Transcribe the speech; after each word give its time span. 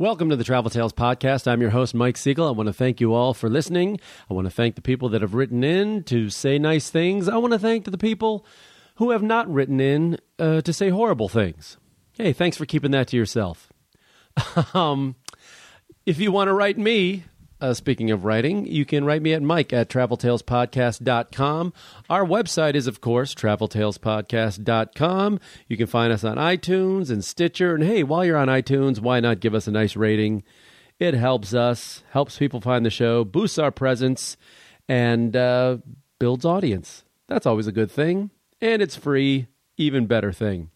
Welcome 0.00 0.30
to 0.30 0.36
the 0.36 0.44
Travel 0.44 0.70
Tales 0.70 0.94
Podcast. 0.94 1.46
I'm 1.46 1.60
your 1.60 1.68
host, 1.68 1.94
Mike 1.94 2.16
Siegel. 2.16 2.48
I 2.48 2.52
want 2.52 2.68
to 2.68 2.72
thank 2.72 3.02
you 3.02 3.12
all 3.12 3.34
for 3.34 3.50
listening. 3.50 4.00
I 4.30 4.32
want 4.32 4.46
to 4.46 4.50
thank 4.50 4.74
the 4.74 4.80
people 4.80 5.10
that 5.10 5.20
have 5.20 5.34
written 5.34 5.62
in 5.62 6.04
to 6.04 6.30
say 6.30 6.58
nice 6.58 6.88
things. 6.88 7.28
I 7.28 7.36
want 7.36 7.52
to 7.52 7.58
thank 7.58 7.84
the 7.84 7.98
people 7.98 8.46
who 8.94 9.10
have 9.10 9.22
not 9.22 9.46
written 9.52 9.78
in 9.78 10.16
uh, 10.38 10.62
to 10.62 10.72
say 10.72 10.88
horrible 10.88 11.28
things. 11.28 11.76
Hey, 12.14 12.32
thanks 12.32 12.56
for 12.56 12.64
keeping 12.64 12.92
that 12.92 13.08
to 13.08 13.18
yourself. 13.18 13.70
um, 14.74 15.16
if 16.06 16.18
you 16.18 16.32
want 16.32 16.48
to 16.48 16.54
write 16.54 16.78
me, 16.78 17.24
uh, 17.60 17.74
speaking 17.74 18.10
of 18.10 18.24
writing, 18.24 18.66
you 18.66 18.84
can 18.84 19.04
write 19.04 19.22
me 19.22 19.32
at 19.32 19.42
mike 19.42 19.72
at 19.72 19.88
traveltalespodcast.com. 19.88 21.72
Our 22.08 22.24
website 22.24 22.74
is, 22.74 22.86
of 22.86 23.00
course, 23.00 23.34
traveltalespodcast.com. 23.34 25.40
You 25.68 25.76
can 25.76 25.86
find 25.86 26.12
us 26.12 26.24
on 26.24 26.36
iTunes 26.36 27.10
and 27.10 27.24
Stitcher. 27.24 27.74
And 27.74 27.84
hey, 27.84 28.02
while 28.02 28.24
you're 28.24 28.36
on 28.36 28.48
iTunes, 28.48 29.00
why 29.00 29.20
not 29.20 29.40
give 29.40 29.54
us 29.54 29.66
a 29.66 29.72
nice 29.72 29.96
rating? 29.96 30.42
It 30.98 31.14
helps 31.14 31.54
us, 31.54 32.02
helps 32.10 32.38
people 32.38 32.60
find 32.60 32.84
the 32.84 32.90
show, 32.90 33.24
boosts 33.24 33.58
our 33.58 33.70
presence, 33.70 34.36
and 34.88 35.34
uh, 35.36 35.78
builds 36.18 36.44
audience. 36.44 37.04
That's 37.28 37.46
always 37.46 37.66
a 37.66 37.72
good 37.72 37.90
thing. 37.90 38.30
And 38.60 38.82
it's 38.82 38.96
free, 38.96 39.46
even 39.76 40.06
better 40.06 40.32
thing. 40.32 40.70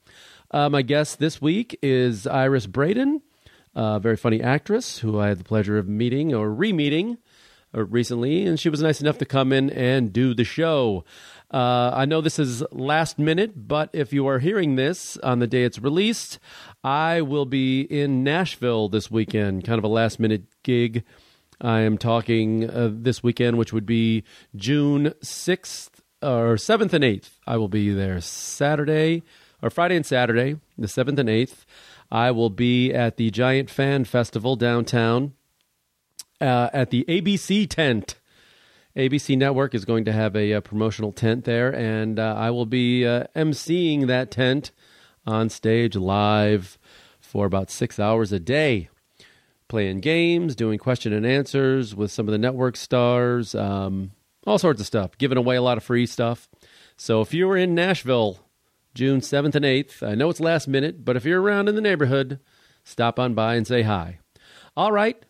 Uh, 0.50 0.70
my 0.70 0.82
guest 0.82 1.18
this 1.18 1.42
week 1.42 1.78
is 1.82 2.26
Iris 2.26 2.66
Braden 2.66 3.20
very 3.74 4.16
funny 4.16 4.42
actress 4.42 4.98
who 4.98 5.18
I 5.18 5.28
had 5.28 5.38
the 5.38 5.44
pleasure 5.44 5.78
of 5.78 5.88
meeting 5.88 6.34
or 6.34 6.50
re 6.50 6.72
meeting 6.72 7.18
uh, 7.74 7.84
recently, 7.84 8.46
and 8.46 8.58
she 8.58 8.68
was 8.68 8.82
nice 8.82 9.00
enough 9.00 9.18
to 9.18 9.24
come 9.24 9.52
in 9.52 9.70
and 9.70 10.12
do 10.12 10.34
the 10.34 10.44
show. 10.44 11.04
Uh, 11.50 11.90
I 11.94 12.04
know 12.04 12.20
this 12.20 12.38
is 12.38 12.62
last 12.70 13.18
minute, 13.18 13.52
but 13.68 13.90
if 13.92 14.12
you 14.12 14.26
are 14.26 14.38
hearing 14.38 14.76
this 14.76 15.16
on 15.18 15.38
the 15.38 15.46
day 15.46 15.64
it's 15.64 15.78
released, 15.78 16.38
I 16.82 17.22
will 17.22 17.46
be 17.46 17.82
in 17.82 18.24
Nashville 18.24 18.88
this 18.88 19.10
weekend, 19.10 19.64
kind 19.64 19.78
of 19.78 19.84
a 19.84 19.88
last 19.88 20.18
minute 20.18 20.44
gig. 20.62 21.04
I 21.60 21.80
am 21.80 21.98
talking 21.98 22.68
uh, 22.68 22.90
this 22.92 23.22
weekend, 23.22 23.58
which 23.58 23.72
would 23.72 23.86
be 23.86 24.24
June 24.56 25.14
6th 25.22 25.90
or 26.22 26.56
7th 26.56 26.92
and 26.92 27.04
8th. 27.04 27.30
I 27.46 27.56
will 27.56 27.68
be 27.68 27.92
there 27.92 28.20
Saturday 28.20 29.22
or 29.62 29.70
Friday 29.70 29.96
and 29.96 30.06
Saturday, 30.06 30.56
the 30.76 30.86
7th 30.86 31.18
and 31.18 31.28
8th. 31.28 31.64
I 32.10 32.30
will 32.30 32.50
be 32.50 32.92
at 32.92 33.16
the 33.16 33.30
Giant 33.30 33.70
Fan 33.70 34.04
Festival 34.04 34.56
downtown 34.56 35.32
uh, 36.40 36.70
at 36.72 36.90
the 36.90 37.04
ABC 37.08 37.68
tent. 37.68 38.16
ABC 38.96 39.36
Network 39.36 39.74
is 39.74 39.84
going 39.84 40.04
to 40.04 40.12
have 40.12 40.36
a, 40.36 40.52
a 40.52 40.60
promotional 40.60 41.10
tent 41.10 41.44
there, 41.44 41.74
and 41.74 42.18
uh, 42.18 42.34
I 42.36 42.50
will 42.50 42.66
be 42.66 43.04
uh, 43.04 43.24
emceeing 43.34 44.06
that 44.06 44.30
tent 44.30 44.70
on 45.26 45.48
stage 45.48 45.96
live 45.96 46.78
for 47.20 47.46
about 47.46 47.70
six 47.70 47.98
hours 47.98 48.30
a 48.30 48.38
day, 48.38 48.88
playing 49.66 50.00
games, 50.00 50.54
doing 50.54 50.78
question 50.78 51.12
and 51.12 51.26
answers 51.26 51.94
with 51.94 52.12
some 52.12 52.28
of 52.28 52.32
the 52.32 52.38
network 52.38 52.76
stars, 52.76 53.54
um, 53.56 54.12
all 54.46 54.58
sorts 54.58 54.80
of 54.80 54.86
stuff, 54.86 55.18
giving 55.18 55.38
away 55.38 55.56
a 55.56 55.62
lot 55.62 55.76
of 55.76 55.82
free 55.82 56.06
stuff. 56.06 56.48
So 56.96 57.20
if 57.20 57.34
you're 57.34 57.56
in 57.56 57.74
Nashville 57.74 58.43
June 58.94 59.20
7th 59.20 59.56
and 59.56 59.64
8th. 59.64 60.06
I 60.06 60.14
know 60.14 60.30
it's 60.30 60.38
last 60.40 60.68
minute, 60.68 61.04
but 61.04 61.16
if 61.16 61.24
you're 61.24 61.42
around 61.42 61.68
in 61.68 61.74
the 61.74 61.80
neighborhood, 61.80 62.38
stop 62.84 63.18
on 63.18 63.34
by 63.34 63.56
and 63.56 63.66
say 63.66 63.82
hi. 63.82 64.20
All 64.76 64.92
right, 64.92 65.20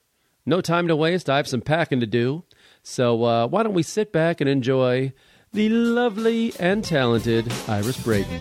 no 0.45 0.61
time 0.61 0.87
to 0.89 0.97
waste. 0.97 1.31
I 1.31 1.39
have 1.39 1.49
some 1.49 1.63
packing 1.63 2.01
to 2.01 2.07
do. 2.07 2.45
So 2.83 3.25
uh, 3.25 3.47
why 3.47 3.63
don't 3.63 3.73
we 3.73 3.83
sit 3.83 4.13
back 4.13 4.43
and 4.43 4.51
enjoy 4.51 5.15
the 5.53 5.71
lovely 5.71 6.53
and 6.59 6.85
talented 6.85 7.51
Iris 7.67 8.03
Braden. 8.03 8.41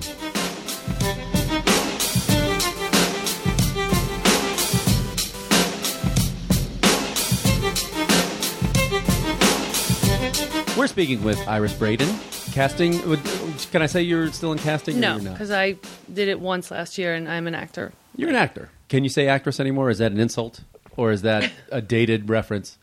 We're 10.76 10.88
speaking 10.88 11.24
with 11.24 11.38
Iris 11.48 11.74
Braden, 11.74 12.10
casting. 12.52 13.00
Can 13.72 13.82
I 13.82 13.86
say 13.88 14.02
you're 14.02 14.32
still 14.32 14.52
in 14.52 14.58
casting? 14.60 15.00
No, 15.00 15.20
because 15.20 15.52
I 15.52 15.78
did 16.12 16.28
it 16.28 16.40
once 16.40 16.72
last 16.72 16.98
year, 16.98 17.14
and 17.14 17.30
I'm 17.30 17.48
an 17.48 17.56
actor. 17.56 17.94
You're 18.16 18.30
an 18.30 18.36
actor. 18.36 18.70
Can 18.90 19.04
you 19.04 19.10
say 19.10 19.28
actress 19.28 19.60
anymore? 19.60 19.90
Is 19.90 19.98
that 20.00 20.12
an 20.12 20.20
insult, 20.20 20.62
or 20.98 21.12
is 21.12 21.24
that 21.24 21.52
a 21.72 21.82
dated 21.82 22.30
reference? 22.30 22.78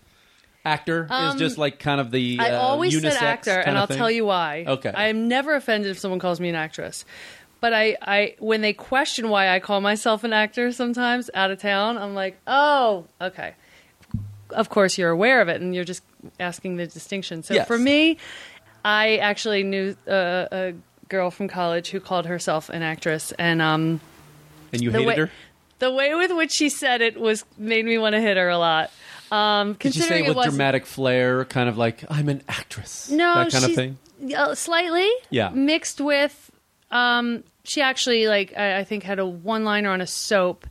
Actor 0.65 1.07
um, 1.09 1.29
is 1.29 1.41
just 1.41 1.59
like 1.59 1.79
kind 1.79 2.01
of 2.01 2.11
the. 2.11 2.39
I 2.39 2.51
uh, 2.51 2.61
always 2.61 3.01
said 3.01 3.15
actor, 3.15 3.59
and 3.59 3.79
I'll 3.79 3.87
thing? 3.87 3.97
tell 3.97 4.11
you 4.11 4.27
why. 4.27 4.65
Okay, 4.67 4.93
I'm 4.95 5.29
never 5.29 5.55
offended 5.55 5.91
if 5.91 5.99
someone 5.99 6.21
calls 6.21 6.41
me 6.41 6.49
an 6.49 6.55
actress. 6.55 7.05
But 7.61 7.75
I, 7.75 7.97
I, 8.01 8.35
when 8.39 8.63
they 8.63 8.73
question 8.73 9.29
why 9.29 9.55
I 9.55 9.61
call 9.61 9.81
myself 9.83 10.25
an 10.25 10.33
actor 10.33 10.73
sometimes 10.73 11.29
out 11.35 11.51
of 11.51 11.61
town, 11.61 11.99
I'm 11.99 12.15
like, 12.15 12.39
oh, 12.47 13.05
okay. 13.21 13.55
Of 14.49 14.71
course, 14.71 14.97
you're 14.97 15.11
aware 15.11 15.43
of 15.43 15.49
it, 15.49 15.61
and 15.61 15.75
you're 15.75 15.85
just 15.85 16.03
asking 16.41 16.77
the 16.77 16.87
distinction. 16.87 17.43
So 17.43 17.55
yes. 17.55 17.69
for 17.69 17.79
me, 17.79 18.17
I 18.85 19.17
actually 19.19 19.63
knew 19.63 19.97
uh, 20.09 20.47
a 20.51 20.75
girl 21.09 21.31
from 21.31 21.49
college 21.49 21.91
who 21.91 22.01
called 22.01 22.27
herself 22.27 22.69
an 22.71 22.83
actress, 22.83 23.33
and 23.39 23.61
um, 23.61 24.01
and 24.73 24.83
you 24.83 24.91
hated 24.91 25.07
way, 25.07 25.17
her. 25.17 25.31
The 25.79 25.93
way 25.93 26.15
with 26.15 26.33
which 26.33 26.53
she 26.53 26.69
said 26.69 27.01
it 27.01 27.21
was 27.21 27.45
made 27.59 27.85
me 27.85 27.99
want 27.99 28.15
to 28.15 28.21
hit 28.21 28.37
her 28.37 28.49
a 28.49 28.59
lot. 28.59 28.91
Um, 29.31 29.75
Did 29.75 29.95
you 29.95 30.03
say 30.03 30.25
it 30.25 30.35
with 30.35 30.45
dramatic 30.45 30.87
flair, 30.87 31.45
kind 31.45 31.69
of 31.69 31.79
like 31.79 32.05
I'm 32.11 32.29
an 32.29 32.43
actress? 32.49 33.11
No, 33.11 33.35
that 33.35 33.53
kind 33.53 33.65
of 33.65 33.75
thing. 33.75 33.99
Uh, 34.37 34.55
slightly, 34.55 35.11
yeah, 35.31 35.51
mixed 35.51 36.01
with. 36.01 36.51
Um, 36.91 37.45
she 37.65 37.83
actually 37.83 38.27
like 38.27 38.57
I, 38.57 38.79
I 38.79 38.85
think 38.85 39.05
had 39.05 39.19
a 39.19 39.27
one 39.27 39.65
liner 39.65 39.91
on 39.91 40.01
a 40.01 40.07
soap, 40.07 40.67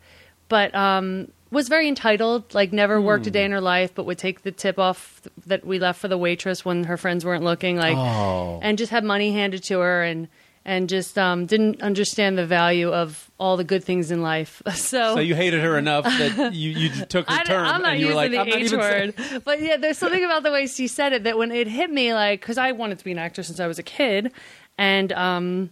but 0.49 0.73
um, 0.75 1.31
was 1.51 1.67
very 1.67 1.87
entitled, 1.87 2.53
like 2.53 2.71
never 2.71 3.01
worked 3.01 3.25
a 3.27 3.31
day 3.31 3.43
in 3.43 3.51
her 3.51 3.61
life, 3.61 3.93
but 3.95 4.05
would 4.05 4.17
take 4.17 4.43
the 4.43 4.51
tip 4.51 4.77
off 4.77 5.21
that 5.47 5.65
we 5.65 5.79
left 5.79 5.99
for 5.99 6.07
the 6.07 6.17
waitress 6.17 6.63
when 6.63 6.83
her 6.83 6.97
friends 6.97 7.25
weren't 7.25 7.43
looking, 7.43 7.77
like, 7.77 7.97
oh. 7.97 8.59
and 8.61 8.77
just 8.77 8.91
had 8.91 9.03
money 9.03 9.31
handed 9.31 9.63
to 9.63 9.79
her, 9.79 10.03
and 10.03 10.27
and 10.65 10.87
just 10.87 11.17
um, 11.17 11.47
didn't 11.47 11.81
understand 11.81 12.37
the 12.37 12.45
value 12.45 12.93
of 12.93 13.31
all 13.39 13.57
the 13.57 13.63
good 13.63 13.83
things 13.83 14.11
in 14.11 14.21
life. 14.21 14.61
So, 14.79 15.15
so 15.15 15.19
you 15.19 15.35
hated 15.35 15.61
her 15.61 15.77
enough 15.77 16.05
that 16.05 16.53
you, 16.53 16.69
you 16.69 16.89
took 17.05 17.29
her 17.29 17.43
turn, 17.45 17.65
I'm 17.65 17.81
not 17.81 17.93
and 17.93 17.99
you 17.99 18.07
were 18.07 18.23
using 18.23 18.39
like, 18.39 18.49
the 18.49 18.57
H 18.57 18.71
word, 18.71 19.43
but 19.43 19.61
yeah, 19.61 19.77
there's 19.77 19.97
something 19.97 20.23
about 20.23 20.43
the 20.43 20.51
way 20.51 20.67
she 20.67 20.87
said 20.87 21.13
it 21.13 21.23
that 21.23 21.37
when 21.37 21.51
it 21.51 21.67
hit 21.67 21.91
me, 21.91 22.13
like, 22.13 22.39
because 22.39 22.57
I 22.57 22.71
wanted 22.71 22.99
to 22.99 23.05
be 23.05 23.11
an 23.11 23.17
actor 23.17 23.43
since 23.43 23.59
I 23.59 23.67
was 23.67 23.77
a 23.77 23.83
kid, 23.83 24.31
and 24.77 25.11
um, 25.13 25.71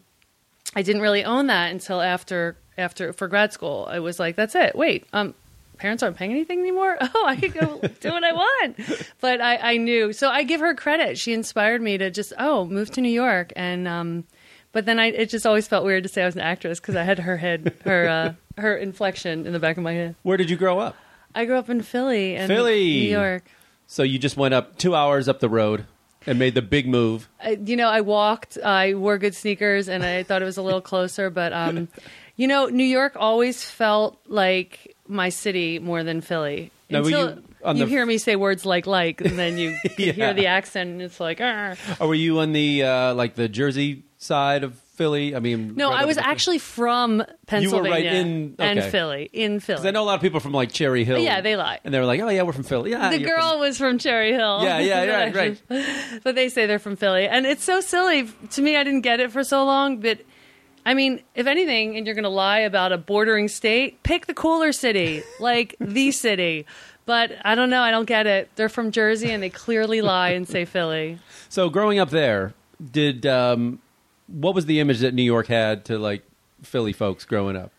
I 0.76 0.82
didn't 0.82 1.02
really 1.02 1.24
own 1.24 1.48
that 1.48 1.72
until 1.72 2.02
after 2.02 2.58
after 2.78 3.14
for 3.14 3.28
grad 3.28 3.54
school. 3.54 3.88
I 3.90 4.00
was 4.00 4.20
like, 4.20 4.36
that's 4.36 4.56
it. 4.56 4.76
Wait, 4.76 5.06
um, 5.14 5.34
parents 5.78 6.04
aren't 6.04 6.18
paying 6.18 6.32
anything 6.32 6.60
anymore. 6.60 6.98
Oh, 7.16 7.26
I 7.26 7.36
can 7.36 7.52
go 7.52 7.82
do 8.00 8.12
what 8.12 8.24
I 8.24 8.34
want. 8.34 8.80
But 9.22 9.42
I, 9.42 9.58
I, 9.58 9.78
knew, 9.78 10.14
so 10.14 10.30
I 10.30 10.44
give 10.44 10.60
her 10.60 10.76
credit. 10.76 11.18
She 11.18 11.34
inspired 11.34 11.82
me 11.82 11.98
to 11.98 12.12
just 12.12 12.34
oh 12.38 12.66
move 12.66 12.92
to 12.92 13.02
New 13.02 13.10
York, 13.10 13.54
and 13.56 13.88
um, 13.88 14.26
but 14.72 14.86
then 14.86 15.00
I 15.00 15.08
it 15.08 15.30
just 15.30 15.46
always 15.46 15.68
felt 15.68 15.86
weird 15.86 16.04
to 16.04 16.10
say 16.10 16.22
I 16.22 16.26
was 16.26 16.36
an 16.36 16.42
actress 16.42 16.80
because 16.80 16.96
I 16.96 17.04
had 17.04 17.20
her 17.20 17.38
head 17.38 17.76
her 17.86 18.08
uh, 18.08 18.34
her 18.62 18.76
inflection 18.76 19.48
in 19.48 19.54
the 19.54 19.60
back 19.60 19.78
of 19.78 19.84
my 19.84 19.94
head. 19.94 20.16
Where 20.24 20.38
did 20.38 20.50
you 20.50 20.58
grow 20.58 20.80
up? 20.80 20.96
I 21.34 21.46
grew 21.46 21.58
up 21.58 21.70
in 21.70 21.82
Philly, 21.82 22.36
and 22.36 22.48
Philly, 22.48 22.84
New 22.84 23.10
York. 23.10 23.50
So 23.88 24.04
you 24.04 24.20
just 24.20 24.38
went 24.38 24.54
up 24.54 24.78
two 24.78 24.96
hours 24.96 25.28
up 25.28 25.40
the 25.40 25.50
road 25.50 25.86
and 26.26 26.38
made 26.38 26.54
the 26.54 26.62
big 26.62 26.88
move. 26.88 27.30
I, 27.42 27.52
you 27.64 27.76
know, 27.76 27.88
I 27.88 28.02
walked. 28.02 28.58
I 28.58 28.94
wore 28.94 29.18
good 29.18 29.34
sneakers, 29.34 29.88
and 29.88 30.04
I 30.04 30.24
thought 30.24 30.42
it 30.42 30.46
was 30.46 30.58
a 30.58 30.62
little 30.62 30.82
closer. 30.82 31.30
But 31.30 31.54
um, 31.54 31.88
you 32.36 32.48
know, 32.48 32.68
New 32.68 32.84
York 32.84 33.14
always 33.16 33.64
felt 33.64 34.20
like 34.28 34.96
my 35.08 35.30
city 35.30 35.80
more 35.80 36.04
than 36.04 36.22
Philly. 36.22 36.72
Now, 36.90 37.00
Until 37.00 37.30
you, 37.30 37.44
you 37.66 37.74
the... 37.74 37.86
hear 37.86 38.06
me 38.06 38.18
say 38.18 38.36
words 38.36 38.66
like 38.66 38.88
"like," 38.88 39.20
and 39.22 39.38
then 39.38 39.58
you 39.58 39.78
yeah. 39.98 40.14
hear 40.14 40.34
the 40.34 40.48
accent, 40.48 40.90
and 40.92 41.02
it's 41.02 41.20
like, 41.20 41.42
Arr. 41.42 41.76
Or 42.00 42.08
were 42.08 42.16
you 42.16 42.40
on 42.40 42.54
the 42.54 42.84
uh, 42.84 43.14
like 43.14 43.36
the 43.36 43.50
Jersey 43.50 44.04
side 44.18 44.64
of 44.64 44.76
Philly? 44.96 45.36
I 45.36 45.40
mean, 45.40 45.76
no, 45.76 45.90
right 45.90 46.04
I 46.04 46.06
was 46.06 46.18
actually 46.18 46.60
from 46.60 47.24
Pennsylvania 47.46 47.70
You 47.70 47.84
were 47.84 47.90
right 47.90 48.06
in, 48.06 48.54
okay. 48.54 48.70
and 48.70 48.84
Philly. 48.92 49.30
In 49.34 49.60
Philly, 49.60 49.78
Because 49.78 49.86
I 49.86 49.92
know 49.92 50.04
a 50.04 50.06
lot 50.06 50.16
of 50.16 50.22
people 50.22 50.40
from 50.40 50.54
like 50.54 50.72
Cherry 50.72 51.04
Hill. 51.04 51.20
Yeah, 51.20 51.42
they 51.42 51.58
lie, 51.58 51.80
and 51.84 51.94
they 51.94 52.00
were 52.00 52.06
like, 52.06 52.22
"Oh 52.22 52.30
yeah, 52.30 52.44
we're 52.44 52.54
from 52.54 52.64
Philly." 52.64 52.92
Yeah, 52.92 53.10
the 53.10 53.20
girl 53.20 53.52
from... 53.52 53.60
was 53.60 53.78
from 53.78 53.98
Cherry 53.98 54.32
Hill. 54.32 54.64
Yeah, 54.64 54.80
yeah, 54.80 55.30
right, 55.30 55.36
right. 55.70 55.92
but 56.24 56.36
they 56.36 56.48
say 56.48 56.68
they're 56.68 56.80
from 56.80 56.96
Philly, 56.96 57.28
and 57.28 57.46
it's 57.46 57.66
so 57.66 57.82
silly 57.82 58.30
to 58.52 58.62
me. 58.62 58.78
I 58.78 58.86
didn't 58.86 59.02
get 59.02 59.20
it 59.20 59.32
for 59.32 59.44
so 59.44 59.66
long, 59.66 60.00
but 60.00 60.20
I 60.88 60.94
mean, 60.94 61.22
if 61.36 61.48
anything, 61.48 61.98
and 61.98 62.06
you're 62.06 62.16
going 62.16 62.24
to 62.24 62.30
lie 62.30 62.60
about 62.60 62.94
a 62.94 62.98
bordering 62.98 63.50
state, 63.50 64.02
pick 64.04 64.26
the 64.26 64.34
cooler 64.34 64.72
city, 64.72 65.22
like 65.42 65.76
the 65.82 66.12
city. 66.12 66.66
But 67.06 67.34
I 67.44 67.56
don't 67.56 67.70
know. 67.70 67.82
I 67.82 67.92
don't 67.92 68.06
get 68.06 68.26
it. 68.26 68.50
They're 68.56 68.70
from 68.70 68.92
Jersey, 68.92 69.30
and 69.30 69.44
they 69.44 69.50
clearly 69.50 70.02
lie 70.02 70.30
and 70.30 70.48
say 70.48 70.64
Philly. 70.64 71.20
So, 71.50 71.70
growing 71.70 72.00
up 72.00 72.10
there, 72.10 72.54
did 72.92 73.26
um, 73.26 73.80
what 74.28 74.56
was 74.56 74.66
the 74.66 74.80
image 74.80 75.00
that 75.00 75.14
New 75.14 75.24
York 75.24 75.48
had 75.48 75.84
to 75.86 76.00
like 76.00 76.24
Philly 76.64 76.94
folks 76.94 77.26
growing 77.26 77.58
up? 77.58 77.74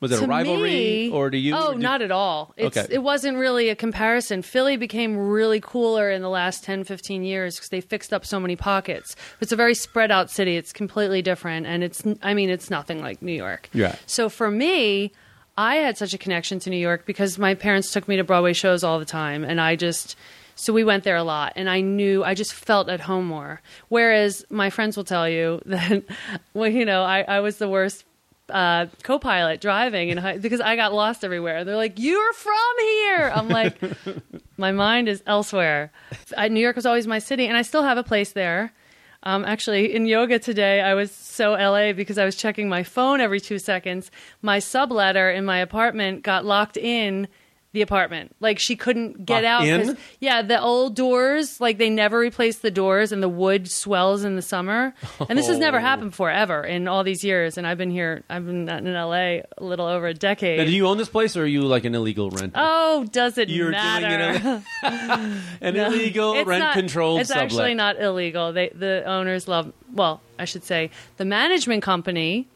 Was 0.00 0.12
it 0.12 0.22
a 0.22 0.26
rivalry, 0.26 0.70
me, 0.70 1.10
or 1.10 1.28
do 1.28 1.36
you? 1.36 1.54
Oh, 1.54 1.72
did, 1.72 1.82
not 1.82 2.00
at 2.00 2.10
all. 2.10 2.54
It's, 2.56 2.76
okay. 2.76 2.92
It 2.92 3.00
wasn't 3.00 3.36
really 3.36 3.68
a 3.68 3.76
comparison. 3.76 4.40
Philly 4.40 4.78
became 4.78 5.16
really 5.16 5.60
cooler 5.60 6.10
in 6.10 6.22
the 6.22 6.30
last 6.30 6.64
10, 6.64 6.84
15 6.84 7.22
years 7.22 7.56
because 7.56 7.68
they 7.68 7.82
fixed 7.82 8.12
up 8.12 8.24
so 8.24 8.40
many 8.40 8.56
pockets. 8.56 9.14
It's 9.40 9.52
a 9.52 9.56
very 9.56 9.74
spread 9.74 10.10
out 10.10 10.30
city. 10.30 10.56
It's 10.56 10.72
completely 10.72 11.20
different, 11.20 11.66
and 11.66 11.84
it's. 11.84 12.02
I 12.22 12.32
mean, 12.32 12.48
it's 12.48 12.70
nothing 12.70 13.02
like 13.02 13.20
New 13.20 13.32
York. 13.32 13.68
Yeah. 13.74 13.96
So 14.06 14.30
for 14.30 14.50
me, 14.50 15.12
I 15.58 15.76
had 15.76 15.98
such 15.98 16.14
a 16.14 16.18
connection 16.18 16.58
to 16.60 16.70
New 16.70 16.78
York 16.78 17.04
because 17.04 17.38
my 17.38 17.54
parents 17.54 17.92
took 17.92 18.08
me 18.08 18.16
to 18.16 18.24
Broadway 18.24 18.54
shows 18.54 18.82
all 18.82 18.98
the 18.98 19.04
time, 19.04 19.44
and 19.44 19.60
I 19.60 19.76
just 19.76 20.16
so 20.60 20.74
we 20.74 20.84
went 20.84 21.04
there 21.04 21.16
a 21.16 21.24
lot, 21.24 21.54
and 21.56 21.70
I 21.70 21.80
knew 21.80 22.22
I 22.22 22.34
just 22.34 22.52
felt 22.52 22.90
at 22.90 23.00
home 23.00 23.26
more. 23.26 23.62
Whereas 23.88 24.44
my 24.50 24.68
friends 24.68 24.94
will 24.94 25.04
tell 25.04 25.26
you 25.26 25.62
that, 25.66 26.04
well, 26.52 26.68
you 26.68 26.84
know, 26.84 27.02
I, 27.02 27.22
I 27.22 27.40
was 27.40 27.56
the 27.56 27.68
worst 27.68 28.04
uh, 28.50 28.86
co-pilot 29.02 29.60
driving 29.60 30.10
and 30.10 30.20
high, 30.20 30.38
because 30.38 30.60
I 30.60 30.76
got 30.76 30.92
lost 30.92 31.24
everywhere. 31.24 31.64
They're 31.64 31.76
like, 31.76 31.98
"You're 31.98 32.32
from 32.32 32.74
here." 32.78 33.32
I'm 33.34 33.48
like, 33.48 33.80
my 34.56 34.72
mind 34.72 35.08
is 35.08 35.22
elsewhere. 35.26 35.92
I, 36.36 36.48
New 36.48 36.60
York 36.60 36.76
was 36.76 36.86
always 36.86 37.06
my 37.06 37.18
city, 37.18 37.46
and 37.46 37.56
I 37.56 37.62
still 37.62 37.82
have 37.82 37.98
a 37.98 38.02
place 38.02 38.32
there. 38.32 38.72
Um, 39.22 39.44
actually, 39.44 39.94
in 39.94 40.06
yoga 40.06 40.38
today, 40.38 40.80
I 40.80 40.94
was 40.94 41.10
so 41.10 41.52
LA 41.52 41.92
because 41.92 42.16
I 42.16 42.24
was 42.24 42.36
checking 42.36 42.68
my 42.68 42.82
phone 42.82 43.20
every 43.20 43.40
two 43.40 43.58
seconds. 43.58 44.10
My 44.40 44.58
subletter 44.58 45.34
in 45.34 45.44
my 45.44 45.58
apartment 45.58 46.22
got 46.22 46.44
locked 46.44 46.76
in 46.76 47.28
the 47.72 47.82
apartment. 47.82 48.34
Like 48.40 48.58
she 48.58 48.74
couldn't 48.74 49.24
get 49.24 49.44
Locked 49.44 49.46
out. 49.46 49.64
in? 49.66 49.96
Yeah, 50.18 50.42
the 50.42 50.60
old 50.60 50.96
doors, 50.96 51.60
like 51.60 51.78
they 51.78 51.88
never 51.88 52.18
replaced 52.18 52.62
the 52.62 52.70
doors, 52.70 53.12
and 53.12 53.22
the 53.22 53.28
wood 53.28 53.70
swells 53.70 54.24
in 54.24 54.34
the 54.34 54.42
summer. 54.42 54.92
And 55.28 55.38
this 55.38 55.46
has 55.46 55.58
never 55.58 55.76
Oh. 55.78 55.80
happened 55.80 56.10
before 56.10 56.30
ever 56.30 56.64
in 56.64 56.88
all 56.88 57.04
these 57.04 57.22
years. 57.22 57.56
And 57.56 57.66
I've 57.66 57.78
been 57.78 57.90
here. 57.92 58.24
I've 58.28 58.44
been 58.44 58.68
in 58.68 58.94
LA 58.94 59.42
a 59.42 59.44
little 59.60 59.86
over 59.86 60.08
a 60.08 60.14
decade. 60.14 60.58
Now, 60.58 60.64
do 60.64 60.72
you 60.72 60.86
own 60.88 60.98
this 60.98 61.08
place, 61.08 61.36
or 61.36 61.42
are 61.44 61.46
you 61.46 61.62
like 61.62 61.84
an 61.84 61.94
illegal 61.94 62.30
rent? 62.30 62.54
Oh, 62.56 63.04
does 63.12 63.38
it 63.38 63.48
You're 63.48 63.70
matter? 63.70 64.38
doing 64.40 64.62
an 65.60 65.76
illegal 65.76 66.44
rent 66.44 66.72
controlled 66.72 67.20
It's 67.20 67.28
sublet. 67.28 67.44
actually 67.44 67.74
not 67.74 68.00
illegal. 68.00 68.52
They 68.52 68.70
the 68.74 69.04
owners 69.06 69.46
love. 69.46 69.72
Well, 69.92 70.20
I 70.38 70.44
should 70.44 70.64
say 70.64 70.90
the 71.18 71.24
management 71.24 71.82
company 71.84 72.46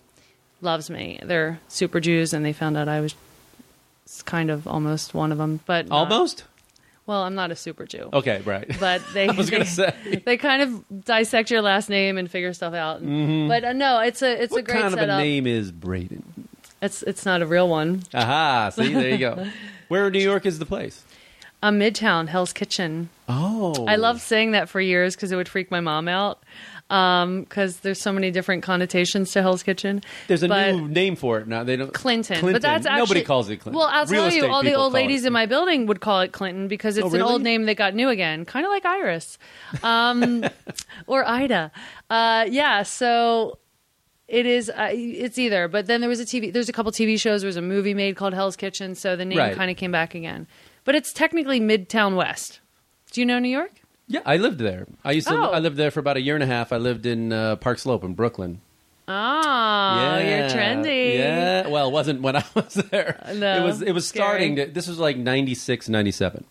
loves 0.61 0.91
me. 0.91 1.21
They're 1.23 1.61
super 1.69 2.01
Jews, 2.01 2.33
and 2.33 2.45
they 2.45 2.53
found 2.53 2.77
out 2.77 2.89
I 2.89 3.01
was 3.01 3.15
kind 4.25 4.51
of 4.51 4.67
almost 4.67 5.15
one 5.15 5.33
of 5.33 5.39
them. 5.39 5.61
But 5.67 5.89
not- 5.89 6.11
Almost. 6.13 6.45
well, 7.07 7.23
I'm 7.23 7.35
not 7.35 7.51
a 7.51 7.57
super 7.57 7.87
Jew. 7.87 8.11
Okay, 8.13 8.43
right. 8.45 8.71
But 8.81 9.03
they, 9.15 9.29
I 9.29 9.33
was 9.33 9.51
gonna 9.51 9.65
they- 9.65 9.71
say. 9.71 10.23
they 10.25 10.37
kind 10.37 10.63
of 10.63 11.05
dissect 11.05 11.51
your 11.51 11.63
last 11.63 11.89
name 11.89 12.19
and 12.19 12.31
figure 12.31 12.53
stuff 12.53 12.75
out. 12.75 13.01
But 13.01 13.65
uh, 13.65 13.73
no, 13.73 14.01
it's 14.01 14.23
a 14.23 14.43
it's 14.43 14.53
what 14.53 14.61
a 14.61 14.63
great. 14.63 14.75
What 14.77 14.83
kind 14.83 14.95
of 14.95 15.01
setup. 15.01 15.19
a 15.21 15.23
name 15.23 15.47
is 15.47 15.73
Braden? 15.73 16.49
It's 16.83 17.03
it's 17.03 17.25
not 17.25 17.41
a 17.43 17.47
real 17.47 17.69
one. 17.69 18.03
Aha! 18.13 18.71
See, 18.75 18.93
there 18.93 19.11
you 19.11 19.19
go. 19.19 19.47
Where 19.89 20.07
in 20.07 20.13
New 20.13 20.19
York 20.23 20.45
is 20.47 20.59
the 20.59 20.67
place? 20.67 21.03
A 21.65 21.69
Midtown 21.69 22.29
Hell's 22.29 22.53
Kitchen. 22.53 23.09
Oh, 23.27 23.87
I 23.87 23.97
loved 23.97 24.21
saying 24.21 24.51
that 24.51 24.69
for 24.69 24.83
years 24.83 25.17
because 25.17 25.33
it 25.33 25.37
would 25.37 25.49
freak 25.49 25.71
my 25.71 25.81
mom 25.81 26.09
out. 26.09 26.43
Because 26.89 27.79
there's 27.81 27.99
so 27.99 28.13
many 28.13 28.31
different 28.31 28.63
connotations 28.63 29.33
to 29.33 29.41
Hell's 29.41 29.63
Kitchen. 29.63 30.03
There's 30.29 30.43
a 30.43 30.49
but 30.49 30.73
new 30.73 30.89
name 30.89 31.17
for 31.17 31.39
it 31.39 31.49
now. 31.49 31.65
They 31.65 31.77
don't 31.77 31.95
Clinton. 31.95 32.37
Clinton. 32.41 32.53
But 32.53 32.61
that's 32.61 32.85
actually 32.87 32.99
nobody 33.01 33.23
calls 33.23 33.49
it 33.49 33.57
Clinton. 33.61 33.79
Well, 33.79 33.89
I'll 33.91 34.05
Real 34.05 34.29
tell 34.29 34.33
you, 34.37 34.47
all 34.49 34.63
the 34.63 34.75
old 34.75 34.93
ladies 34.93 35.25
in 35.25 35.33
my 35.33 35.47
building 35.47 35.87
would 35.87 36.03
call 36.03 36.21
it 36.21 36.33
Clinton 36.33 36.69
because 36.69 36.99
it's 36.99 37.07
Oh, 37.11 37.15
an 37.15 37.23
old 37.23 37.41
name 37.43 37.65
that 37.65 37.77
got 37.77 37.95
new 37.95 38.11
again, 38.11 38.45
kind 38.45 38.67
of 38.67 38.71
like 38.71 38.85
Iris, 38.85 39.39
um, 39.83 40.45
or 41.07 41.27
Ida. 41.27 41.73
Uh, 42.11 42.45
yeah, 42.51 42.83
so 42.83 43.59
it 44.29 44.45
is. 44.45 44.69
Uh, 44.69 44.91
it's 44.93 45.39
either. 45.39 45.67
But 45.69 45.87
then 45.87 46.03
there 46.03 46.11
was 46.11 46.21
a 46.21 46.27
TV. 46.27 46.53
There's 46.53 46.69
a 46.69 46.73
couple 46.73 46.93
TV 46.93 47.19
shows. 47.19 47.41
There 47.41 47.49
was 47.49 47.57
a 47.57 47.63
movie 47.63 47.95
made 47.95 48.17
called 48.17 48.35
Hell's 48.35 48.57
Kitchen, 48.57 48.95
so 48.95 49.17
the 49.17 49.25
name 49.25 49.39
Right. 49.39 49.57
kind 49.57 49.71
of 49.71 49.79
came 49.79 49.91
back 49.93 50.15
again. 50.15 50.47
But 50.85 50.95
it's 50.95 51.13
technically 51.13 51.61
Midtown 51.61 52.15
West. 52.17 52.61
Do 53.11 53.21
you 53.21 53.27
know 53.27 53.39
New 53.39 53.49
York? 53.49 53.73
Yeah, 54.07 54.21
I 54.27 54.37
lived 54.37 54.59
there. 54.59 54.87
I 55.05 55.13
used 55.13 55.29
to. 55.29 55.35
Oh. 55.37 55.51
I 55.51 55.59
lived 55.61 55.77
there 55.79 55.91
for 55.91 56.01
about 56.01 56.17
a 56.19 56.21
year 56.21 56.35
and 56.35 56.43
a 56.45 56.47
half. 56.47 56.73
I 56.73 56.77
lived 56.77 57.07
in 57.07 57.33
uh, 57.33 57.57
Park 57.57 57.79
Slope 57.79 58.05
in 58.05 58.13
Brooklyn. 58.15 58.61
Oh, 59.09 60.19
you're 60.19 60.49
trendy. 60.49 61.15
Yeah. 61.19 61.69
Well, 61.69 61.89
it 61.89 61.93
wasn't 61.93 62.21
when 62.23 62.37
I 62.43 62.45
was 62.55 62.75
there. 62.75 63.19
No, 63.35 63.57
it 63.59 63.63
was. 63.67 63.83
It 63.83 63.93
was 63.93 64.07
scary. 64.07 64.25
starting. 64.27 64.57
To, 64.57 64.67
this 64.67 64.89
was 64.89 64.99
like 64.99 65.17
96, 65.17 65.89
97. 65.89 66.45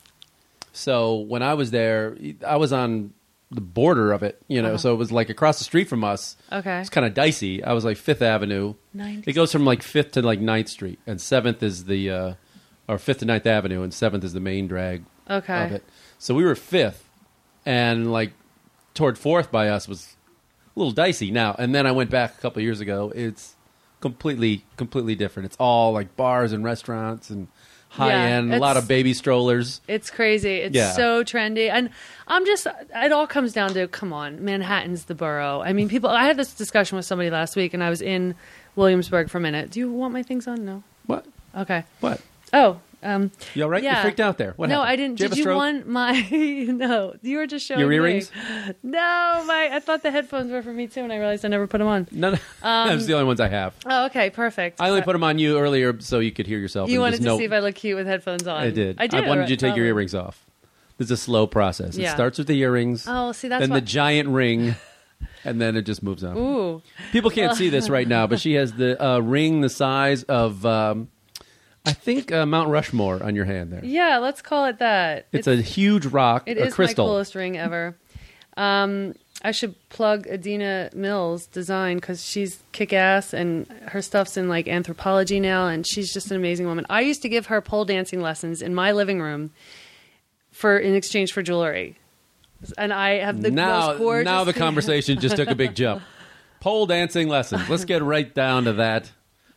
So 0.71 1.17
when 1.17 1.43
I 1.43 1.53
was 1.53 1.71
there, 1.71 2.17
I 2.45 2.57
was 2.57 2.73
on 2.73 3.13
the 3.51 3.61
border 3.61 4.11
of 4.11 4.23
it. 4.23 4.41
You 4.47 4.61
know, 4.61 4.69
Uh-huh. 4.69 4.77
so 4.79 4.93
it 4.93 4.97
was 4.97 5.11
like 5.11 5.29
across 5.29 5.59
the 5.59 5.63
street 5.63 5.87
from 5.87 6.03
us. 6.03 6.35
Okay. 6.51 6.79
It's 6.79 6.89
kind 6.89 7.05
of 7.05 7.13
dicey. 7.13 7.63
I 7.63 7.73
was 7.73 7.85
like 7.85 7.97
Fifth 7.97 8.21
Avenue. 8.23 8.73
96. 8.93 9.27
It 9.27 9.33
goes 9.33 9.51
from 9.51 9.65
like 9.65 9.83
Fifth 9.83 10.13
to 10.13 10.21
like 10.23 10.39
9th 10.39 10.69
Street, 10.69 10.99
and 11.05 11.21
Seventh 11.21 11.61
is 11.61 11.85
the, 11.85 12.09
uh, 12.09 12.33
or 12.87 12.97
Fifth 12.97 13.21
and 13.21 13.27
Ninth 13.27 13.45
Avenue, 13.47 13.81
and 13.83 13.93
Seventh 13.93 14.23
is 14.23 14.33
the 14.33 14.39
main 14.39 14.67
drag 14.67 15.03
Okay. 15.29 15.65
of 15.65 15.71
it. 15.71 15.83
So 16.19 16.33
we 16.35 16.43
were 16.43 16.55
fifth, 16.55 17.07
and 17.65 18.11
like 18.11 18.33
toward 18.93 19.17
fourth 19.17 19.51
by 19.51 19.69
us 19.69 19.87
was 19.87 20.15
a 20.75 20.79
little 20.79 20.91
dicey 20.93 21.31
now. 21.31 21.55
And 21.57 21.73
then 21.73 21.85
I 21.87 21.91
went 21.91 22.09
back 22.09 22.35
a 22.37 22.41
couple 22.41 22.61
years 22.61 22.79
ago. 22.81 23.11
It's 23.15 23.55
completely, 24.01 24.63
completely 24.77 25.15
different. 25.15 25.45
It's 25.45 25.55
all 25.59 25.93
like 25.93 26.15
bars 26.15 26.51
and 26.51 26.63
restaurants 26.63 27.29
and 27.29 27.47
high 27.89 28.09
Yeah, 28.09 28.37
end. 28.37 28.53
A 28.53 28.57
lot 28.59 28.71
it's- 28.71 28.83
of 28.83 28.87
baby 28.89 29.13
strollers. 29.13 29.79
It's 29.87 30.09
crazy. 30.09 30.57
It's 30.57 30.75
Yeah. 30.75 30.91
so 30.93 31.23
trendy. 31.23 31.69
And 31.69 31.89
I'm 32.27 32.45
just, 32.45 32.65
it 32.95 33.11
all 33.11 33.27
comes 33.27 33.53
down 33.53 33.73
to, 33.75 33.87
come 33.87 34.11
on, 34.11 34.43
Manhattan's 34.43 35.05
the 35.05 35.15
borough. 35.15 35.61
I 35.61 35.73
mean, 35.73 35.89
people, 35.89 36.09
I 36.09 36.25
had 36.25 36.35
this 36.37 36.53
discussion 36.53 36.95
with 36.95 37.05
somebody 37.05 37.29
last 37.29 37.55
week 37.55 37.73
and 37.73 37.83
I 37.83 37.89
was 37.89 38.01
in 38.01 38.35
Williamsburg 38.75 39.29
for 39.29 39.37
a 39.37 39.41
minute. 39.41 39.69
Do 39.69 39.79
you 39.79 39.91
want 39.91 40.11
my 40.13 40.23
things 40.23 40.47
on? 40.47 40.65
No. 40.65 40.83
What? 41.05 41.25
Okay. 41.55 41.83
What? 41.99 42.19
Oh, 42.53 42.79
um, 43.01 43.31
You 43.53 43.63
all 43.63 43.69
right? 43.69 43.83
Yeah. 43.83 43.97
You 43.97 44.01
freaked 44.03 44.19
out 44.21 44.37
there. 44.37 44.53
What 44.55 44.69
no, 44.69 44.75
happened? 44.81 44.91
I 44.91 44.95
didn't. 44.95 45.17
Did 45.17 45.31
you, 45.31 45.43
Did 45.43 45.45
you 45.49 45.55
want 45.55 45.87
my, 45.87 46.21
no, 46.31 47.15
you 47.21 47.37
were 47.37 47.47
just 47.47 47.65
showing 47.65 47.79
me 47.79 47.81
Your 47.81 47.89
me. 47.89 47.95
earrings? 47.97 48.31
No, 48.81 49.43
my, 49.45 49.69
I 49.73 49.79
thought 49.79 50.03
the 50.03 50.11
headphones 50.11 50.51
were 50.51 50.61
for 50.61 50.71
me 50.71 50.87
too 50.87 51.01
and 51.01 51.11
I 51.11 51.17
realized 51.17 51.43
I 51.43 51.49
never 51.49 51.67
put 51.67 51.79
them 51.79 51.87
on. 51.87 52.07
No, 52.11 52.31
no. 52.31 52.37
That's 52.61 53.05
the 53.05 53.13
only 53.13 53.25
ones 53.25 53.39
I 53.41 53.49
have. 53.49 53.73
Oh, 53.85 54.05
okay. 54.05 54.29
Perfect. 54.29 54.79
I 54.79 54.87
only 54.89 55.01
Uh, 55.01 55.05
put 55.05 55.13
them 55.13 55.23
on 55.23 55.37
you 55.39 55.57
earlier 55.59 55.99
so 55.99 56.19
you 56.19 56.31
could 56.31 56.47
hear 56.47 56.59
yourself. 56.59 56.89
You 56.89 56.99
wanted 57.01 57.17
to 57.17 57.23
know- 57.23 57.37
see 57.37 57.43
if 57.43 57.51
I 57.51 57.59
look 57.59 57.75
cute 57.75 57.97
with 57.97 58.07
headphones 58.07 58.47
on. 58.47 58.61
I 58.63 58.69
did. 58.69 58.95
I 58.99 59.07
did. 59.07 59.27
wanted 59.27 59.49
you 59.49 59.57
to 59.57 59.67
take 59.67 59.75
your 59.75 59.85
Oh. 59.85 59.89
earrings 59.89 60.15
off. 60.15 60.45
It's 60.99 61.11
a 61.11 61.17
slow 61.17 61.47
process. 61.47 61.97
It 61.97 62.07
starts 62.09 62.37
with 62.37 62.47
the 62.47 62.57
earrings. 62.59 63.05
Oh, 63.09 63.31
see, 63.33 63.47
that's 63.49 63.61
then 63.61 63.71
why- 63.71 63.79
the 63.79 63.85
giant 63.85 64.29
ring, 64.29 64.75
and 65.43 65.59
then 65.59 65.75
it 65.75 65.81
just 65.81 66.03
moves 66.03 66.23
on. 66.23 66.37
Ooh. 66.37 66.81
People 67.11 67.31
can't 67.31 67.57
see 67.57 67.67
this 67.69 67.89
right 67.89 68.07
now, 68.07 68.27
but 68.27 68.39
she 68.39 68.53
has 68.53 68.71
the 68.73 69.03
uh, 69.03 69.19
ring 69.19 69.59
the 69.61 69.69
size 69.69 70.23
of, 70.23 70.65
um, 70.65 71.09
I 71.85 71.91
think, 71.93 72.31
uh, 72.31 72.45
Mount 72.45 72.69
Rushmore 72.69 73.21
on 73.21 73.35
your 73.35 73.45
hand 73.45 73.71
there. 73.73 73.83
Yeah, 73.83 74.17
let's 74.19 74.41
call 74.41 74.65
it 74.65 74.79
that. 74.79 75.27
It's, 75.31 75.47
a 75.47 75.57
huge 75.57 76.05
rock, 76.05 76.43
It 76.47 76.57
a 76.57 76.67
is 76.67 76.73
crystal. 76.73 77.05
my 77.05 77.09
coolest 77.11 77.35
ring 77.35 77.57
ever. 77.57 77.95
Um, 78.55 79.15
I 79.41 79.51
should 79.51 79.75
plug 79.89 80.25
Adina 80.27 80.89
Mills 80.93 81.47
Design 81.47 81.97
because 81.97 82.23
she's 82.25 82.63
kick 82.71 82.93
ass 82.93 83.33
and 83.33 83.67
her 83.87 84.01
stuff's 84.01 84.37
in 84.37 84.47
like 84.47 84.67
Anthropologie 84.67 85.41
now, 85.41 85.67
and 85.67 85.85
she's 85.85 86.13
just 86.13 86.31
an 86.31 86.37
amazing 86.37 86.65
woman. 86.67 86.85
I 86.89 87.01
used 87.01 87.21
to 87.23 87.29
give 87.29 87.47
her 87.47 87.59
pole 87.59 87.83
dancing 87.83 88.21
lessons 88.21 88.61
in 88.61 88.73
my 88.73 88.93
living 88.93 89.19
room 89.21 89.51
for 90.51 90.77
in 90.77 90.95
exchange 90.95 91.33
for 91.33 91.41
jewelry, 91.41 91.97
and 92.77 92.93
I 92.93 93.15
have 93.19 93.41
the 93.41 93.51
now, 93.51 93.87
most 93.87 93.97
gorgeous. 93.97 94.25
now 94.25 94.43
the 94.45 94.53
conversation 94.65 95.19
just 95.19 95.35
took 95.35 95.49
a 95.49 95.55
big 95.55 95.75
jump. 95.75 96.03
Pole 96.61 96.85
dancing 96.85 97.27
lessons. 97.27 97.69
Let's 97.69 97.83
get 97.83 98.01
right 98.03 98.33
down 98.33 98.63
to 98.65 98.73
that. 98.73 99.11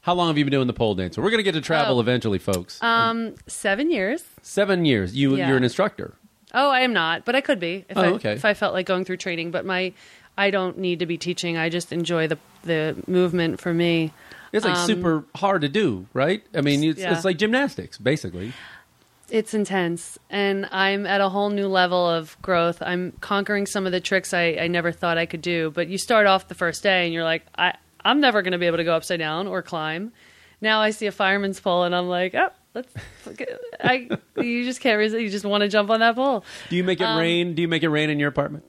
How 0.06 0.14
long 0.14 0.28
have 0.28 0.38
you 0.38 0.44
been 0.44 0.52
doing 0.52 0.68
the 0.68 0.72
pole 0.72 0.94
dance? 0.94 1.18
We're 1.18 1.30
going 1.30 1.38
to 1.38 1.42
get 1.42 1.54
to 1.54 1.60
travel 1.60 1.96
Oh. 1.96 2.00
eventually, 2.00 2.38
folks. 2.38 2.80
um, 2.80 3.34
seven 3.48 3.90
years. 3.90 4.22
Seven 4.40 4.84
years. 4.84 5.16
You, 5.16 5.34
Yeah. 5.34 5.48
You're 5.48 5.56
an 5.56 5.64
instructor. 5.64 6.14
Oh, 6.54 6.70
I 6.70 6.82
am 6.82 6.92
not, 6.92 7.24
but 7.24 7.34
I 7.34 7.40
could 7.40 7.58
be 7.58 7.84
if 7.88 7.96
Oh, 7.98 8.02
I 8.02 8.06
okay. 8.12 8.32
if 8.34 8.44
I 8.44 8.54
felt 8.54 8.72
like 8.72 8.86
going 8.86 9.04
through 9.04 9.16
training. 9.16 9.50
But 9.50 9.66
my, 9.66 9.92
I 10.38 10.50
don't 10.50 10.78
need 10.78 11.00
to 11.00 11.06
be 11.06 11.18
teaching. 11.18 11.56
I 11.56 11.68
just 11.70 11.92
enjoy 11.92 12.28
the 12.28 12.38
the 12.62 12.94
movement 13.08 13.60
for 13.60 13.74
me. 13.74 14.12
It's 14.52 14.64
like 14.64 14.76
Um, 14.76 14.86
super 14.86 15.24
hard 15.34 15.62
to 15.62 15.68
do, 15.68 16.06
right? 16.14 16.40
I 16.54 16.60
mean, 16.60 16.84
it's, 16.84 17.00
Yeah. 17.00 17.12
it's 17.12 17.24
like 17.24 17.36
gymnastics, 17.36 17.98
basically. 17.98 18.52
It's 19.28 19.54
intense, 19.54 20.18
and 20.30 20.68
I'm 20.70 21.04
at 21.04 21.20
a 21.20 21.28
whole 21.30 21.50
new 21.50 21.66
level 21.66 22.08
of 22.08 22.36
growth. 22.42 22.80
I'm 22.80 23.12
conquering 23.20 23.66
some 23.66 23.84
of 23.86 23.90
the 23.92 24.00
tricks 24.00 24.32
I, 24.32 24.56
I 24.60 24.68
never 24.68 24.92
thought 24.92 25.18
I 25.18 25.26
could 25.26 25.42
do. 25.42 25.72
But 25.72 25.88
you 25.88 25.98
start 25.98 26.28
off 26.28 26.46
the 26.46 26.54
first 26.54 26.84
day, 26.84 27.04
and 27.06 27.12
you're 27.12 27.24
like, 27.24 27.42
I 27.58 27.74
I'm 28.04 28.20
never 28.20 28.42
going 28.42 28.52
to 28.52 28.58
be 28.58 28.66
able 28.66 28.76
to 28.78 28.84
go 28.84 28.94
upside 28.94 29.18
down 29.18 29.46
or 29.46 29.62
climb. 29.62 30.12
Now 30.60 30.80
I 30.80 30.90
see 30.90 31.06
a 31.06 31.12
fireman's 31.12 31.60
pole, 31.60 31.84
and 31.84 31.94
I'm 31.94 32.08
like, 32.08 32.34
oh, 32.34 32.48
let's. 32.74 32.92
I 33.80 34.08
you 34.36 34.64
just 34.64 34.80
can't 34.80 34.98
resist. 34.98 35.20
You 35.20 35.28
just 35.30 35.44
want 35.44 35.62
to 35.62 35.68
jump 35.68 35.90
on 35.90 36.00
that 36.00 36.14
pole. 36.14 36.44
Do 36.70 36.76
you 36.76 36.84
make 36.84 37.00
it 37.00 37.04
Um, 37.04 37.18
rain? 37.18 37.54
Do 37.54 37.62
you 37.62 37.68
make 37.68 37.82
it 37.82 37.88
rain 37.90 38.08
in 38.10 38.18
your 38.18 38.28
apartment? 38.28 38.64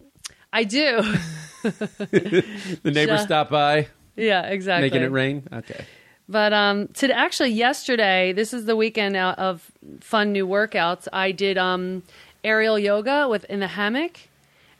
I 0.52 0.64
do. 0.64 1.02
The 1.64 2.92
neighbors 2.92 3.22
stop 3.22 3.50
by, 3.50 3.88
yeah, 4.16 4.44
exactly. 4.44 4.90
making 4.90 5.02
it 5.04 5.12
rain. 5.12 5.48
Okay. 5.52 5.86
But 6.30 6.54
um, 6.54 6.88
to 6.96 7.12
actually 7.12 7.52
yesterday, 7.52 8.34
this 8.34 8.54
is 8.54 8.66
the 8.66 8.76
weekend 8.76 9.16
of 9.18 9.70
fun 10.02 10.32
new 10.34 10.46
workouts. 10.48 11.08
I 11.12 11.32
did 11.32 11.58
um, 11.58 12.04
aerial 12.44 12.78
yoga 12.78 13.28
with 13.30 13.46
in 13.46 13.60
the 13.60 13.68
hammock. 13.68 14.20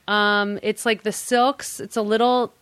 Um, 0.06 0.58
it's 0.62 0.86
like 0.86 1.02
the 1.02 1.12
silks. 1.12 1.80
It's 1.80 1.96
a 1.96 2.02
little. 2.02 2.52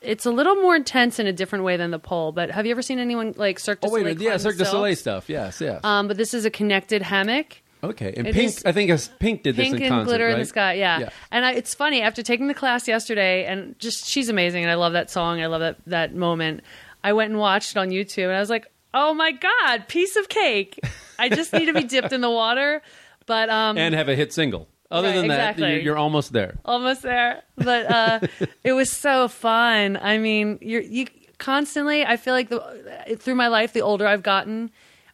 It's 0.00 0.26
a 0.26 0.30
little 0.30 0.54
more 0.56 0.76
intense 0.76 1.18
in 1.18 1.26
a 1.26 1.32
different 1.32 1.64
way 1.64 1.76
than 1.76 1.90
the 1.90 1.98
pole. 1.98 2.32
But 2.32 2.50
have 2.50 2.66
you 2.66 2.70
ever 2.72 2.82
seen 2.82 2.98
anyone 2.98 3.34
like 3.36 3.58
Cirque 3.58 3.80
du 3.80 3.88
Oh 3.88 3.90
wait, 3.92 4.00
Soleil? 4.02 4.22
yeah, 4.22 4.36
Cirque 4.36 4.56
du? 4.58 4.64
Soleil 4.64 4.96
stuff. 4.96 5.28
Yes, 5.28 5.60
yes. 5.60 5.80
Um, 5.84 6.08
but 6.08 6.16
this 6.16 6.34
is 6.34 6.44
a 6.44 6.50
connected 6.50 7.02
hammock. 7.02 7.60
okay, 7.82 8.12
and 8.16 8.26
it 8.26 8.34
Pink. 8.34 8.48
is- 8.48 8.64
I 8.64 8.72
think 8.72 8.90
Pink 9.18 9.42
did 9.42 9.56
this 9.56 9.64
Pink 9.64 9.76
in 9.76 9.82
and 9.82 9.90
concert, 9.90 10.08
glitter 10.08 10.28
in 10.28 10.38
the 10.38 10.44
sky, 10.44 10.74
yeah. 10.74 10.98
Yeah. 11.00 11.08
And 11.30 11.44
I, 11.44 11.52
it's 11.52 11.74
funny 11.74 12.00
after 12.02 12.22
taking 12.22 12.48
the 12.48 12.54
class 12.54 12.86
yesterday, 12.88 13.44
and 13.46 13.78
just 13.78 14.06
she's 14.06 14.28
amazing, 14.28 14.62
and 14.64 14.70
I 14.70 14.74
love 14.74 14.92
that 14.94 15.10
song. 15.10 15.40
I 15.40 15.46
love 15.46 15.60
that 15.60 15.76
that 15.86 16.14
moment. 16.14 16.62
I 17.04 17.12
went 17.12 17.30
and 17.30 17.38
watched 17.38 17.72
it 17.72 17.78
on 17.78 17.90
YouTube, 17.90 18.24
and 18.24 18.34
I 18.34 18.40
was 18.40 18.50
like, 18.50 18.66
Oh 18.94 19.14
my 19.14 19.32
god, 19.32 19.86
piece 19.88 20.16
of 20.16 20.28
cake. 20.28 20.80
I 21.18 21.28
just 21.28 21.52
need 21.52 21.66
to 21.66 21.72
be 21.74 21.84
dipped 21.84 22.12
in 22.12 22.20
the 22.20 22.30
water, 22.30 22.82
but 23.26 23.50
um 23.50 23.76
and 23.78 23.94
have 23.94 24.08
a 24.08 24.14
hit 24.16 24.32
single. 24.32 24.68
Other 24.90 25.08
Right, 25.08 25.14
than 25.16 25.28
that, 25.28 25.34
exactly. 25.50 25.72
you're, 25.74 25.80
you're 25.82 25.96
almost 25.98 26.32
there. 26.32 26.54
almost 26.64 27.02
there. 27.02 27.42
But 27.56 27.90
uh 27.90 28.20
it 28.64 28.72
was 28.72 28.90
so 28.90 29.28
fun. 29.28 29.98
I 30.00 30.18
mean, 30.18 30.58
you're 30.62 30.80
you 30.82 31.06
constantly 31.38 32.04
I 32.06 32.16
feel 32.16 32.34
like 32.34 32.48
the 32.48 33.16
through 33.18 33.34
my 33.36 33.48
life 33.48 33.72
the 33.74 33.82
older 33.82 34.06
I've 34.06 34.22
gotten, 34.22 34.70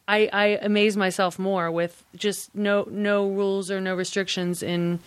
I 0.06 0.28
I 0.32 0.44
amaze 0.62 0.96
myself 0.96 1.38
more 1.38 1.70
with 1.72 2.04
just 2.16 2.54
no 2.54 2.86
no 2.90 3.28
rules 3.28 3.70
or 3.70 3.80
no 3.80 3.94
restrictions 3.96 4.62
in 4.62 5.00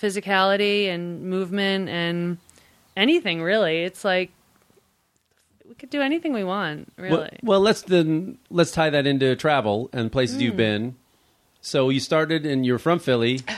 physicality 0.00 0.86
and 0.88 1.22
movement 1.24 1.88
and 1.88 2.38
anything 2.96 3.42
really. 3.42 3.82
It's 3.84 4.04
like 4.04 4.30
we 5.68 5.74
could 5.74 5.90
do 5.90 6.00
anything 6.02 6.32
we 6.32 6.44
want, 6.44 6.92
really. 6.96 7.16
Well, 7.16 7.28
well, 7.42 7.60
let's 7.60 7.82
then 7.82 8.38
let's 8.50 8.70
tie 8.72 8.90
that 8.90 9.06
into 9.06 9.34
travel 9.36 9.90
and 9.92 10.12
places 10.12 10.36
Hmm. 10.36 10.42
you've 10.42 10.56
been. 10.56 10.96
So 11.64 11.88
you 11.90 12.00
started 12.00 12.44
and 12.44 12.66
you're 12.66 12.78
from 12.80 12.98
Philly. 12.98 13.40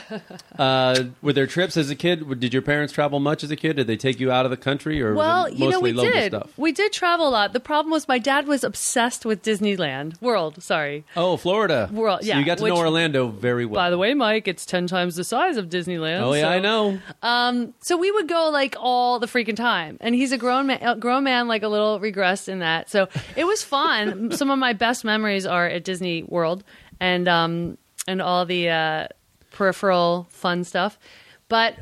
Uh, 0.57 1.03
were 1.21 1.33
there 1.33 1.47
trips 1.47 1.75
as 1.75 1.89
a 1.89 1.95
kid? 1.95 2.39
Did 2.39 2.53
your 2.53 2.61
parents 2.61 2.93
travel 2.93 3.19
much 3.19 3.43
as 3.43 3.51
a 3.51 3.57
kid? 3.57 3.75
Did 3.75 3.87
they 3.87 3.97
take 3.97 4.21
you 4.21 4.31
out 4.31 4.45
of 4.45 4.51
the 4.51 4.57
country, 4.57 5.01
or 5.01 5.13
Well, 5.13 5.49
you 5.49 5.59
know, 5.59 5.65
mostly 5.71 5.91
we 5.91 5.97
local 5.97 6.11
did. 6.13 6.31
stuff? 6.31 6.57
We 6.57 6.71
did 6.71 6.93
travel 6.93 7.27
a 7.27 7.29
lot. 7.29 7.51
The 7.51 7.59
problem 7.59 7.91
was 7.91 8.07
my 8.07 8.19
dad 8.19 8.47
was 8.47 8.63
obsessed 8.63 9.25
with 9.25 9.43
Disneyland 9.43 10.21
World. 10.21 10.63
Sorry. 10.63 11.03
Oh, 11.17 11.35
Florida. 11.35 11.89
World- 11.91 12.21
So 12.21 12.27
yeah, 12.27 12.39
you 12.39 12.45
got 12.45 12.59
to 12.59 12.63
which- 12.63 12.73
know 12.73 12.79
Orlando 12.79 13.27
very 13.27 13.65
well. 13.65 13.75
By 13.75 13.89
the 13.89 13.97
way, 13.97 14.13
Mike, 14.13 14.47
it's 14.47 14.65
ten 14.65 14.87
times 14.87 15.17
the 15.17 15.25
size 15.25 15.57
of 15.57 15.67
Disneyland. 15.67 16.21
oh 16.21 16.31
yeah, 16.33 16.43
so- 16.43 16.47
I 16.49 16.59
know. 16.59 16.99
Um, 17.21 17.73
so 17.81 17.97
we 17.97 18.09
would 18.11 18.29
go 18.29 18.49
like 18.49 18.77
all 18.79 19.19
the 19.19 19.27
freaking 19.27 19.57
time, 19.57 19.97
and 19.99 20.15
he's 20.15 20.31
a 20.31 20.37
grown 20.37 20.67
man, 20.67 20.99
grown 21.01 21.25
man, 21.25 21.49
like 21.49 21.63
a 21.63 21.67
little 21.67 21.99
regressed 21.99 22.47
in 22.47 22.59
that. 22.59 22.89
So 22.89 23.09
it 23.35 23.43
was 23.43 23.61
fun. 23.61 24.31
Some 24.37 24.49
of 24.51 24.57
my 24.57 24.71
best 24.71 25.03
memories 25.03 25.45
are 25.45 25.67
at 25.67 25.83
Disney 25.83 26.23
World, 26.23 26.63
and 27.01 27.27
um, 27.27 27.77
and 28.07 28.21
all 28.21 28.45
the 28.45 28.69
uh, 28.69 29.07
peripheral 29.51 30.27
fun 30.29 30.63
stuff. 30.63 30.99
But 31.47 31.75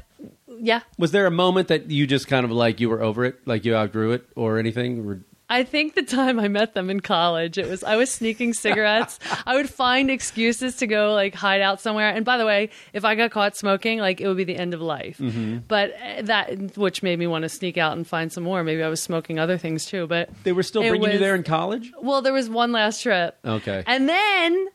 yeah, 0.60 0.82
Was 0.98 1.12
there 1.12 1.26
a 1.26 1.32
moment 1.32 1.68
that 1.70 1.90
you 1.90 2.06
just 2.08 2.28
kind 2.28 2.46
of 2.46 2.52
like 2.52 2.80
you 2.80 2.90
were 2.90 3.02
over 3.02 3.26
it, 3.26 3.46
like 3.48 3.66
you 3.66 3.76
outgrew 3.76 4.12
it, 4.12 4.26
or 4.36 4.58
anything? 4.60 5.06
Or- 5.08 5.22
I 5.50 5.64
think 5.64 5.94
the 5.94 6.04
time 6.04 6.40
I 6.40 6.48
met 6.48 6.74
them 6.74 6.90
in 6.90 7.00
college, 7.02 7.58
it 7.58 7.68
was 7.70 7.84
I 7.84 7.96
was 7.96 8.10
sneaking 8.12 8.54
cigarettes. 8.66 9.20
I 9.46 9.56
would 9.56 9.70
find 9.70 10.10
excuses 10.10 10.78
to 10.78 10.88
go 10.88 11.14
like 11.14 11.36
hide 11.36 11.62
out 11.62 11.80
somewhere. 11.82 12.10
And 12.10 12.26
by 12.26 12.38
the 12.38 12.46
way, 12.46 12.70
if 12.94 13.06
I 13.06 13.16
got 13.16 13.32
caught 13.32 13.56
smoking, 13.56 14.00
like 14.00 14.20
it 14.22 14.28
would 14.28 14.38
be 14.38 14.46
the 14.46 14.56
end 14.56 14.74
of 14.74 14.82
life. 14.82 15.18
Mm-hmm. 15.18 15.60
But 15.68 15.94
uh, 16.02 16.22
that, 16.24 16.78
which 16.78 17.04
made 17.04 17.20
me 17.20 17.28
want 17.28 17.44
to 17.44 17.50
sneak 17.50 17.78
out 17.78 17.96
and 17.96 18.08
find 18.08 18.32
some 18.32 18.44
more. 18.44 18.64
Maybe 18.64 18.82
I 18.84 18.88
was 18.90 19.02
smoking 19.02 19.38
other 19.40 19.58
things 19.58 19.86
too. 19.86 20.08
But 20.08 20.30
They 20.44 20.54
were 20.54 20.64
still 20.64 20.82
It 20.82 20.90
bringing 20.90 21.08
you 21.10 21.14
was- 21.14 21.20
there 21.22 21.36
in 21.36 21.44
college. 21.44 21.92
well, 22.02 22.22
there 22.22 22.34
was 22.34 22.50
one 22.50 22.72
last 22.72 23.02
trip, 23.04 23.38
Okay. 23.46 23.84
and 23.86 24.10
then 24.10 24.68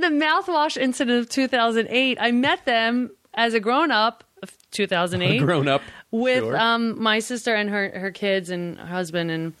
the 0.00 0.08
mouthwash 0.08 0.76
incident 0.76 1.20
of 1.20 1.28
2008. 1.28 2.18
I 2.20 2.30
met 2.32 2.64
them 2.64 3.10
as 3.34 3.54
a 3.54 3.60
grown 3.60 3.90
up 3.90 4.24
of 4.42 4.52
2008 4.70 5.38
Grown 5.44 5.68
up 5.68 5.82
with 6.10 6.42
sure. 6.42 6.58
um, 6.58 7.00
my 7.00 7.18
sister 7.18 7.54
and 7.54 7.70
her 7.70 7.90
her 7.90 8.10
kids 8.10 8.50
and 8.50 8.78
her 8.78 8.86
husband, 8.86 9.30
and 9.30 9.52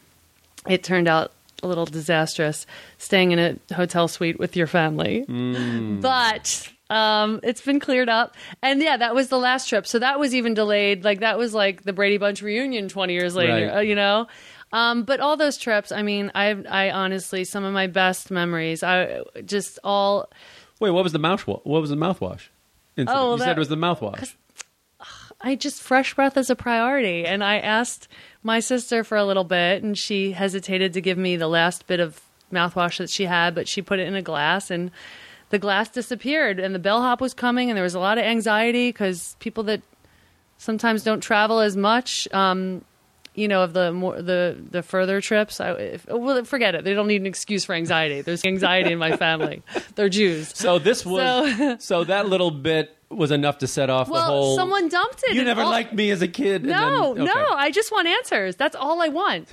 it 0.66 0.82
turned 0.82 1.08
out 1.08 1.32
a 1.62 1.66
little 1.66 1.86
disastrous 1.86 2.66
staying 2.98 3.32
in 3.32 3.38
a 3.38 3.74
hotel 3.74 4.08
suite 4.08 4.38
with 4.38 4.56
your 4.56 4.66
family. 4.66 5.24
Mm. 5.28 6.00
But 6.00 6.70
um, 6.88 7.40
it's 7.42 7.60
been 7.60 7.80
cleared 7.80 8.08
up, 8.08 8.34
and 8.62 8.82
yeah, 8.82 8.96
that 8.96 9.14
was 9.14 9.28
the 9.28 9.38
last 9.38 9.68
trip. 9.68 9.86
So 9.86 9.98
that 9.98 10.18
was 10.18 10.34
even 10.34 10.54
delayed. 10.54 11.04
Like 11.04 11.20
that 11.20 11.38
was 11.38 11.54
like 11.54 11.82
the 11.82 11.92
Brady 11.92 12.18
Bunch 12.18 12.42
reunion 12.42 12.88
twenty 12.88 13.14
years 13.14 13.34
later. 13.34 13.66
Right. 13.66 13.76
uh, 13.76 13.80
you 13.80 13.94
know. 13.94 14.26
Um, 14.72 15.02
but 15.02 15.20
all 15.20 15.36
those 15.36 15.56
trips, 15.56 15.90
I 15.90 16.02
mean, 16.02 16.30
I, 16.34 16.50
I 16.68 16.90
honestly, 16.90 17.44
some 17.44 17.64
of 17.64 17.72
my 17.72 17.88
best 17.88 18.30
memories, 18.30 18.82
I 18.82 19.22
just 19.44 19.78
all 19.82 20.30
Wait, 20.80 20.90
what 20.90 21.04
was 21.04 21.12
the 21.12 21.18
mouthwash? 21.18 21.60
What 21.64 21.80
was 21.80 21.90
the 21.90 21.96
mouthwash? 21.96 22.48
Incident? 22.96 23.08
Oh, 23.08 23.32
you 23.34 23.38
said 23.38 23.56
it 23.56 23.58
was 23.58 23.68
the 23.68 23.76
mouthwash. 23.76 24.34
I 25.42 25.54
just 25.54 25.82
fresh 25.82 26.14
breath 26.14 26.36
is 26.36 26.50
a 26.50 26.56
priority. 26.56 27.26
And 27.26 27.44
I 27.44 27.58
asked 27.58 28.08
my 28.42 28.60
sister 28.60 29.04
for 29.04 29.16
a 29.16 29.24
little 29.24 29.44
bit, 29.44 29.82
and 29.82 29.96
she 29.96 30.32
hesitated 30.32 30.94
to 30.94 31.00
give 31.00 31.18
me 31.18 31.36
the 31.36 31.48
last 31.48 31.86
bit 31.86 32.00
of 32.00 32.20
mouthwash 32.52 32.98
that 32.98 33.10
she 33.10 33.24
had, 33.24 33.54
but 33.54 33.68
she 33.68 33.82
put 33.82 34.00
it 34.00 34.08
in 34.08 34.14
a 34.14 34.22
glass, 34.22 34.70
and 34.70 34.90
the 35.50 35.58
glass 35.58 35.88
disappeared. 35.88 36.58
And 36.58 36.74
the 36.74 36.78
bellhop 36.78 37.20
was 37.20 37.34
coming, 37.34 37.70
and 37.70 37.76
there 37.76 37.84
was 37.84 37.94
a 37.94 38.00
lot 38.00 38.18
of 38.18 38.24
anxiety 38.24 38.88
because 38.88 39.36
people 39.38 39.64
that 39.64 39.82
sometimes 40.56 41.04
don't 41.04 41.20
travel 41.20 41.60
as 41.60 41.76
much. 41.76 42.26
Um, 42.32 42.84
you 43.40 43.48
know, 43.48 43.62
of 43.62 43.72
the 43.72 43.92
more 43.92 44.20
the 44.20 44.56
the 44.70 44.82
further 44.82 45.20
trips, 45.20 45.60
I 45.60 45.72
if, 45.72 46.06
well, 46.06 46.44
forget 46.44 46.74
it. 46.74 46.84
They 46.84 46.94
don't 46.94 47.08
need 47.08 47.20
an 47.20 47.26
excuse 47.26 47.64
for 47.64 47.74
anxiety. 47.74 48.20
There's 48.20 48.44
anxiety 48.44 48.92
in 48.92 48.98
my 48.98 49.16
family. 49.16 49.62
They're 49.94 50.08
Jews. 50.08 50.52
So 50.56 50.78
this 50.78 51.04
was 51.06 51.22
So- 51.56 51.76
so, 51.78 52.04
that 52.04 52.28
little 52.28 52.50
bit 52.50 52.96
was 53.08 53.30
enough 53.32 53.58
to 53.58 53.66
set 53.66 53.90
off 53.90 54.08
Well, 54.08 54.20
the 54.20 54.26
whole. 54.32 54.56
someone 54.56 54.88
dumped 54.88 55.22
it. 55.26 55.34
you 55.34 55.42
never 55.42 55.62
all- 55.62 55.70
liked 55.70 55.92
me 55.92 56.10
as 56.10 56.22
a 56.22 56.28
kid. 56.28 56.64
No, 56.64 57.14
then- 57.14 57.26
okay. 57.28 57.32
no. 57.40 57.46
I 57.54 57.70
just 57.70 57.90
want 57.90 58.06
answers. 58.06 58.54
That's 58.56 58.76
all 58.76 59.02
I 59.02 59.08
want. 59.08 59.48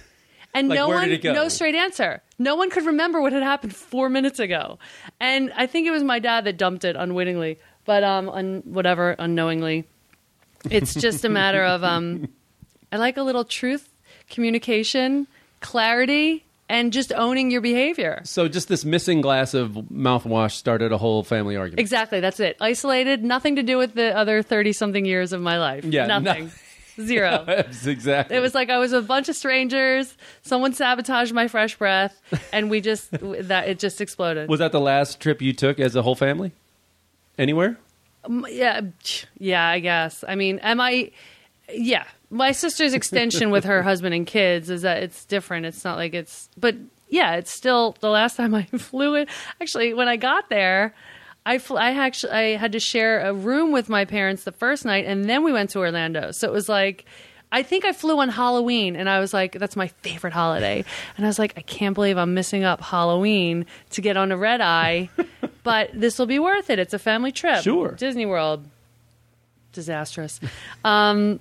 And 0.54 0.70
Like, 0.70 0.78
no 0.78 0.88
one, 0.90 1.10
did 1.10 1.20
it 1.20 1.22
go? 1.24 1.34
no 1.34 1.50
straight 1.50 1.76
answer. 1.76 2.22
No 2.40 2.56
one 2.56 2.70
could 2.70 2.86
remember 2.86 3.20
what 3.22 3.34
had 3.34 3.44
happened 3.44 3.76
four 3.76 4.10
minutes 4.10 4.40
ago. 4.40 4.80
And 5.20 5.52
I 5.56 5.66
think 5.68 5.88
it 5.88 5.92
was 5.92 6.04
my 6.04 6.20
dad 6.20 6.46
that 6.46 6.58
dumped 6.58 6.84
it 6.86 6.96
unwittingly, 6.96 7.60
but 7.86 8.04
um, 8.04 8.30
un- 8.30 8.62
whatever, 8.66 9.16
unknowingly. 9.20 9.86
It's 10.70 10.94
just 10.96 11.24
a 11.26 11.30
matter 11.30 11.64
of 11.64 11.84
um, 11.84 12.28
I 12.92 12.98
like 12.98 13.18
a 13.18 13.24
little 13.24 13.44
truth, 13.44 13.90
communication, 14.30 15.28
clarity, 15.60 16.44
and 16.70 16.92
just 16.92 17.14
owning 17.14 17.50
your 17.52 17.62
behavior. 17.62 18.22
So 18.26 18.48
just 18.48 18.68
this 18.68 18.84
missing 18.86 19.22
glass 19.22 19.54
of 19.54 19.72
mouthwash 19.92 20.52
started 20.52 20.92
a 20.92 20.98
whole 20.98 21.24
family 21.24 21.56
argument. 21.56 21.80
Exactly. 21.80 22.20
That's 22.20 22.40
it. 22.40 22.58
Isolated. 22.60 23.24
Nothing 23.24 23.56
to 23.56 23.64
do 23.64 23.78
with 23.78 23.94
the 23.94 24.16
other 24.16 24.42
thirty 24.42 24.74
something 24.74 25.06
years 25.06 25.34
of 25.34 25.42
my 25.42 25.58
life. 25.60 25.86
Yeah, 25.86 26.08
no- 26.08 26.20
Nothing. 26.20 26.52
Zero. 27.00 27.46
Exactly. 27.86 28.36
It 28.36 28.40
was 28.40 28.56
like 28.56 28.70
I 28.72 28.80
was 28.80 28.92
with 28.92 29.04
a 29.04 29.08
bunch 29.08 29.30
of 29.30 29.36
strangers. 29.36 30.16
Someone 30.42 30.74
sabotaged 30.74 31.32
my 31.32 31.48
fresh 31.48 31.76
breath, 31.78 32.20
and 32.52 32.70
we 32.72 32.82
just 32.82 33.12
that 33.12 33.68
it 33.70 33.78
just 33.80 34.02
exploded. 34.02 34.50
Was 34.50 34.60
that 34.60 34.72
the 34.72 34.82
last 34.82 35.20
trip 35.20 35.40
you 35.42 35.54
took 35.54 35.80
as 35.80 35.96
a 35.96 36.02
whole 36.02 36.16
family? 36.16 36.54
Anywhere? 37.38 37.78
yeah, 38.50 38.82
yeah. 39.38 39.68
I 39.68 39.80
guess. 39.80 40.24
I 40.28 40.34
mean, 40.36 40.58
am 40.60 40.82
I? 40.82 41.12
Yeah, 41.72 42.06
my 42.30 42.52
sister's 42.52 42.94
extension 42.94 43.52
with 43.52 43.64
her 43.66 43.82
husband 43.90 44.14
and 44.14 44.28
kids 44.28 44.70
is 44.70 44.82
that 44.82 45.04
it's 45.04 45.26
different. 45.26 45.66
It's 45.66 45.84
not 45.84 45.98
like 45.98 46.14
it's, 46.14 46.50
but 46.58 46.76
yeah, 47.10 47.36
it's 47.36 47.52
still 47.52 47.96
the 48.00 48.10
last 48.10 48.36
time 48.36 48.54
I 48.54 48.64
flew 48.78 49.16
it. 49.16 49.30
Actually, 49.62 49.94
when 49.94 50.08
I 50.08 50.18
got 50.18 50.50
there. 50.50 50.94
I, 51.46 51.60
fl- 51.60 51.78
I 51.78 51.92
actually 51.92 52.34
I 52.34 52.58
had 52.58 52.74
to 52.74 52.80
share 52.82 53.22
a 53.22 53.34
room 53.34 53.72
with 53.72 53.88
my 53.88 54.04
parents 54.04 54.44
the 54.44 54.52
first 54.52 54.84
night, 54.84 55.06
and 55.06 55.30
then 55.30 55.44
we 55.46 55.54
went 55.54 55.70
to 55.70 55.80
Orlando. 55.80 56.32
So 56.32 56.46
it 56.46 56.52
was 56.52 56.68
like, 56.68 57.06
I 57.54 57.64
think 57.64 57.86
I 57.86 57.94
flew 57.94 58.20
on 58.20 58.28
Halloween, 58.28 58.98
and 58.98 59.10
I 59.10 59.22
was 59.22 59.34
like, 59.34 59.54
that's 59.54 59.78
my 59.78 59.88
favorite 59.88 60.34
holiday. 60.34 60.84
And 61.16 61.26
I 61.26 61.30
was 61.30 61.40
like, 61.40 61.54
I 61.56 61.62
can't 61.62 61.96
believe 61.96 62.18
I'm 62.18 62.34
missing 62.34 62.66
up 62.66 62.82
Halloween 62.82 63.66
to 63.92 64.02
get 64.02 64.18
on 64.18 64.34
a 64.34 64.38
red 64.38 64.60
eye, 64.60 65.10
but 65.64 65.90
this 65.94 66.20
will 66.20 66.26
be 66.26 66.40
worth 66.40 66.70
it. 66.70 66.80
It's 66.80 66.94
a 66.94 67.00
family 67.00 67.32
trip. 67.32 67.64
Sure. 67.64 67.92
Disney 67.92 68.26
World. 68.26 68.66
Disastrous. 69.72 70.42
Um, 70.84 71.40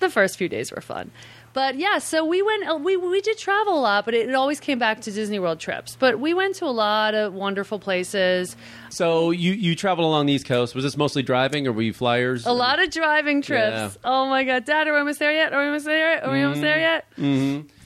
the 0.00 0.10
first 0.10 0.36
few 0.36 0.48
days 0.48 0.70
were 0.72 0.80
fun. 0.80 1.10
But 1.54 1.76
yeah, 1.76 1.98
so 1.98 2.24
we 2.24 2.40
went. 2.42 2.68
uh, 2.68 2.76
We 2.76 2.96
we 2.96 3.20
did 3.20 3.38
travel 3.38 3.78
a 3.78 3.80
lot, 3.80 4.04
but 4.04 4.14
it, 4.14 4.28
it 4.28 4.34
always 4.34 4.60
came 4.60 4.78
back 4.78 5.00
to 5.00 5.10
Disney 5.10 5.38
World 5.38 5.58
trips. 5.58 5.96
But 5.98 6.20
we 6.20 6.34
went 6.34 6.54
to 6.56 6.66
a 6.66 6.70
lot 6.86 7.14
of 7.14 7.32
wonderful 7.34 7.78
places. 7.78 8.54
So 8.90 9.30
you 9.32 9.52
you 9.52 9.74
traveled 9.74 10.04
along 10.06 10.26
the 10.26 10.34
East 10.34 10.46
Coast. 10.46 10.74
Was 10.74 10.84
this 10.84 10.96
mostly 10.96 11.22
driving, 11.22 11.66
or 11.66 11.72
were 11.72 11.82
you 11.82 11.94
flyers? 11.94 12.46
A 12.46 12.52
lot 12.52 12.80
of 12.80 12.90
driving 12.90 13.42
trips. 13.42 13.74
Yeah. 13.76 13.90
Oh 14.04 14.28
my 14.28 14.44
god, 14.44 14.66
Dad, 14.66 14.86
are 14.86 14.92
we 14.92 14.98
almost 14.98 15.18
there 15.18 15.32
yet? 15.32 15.52
Are 15.52 15.60
we 15.60 15.66
almost 15.66 15.86
there 15.86 16.12
yet? 16.14 16.24
Are 16.24 16.32
we 16.32 16.42
almost 16.42 16.60
there 16.60 16.78
yet? 16.78 17.06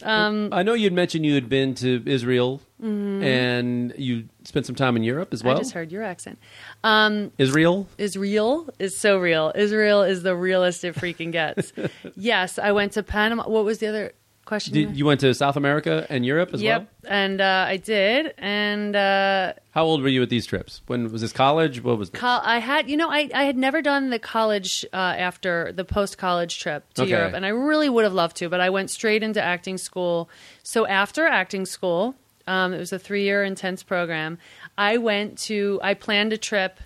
Um, 0.02 0.48
I 0.52 0.62
know 0.64 0.74
you'd 0.74 0.92
mentioned 0.92 1.24
you 1.24 1.34
had 1.34 1.48
been 1.48 1.74
to 1.76 2.02
Israel, 2.06 2.60
and 2.82 3.94
you 3.96 4.28
spent 4.44 4.66
some 4.66 4.74
time 4.74 4.96
in 4.96 5.02
Europe 5.02 5.32
as 5.32 5.42
well. 5.44 5.54
Mm-hmm. 5.54 5.60
I 5.60 5.62
just 5.62 5.72
heard 5.72 5.92
your 5.92 6.02
accent. 6.02 6.38
Um, 6.82 7.32
Israel. 7.38 7.88
is 7.98 8.16
real 8.16 8.68
is 8.78 8.96
so 8.96 9.18
real. 9.18 9.52
Israel 9.54 10.02
is 10.02 10.22
the 10.22 10.34
realest 10.36 10.84
it 10.84 10.94
freaking 10.94 11.32
gets. 11.32 11.72
yes, 12.16 12.58
I 12.58 12.72
went 12.72 12.92
to 12.92 13.02
Panama. 13.02 13.48
What 13.48 13.64
was 13.64 13.78
the 13.78 13.86
other 13.86 14.12
question? 14.44 14.74
Did, 14.74 14.96
you 14.96 15.06
went 15.06 15.20
to 15.20 15.32
South 15.34 15.56
America 15.56 16.06
and 16.10 16.26
Europe 16.26 16.50
as 16.52 16.60
yep, 16.60 16.88
well. 17.04 17.12
and 17.12 17.40
uh, 17.40 17.64
I 17.68 17.76
did, 17.76 18.34
and 18.38 18.96
uh, 18.96 19.52
How 19.70 19.84
old 19.84 20.02
were 20.02 20.08
you 20.08 20.22
at 20.22 20.30
these 20.30 20.46
trips? 20.46 20.82
When 20.86 21.10
was 21.12 21.20
this 21.22 21.32
college? 21.32 21.82
What 21.82 21.98
was 21.98 22.10
this? 22.10 22.20
col- 22.20 22.40
I 22.42 22.58
had, 22.58 22.90
you 22.90 22.96
know, 22.96 23.08
I, 23.10 23.30
I 23.34 23.44
had 23.44 23.56
never 23.56 23.80
done 23.82 24.10
the 24.10 24.18
college 24.18 24.84
uh, 24.92 24.96
after 24.96 25.72
the 25.72 25.84
post 25.84 26.18
college 26.18 26.58
trip 26.58 26.92
to 26.94 27.02
Okay. 27.02 27.12
Europe, 27.12 27.34
and 27.34 27.46
I 27.46 27.50
really 27.50 27.88
would 27.88 28.04
have 28.04 28.14
loved 28.14 28.36
to, 28.38 28.48
but 28.48 28.60
I 28.60 28.70
went 28.70 28.90
straight 28.90 29.22
into 29.22 29.40
acting 29.40 29.78
school. 29.78 30.28
So 30.64 30.86
after 30.86 31.24
acting 31.26 31.64
school, 31.64 32.16
um, 32.46 32.72
it 32.72 32.78
was 32.78 32.92
a 32.92 32.98
three 32.98 33.24
year 33.24 33.44
intense 33.44 33.82
program. 33.82 34.38
I 34.76 34.98
went 34.98 35.38
to, 35.40 35.80
I 35.82 35.94
planned 35.94 36.32
a 36.32 36.38
trip. 36.38 36.78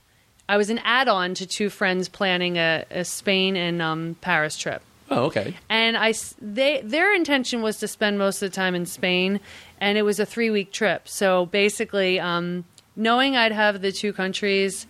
I 0.49 0.57
was 0.57 0.71
an 0.71 0.81
add 0.85 1.09
on 1.09 1.35
to 1.35 1.47
two 1.47 1.71
friends 1.71 2.09
planning 2.09 2.57
a, 2.57 2.85
a 2.91 3.05
Spain 3.05 3.57
and 3.57 3.83
um, 3.83 4.17
Paris 4.21 4.57
trip. 4.57 4.83
Oh, 5.09 5.27
okay. 5.27 5.55
and 5.69 5.97
I 5.97 6.15
they 6.41 6.81
their 6.83 7.15
intention 7.15 7.63
was 7.63 7.79
to 7.79 7.87
spend 7.87 8.19
most 8.19 8.43
of 8.43 8.51
the 8.51 8.55
time 8.55 8.75
in 8.75 8.87
Spain, 8.87 9.39
and 9.81 9.97
it 9.97 10.03
was 10.03 10.19
a 10.19 10.27
three 10.27 10.51
week 10.51 10.73
trip. 10.73 11.09
So 11.09 11.47
basically, 11.47 12.19
um, 12.19 12.65
knowing 12.97 13.37
I'd 13.37 13.53
have 13.53 13.83
the 13.83 13.93
two 13.93 14.13
countries 14.13 14.87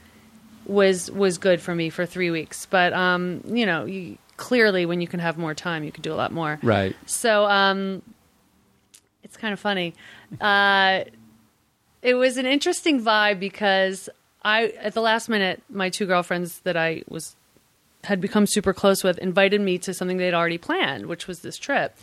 was 0.64 1.11
was 1.11 1.38
good 1.38 1.61
for 1.61 1.75
me 1.75 1.90
for 1.90 2.06
three 2.06 2.30
weeks. 2.30 2.66
But 2.66 2.92
um, 2.92 3.42
you 3.46 3.66
know, 3.66 3.85
you, 3.85 4.18
clearly, 4.37 4.87
when 4.87 5.00
you 5.00 5.06
can 5.06 5.20
have 5.20 5.37
more 5.37 5.54
time, 5.54 5.85
you 5.85 5.92
can 5.92 6.02
do 6.02 6.12
a 6.12 6.16
lot 6.16 6.32
more. 6.32 6.58
Right. 6.62 6.96
So 7.06 7.44
um, 7.46 8.02
it's 9.23 9.37
kind 9.37 9.52
of 9.52 9.61
funny. 9.61 9.94
Uh, 10.40 11.04
it 12.02 12.14
was 12.14 12.37
an 12.37 12.47
interesting 12.47 13.02
vibe 13.02 13.40
because 13.40 14.09
I, 14.45 14.68
at 14.80 14.95
the 14.95 15.00
last 15.00 15.28
minute, 15.28 15.62
my 15.68 15.90
two 15.90 16.06
girlfriends 16.06 16.61
that 16.61 16.76
I 16.76 17.02
was 17.09 17.35
had 18.04 18.21
become 18.21 18.47
super 18.47 18.73
close 18.73 19.02
with 19.02 19.18
invited 19.18 19.61
me 19.61 19.78
to 19.78 19.92
something 19.92 20.16
they'd 20.16 20.35
already 20.35 20.59
planned, 20.59 21.06
which 21.06 21.26
was 21.26 21.40
this 21.40 21.56
trip. 21.59 21.97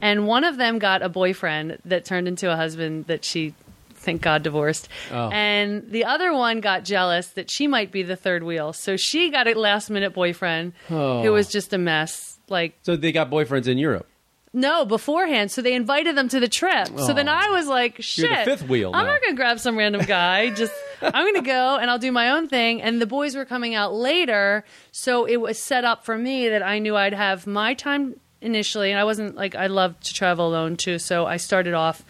And 0.00 0.26
one 0.26 0.44
of 0.44 0.56
them 0.56 0.78
got 0.78 1.02
a 1.02 1.10
boyfriend 1.10 1.78
that 1.84 2.06
turned 2.06 2.26
into 2.28 2.50
a 2.50 2.56
husband 2.56 3.08
that 3.08 3.26
she, 3.26 3.52
thank 3.92 4.22
God, 4.22 4.42
divorced. 4.42 4.88
Oh. 5.12 5.28
And 5.30 5.90
the 5.90 6.06
other 6.06 6.32
one 6.32 6.60
got 6.60 6.84
jealous 6.84 7.26
that 7.32 7.50
she 7.50 7.66
might 7.66 7.92
be 7.92 8.02
the 8.02 8.16
third 8.16 8.42
wheel. 8.42 8.72
So 8.72 8.96
she 8.96 9.30
got 9.30 9.46
a 9.48 9.52
last 9.58 9.90
minute 9.90 10.14
boyfriend 10.14 10.72
Oh. 10.88 11.22
who 11.22 11.32
was 11.32 11.48
just 11.48 11.74
a 11.74 11.78
mess. 11.78 12.38
Like, 12.48 12.78
So 12.82 12.96
they 12.96 13.12
got 13.12 13.30
boyfriends 13.30 13.68
in 13.68 13.76
Europe. 13.76 14.06
No, 14.52 14.84
beforehand. 14.84 15.50
So 15.50 15.62
they 15.62 15.74
invited 15.74 16.16
them 16.16 16.28
to 16.28 16.40
the 16.40 16.48
trip. 16.48 16.88
So 16.98 17.12
then 17.12 17.28
Oh. 17.28 17.32
I 17.32 17.50
was 17.50 17.66
like, 17.68 17.96
shit. 18.02 18.28
You're 18.28 18.38
the 18.38 18.44
fifth 18.44 18.68
wheel 18.68 18.90
I'm 18.94 19.06
now. 19.06 19.12
not 19.12 19.20
going 19.20 19.32
to 19.32 19.36
grab 19.36 19.60
some 19.60 19.76
random 19.76 20.04
guy. 20.06 20.50
Just, 20.54 20.72
I'm 21.00 21.12
going 21.12 21.34
to 21.34 21.42
go 21.42 21.76
and 21.76 21.88
I'll 21.90 21.98
do 21.98 22.10
my 22.12 22.30
own 22.30 22.48
thing. 22.48 22.82
And 22.82 23.00
the 23.00 23.06
boys 23.06 23.36
were 23.36 23.44
coming 23.44 23.74
out 23.74 23.94
later. 23.94 24.64
So 24.92 25.24
it 25.24 25.36
was 25.36 25.58
set 25.58 25.84
up 25.84 26.04
for 26.04 26.18
me 26.18 26.48
that 26.48 26.62
I 26.62 26.78
knew 26.80 26.96
I'd 26.96 27.14
have 27.14 27.46
my 27.46 27.74
time 27.74 28.18
initially. 28.40 28.90
And 28.90 28.98
I 28.98 29.04
wasn't 29.04 29.36
like, 29.36 29.54
I 29.54 29.68
love 29.68 29.98
to 30.00 30.14
travel 30.14 30.48
alone 30.48 30.76
too. 30.76 30.98
So 30.98 31.26
I 31.26 31.36
started 31.36 31.74
off, 31.74 32.02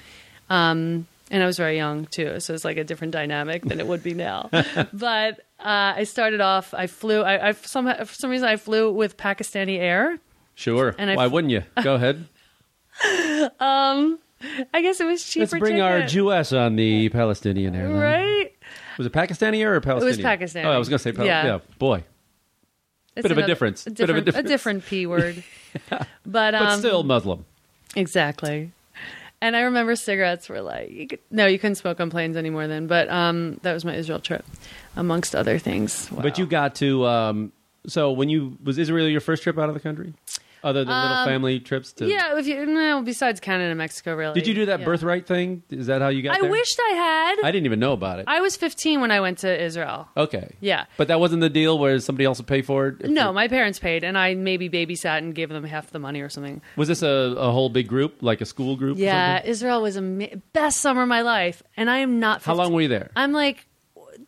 um, 0.49 1.07
and 1.31 1.43
I 1.43 1.47
was 1.47 1.57
very 1.59 1.77
young 1.77 2.07
too. 2.07 2.41
So 2.41 2.55
it's 2.55 2.65
like 2.65 2.77
a 2.79 2.85
different 2.85 3.13
dynamic 3.13 3.65
than 3.65 3.81
it 3.81 3.87
would 3.87 4.03
be 4.03 4.15
now. 4.15 4.49
but 4.93 5.41
uh, 5.61 5.93
I 5.97 6.05
started 6.05 6.41
off, 6.41 6.73
I 6.73 6.87
flew, 6.87 7.21
I, 7.23 7.49
I 7.49 7.53
some, 7.53 7.87
for 7.87 8.15
some 8.15 8.31
reason 8.31 8.49
I 8.49 8.57
flew 8.57 8.91
with 8.93 9.17
Pakistani 9.17 9.79
Air. 9.79 10.19
Sure. 10.61 10.95
And 10.99 11.17
Why 11.17 11.26
wouldn't 11.26 11.50
you? 11.52 11.62
Go 11.83 11.95
ahead. 11.95 12.26
um, 13.59 14.19
I 14.75 14.83
guess 14.83 15.00
it 15.00 15.07
was 15.07 15.25
cheaper. 15.25 15.43
Let's 15.45 15.59
bring 15.59 15.81
our 15.81 15.99
ticket. 15.99 16.11
Jewess 16.11 16.52
on 16.52 16.76
the 16.76 17.09
Palestinian 17.09 17.75
airline. 17.75 17.99
Right? 18.00 18.52
Was 18.99 19.07
it 19.07 19.12
Pakistani 19.12 19.61
air 19.62 19.75
or 19.75 19.81
Palestinian? 19.81 20.21
It 20.21 20.40
was 20.40 20.52
Pakistani. 20.55 20.64
Oh, 20.67 20.71
I 20.73 20.79
was 20.79 20.88
going 20.88 20.99
to 20.99 21.02
say 21.02 21.12
Pal- 21.12 21.25
Yeah. 21.25 21.47
yeah. 21.47 21.59
Boy. 21.79 22.05
It's 23.17 23.23
Bit 23.23 23.33
of 23.33 23.38
a 23.38 23.40
another- 23.40 23.47
difference. 23.50 23.87
A 23.87 23.90
Bit 23.90 24.11
of 24.11 24.17
a 24.17 24.21
different, 24.21 24.26
difference. 24.49 24.49
different 24.49 24.87
P 24.87 25.07
word. 25.07 25.43
But, 26.26 26.55
um, 26.55 26.64
But 26.67 26.76
still 26.79 27.02
Muslim. 27.05 27.45
Exactly. 27.97 28.73
And 29.40 29.57
I 29.57 29.62
remember 29.62 29.97
cigarettes 29.97 30.49
were 30.50 30.61
like, 30.61 30.90
you 30.90 31.07
could, 31.09 31.21
no, 31.31 31.47
you 31.47 31.59
couldn't 31.59 31.76
smoke 31.76 31.99
on 32.00 32.11
planes 32.11 32.37
anymore 32.37 32.67
then. 32.69 32.87
But 32.87 33.09
um, 33.09 33.59
that 33.62 33.73
was 33.73 33.85
my 33.87 33.95
Israel 33.95 34.19
trip, 34.21 34.45
amongst 34.97 35.35
other 35.35 35.59
things. 35.59 36.09
But 36.12 36.37
you 36.38 36.45
got 36.47 36.75
to. 36.76 37.07
Um, 37.07 37.52
so 37.87 38.12
when 38.12 38.29
you 38.29 38.59
was 38.62 38.76
Israel 38.79 39.09
your 39.09 39.23
first 39.23 39.43
trip 39.43 39.59
out 39.59 39.69
of 39.69 39.75
the 39.75 39.81
country, 39.81 40.12
other 40.62 40.85
than 40.85 40.95
little 41.02 41.25
family 41.25 41.61
trips 41.61 41.93
to? 41.95 42.05
Um, 42.05 42.11
Yeah, 42.11 42.38
if 42.38 42.47
you, 42.47 42.67
no, 42.67 43.02
besides 43.02 43.40
Canada 43.40 43.71
and 43.71 43.79
Mexico, 43.79 44.14
really. 44.14 44.35
Did 44.35 44.47
you 44.47 44.55
do 44.55 44.67
that 44.67 44.81
Yeah. 44.81 44.85
birthright 44.87 45.26
thing? 45.26 45.62
Is 45.71 45.87
that 45.87 46.02
how 46.02 46.09
you 46.09 46.23
got 46.23 46.37
I 46.37 46.40
there? 46.43 46.50
wished 46.50 46.79
I 46.81 46.93
had. 46.93 47.37
I 47.47 47.50
didn't 47.50 47.67
even 47.67 47.81
know 47.81 47.93
about 47.93 48.19
it. 48.19 48.25
I 48.29 48.40
was 48.40 48.57
15 48.57 49.00
when 49.00 49.11
I 49.11 49.21
went 49.21 49.38
to 49.38 49.62
Israel. 49.62 50.09
okay. 50.17 50.50
Yeah. 50.61 50.85
But 50.97 51.09
that 51.09 51.21
wasn't 51.21 51.40
the 51.40 51.50
deal 51.50 51.79
where 51.79 51.99
somebody 52.00 52.25
else 52.25 52.38
would 52.38 52.47
pay 52.47 52.62
for 52.62 52.88
it. 52.88 52.97
If 53.00 53.11
No, 53.11 53.29
you- 53.29 53.33
my 53.35 53.49
parents 53.49 53.79
paid, 53.79 54.05
and 54.05 54.17
I 54.19 54.35
maybe 54.35 54.69
babysat 54.69 55.19
and 55.19 55.35
gave 55.35 55.49
them 55.49 55.64
half 55.64 55.90
the 55.90 55.99
money 55.99 56.21
or 56.21 56.29
something. 56.29 56.61
Was 56.76 56.88
this 56.88 57.02
a, 57.02 57.07
a 57.38 57.50
whole 57.50 57.69
big 57.71 57.88
group, 57.88 58.17
like 58.23 58.40
a 58.40 58.47
school 58.47 58.76
group? 58.76 58.97
or 58.97 59.00
Yeah, 59.00 59.37
something? 59.37 59.50
Israel 59.50 59.83
was 59.83 59.97
a 59.97 60.02
best 60.52 60.81
summer 60.81 61.02
of 61.02 61.09
my 61.09 61.23
life, 61.23 61.62
and 61.76 61.90
I 61.90 61.99
am 61.99 62.21
not. 62.21 62.40
15. 62.43 62.50
How 62.57 62.62
long 62.62 62.73
were 62.73 62.83
you 62.83 62.88
there? 62.88 63.11
I'm 63.17 63.33
like 63.33 63.67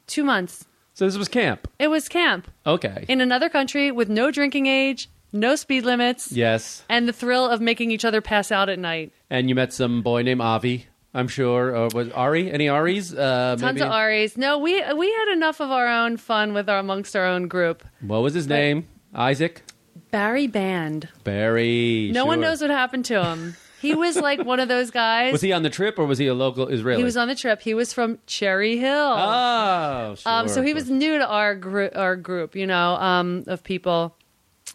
two 0.06 0.24
months. 0.24 0.64
So 0.94 1.06
this 1.06 1.16
was 1.16 1.28
camp. 1.28 1.68
It 1.78 1.88
was 1.88 2.06
camp 2.08 2.48
Okay. 2.66 3.06
in 3.08 3.20
another 3.22 3.48
country 3.48 3.90
with 3.90 4.08
no 4.10 4.30
drinking 4.30 4.66
age, 4.66 5.09
no 5.33 5.57
speed 5.57 5.85
limits, 5.85 6.33
yes. 6.33 6.85
and 6.88 7.09
the 7.09 7.12
thrill 7.12 7.49
of 7.49 7.61
making 7.61 7.90
each 7.90 8.05
other 8.05 8.21
pass 8.21 8.53
out 8.53 8.68
at 8.68 8.79
night. 8.79 9.12
And 9.31 9.49
you 9.49 9.55
met 9.55 9.73
some 9.73 10.03
boy 10.03 10.23
named 10.23 10.40
Avi, 10.40 10.87
I'm 11.14 11.29
sure. 11.29 11.77
Or 11.77 11.88
was 11.92 12.11
Ari? 12.11 12.51
Any 12.51 12.68
Aris? 12.68 13.12
Uh, 13.12 13.57
Tons 13.59 13.62
maybe? 13.62 13.83
of 13.83 13.92
Aries. 13.92 14.37
No, 14.37 14.59
we 14.59 14.83
we 14.95 15.12
had 15.12 15.33
enough 15.33 15.61
of 15.61 15.71
our 15.71 15.88
own 15.88 16.16
fun 16.16 16.55
with 16.55 16.68
our 16.68 16.79
amongst 16.79 17.14
our 17.16 17.27
own 17.27 17.49
group. 17.49 17.85
What 18.01 18.23
was 18.23 18.35
his 18.35 18.47
name? 18.47 18.88
Isaac? 19.14 19.62
Barry 20.11 20.47
Band. 20.47 21.09
Barry. 21.25 22.11
No 22.12 22.27
one 22.27 22.40
knows 22.40 22.61
what 22.61 22.71
happened 22.71 23.05
to 23.07 23.25
him. 23.25 23.57
He 23.81 23.95
was 23.95 24.16
like 24.16 24.45
one 24.45 24.61
of 24.61 24.68
those 24.68 24.92
guys. 24.92 25.33
Was 25.33 25.40
he 25.40 25.53
on 25.53 25.64
the 25.64 25.71
trip 25.71 25.99
or 25.99 26.07
was 26.07 26.18
he 26.18 26.29
a 26.29 26.35
local 26.35 26.68
Israeli? 26.68 27.01
He 27.01 27.05
was 27.05 27.16
on 27.16 27.27
the 27.27 27.35
trip. 27.35 27.61
He 27.61 27.75
was 27.75 27.92
from 27.92 28.18
Cherry 28.27 28.77
Hill. 28.77 29.14
Oh, 29.18 30.14
sure. 30.14 30.33
Um, 30.33 30.49
so 30.49 30.62
he 30.62 30.73
was 30.73 30.88
new 30.88 31.18
to 31.18 31.27
our 31.27 31.57
group, 31.57 31.97
our 31.97 32.14
group, 32.14 32.55
you 32.55 32.66
know, 32.66 32.95
um, 32.95 33.42
of 33.49 33.64
people. 33.64 34.16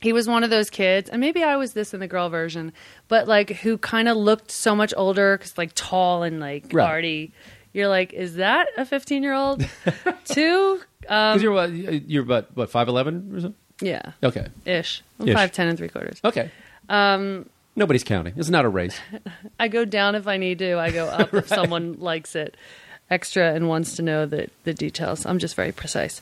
He 0.01 0.13
was 0.13 0.27
one 0.27 0.43
of 0.43 0.49
those 0.51 0.69
kids, 0.69 1.09
and 1.09 1.19
maybe 1.19 1.43
I 1.43 1.55
was 1.55 1.73
this 1.73 1.93
in 1.93 1.99
the 1.99 2.07
girl 2.07 2.29
version, 2.29 2.71
but 3.07 3.27
like 3.27 3.49
who 3.49 3.77
kind 3.79 4.07
of 4.07 4.15
looked 4.15 4.51
so 4.51 4.75
much 4.75 4.93
older, 4.95 5.37
because 5.37 5.57
like 5.57 5.71
tall 5.73 6.21
and 6.23 6.39
like 6.39 6.65
Right. 6.71 6.85
arty. 6.87 7.33
You're 7.73 7.87
like, 7.87 8.13
is 8.13 8.35
that 8.35 8.67
a 8.77 8.85
15 8.85 9.23
year 9.23 9.33
old 9.33 9.65
too? 10.25 10.79
Um, 11.09 11.33
'Cause 11.35 11.43
you're 11.43 11.51
what? 11.53 11.71
You're 11.71 12.25
what? 12.25 12.55
What? 12.55 12.69
Five 12.69 12.87
eleven 12.87 13.31
or 13.33 13.39
something? 13.41 13.59
yeah, 13.81 14.11
Okay. 14.23 14.47
ish. 14.65 15.03
I'm 15.19 15.27
Ish. 15.29 15.33
five 15.35 15.51
ten 15.51 15.67
and 15.67 15.77
three 15.77 15.89
quarters. 15.89 16.19
Okay. 16.23 16.51
Um. 16.89 17.49
Nobody's 17.75 18.03
counting. 18.03 18.33
It's 18.37 18.49
not 18.49 18.65
a 18.65 18.69
race. 18.69 18.99
I 19.59 19.67
go 19.67 19.85
down 19.85 20.15
if 20.15 20.27
I 20.27 20.37
need 20.37 20.57
to. 20.59 20.77
I 20.79 20.89
go 20.91 21.05
up 21.19 21.33
if 21.33 21.47
someone 21.47 21.93
likes 21.99 22.35
it 22.35 22.57
extra 23.09 23.53
and 23.53 23.67
wants 23.69 23.95
to 23.97 24.01
know 24.01 24.25
the 24.25 24.49
the 24.63 24.73
details. 24.73 25.25
I'm 25.25 25.37
just 25.39 25.55
very 25.55 25.71
precise. 25.71 26.21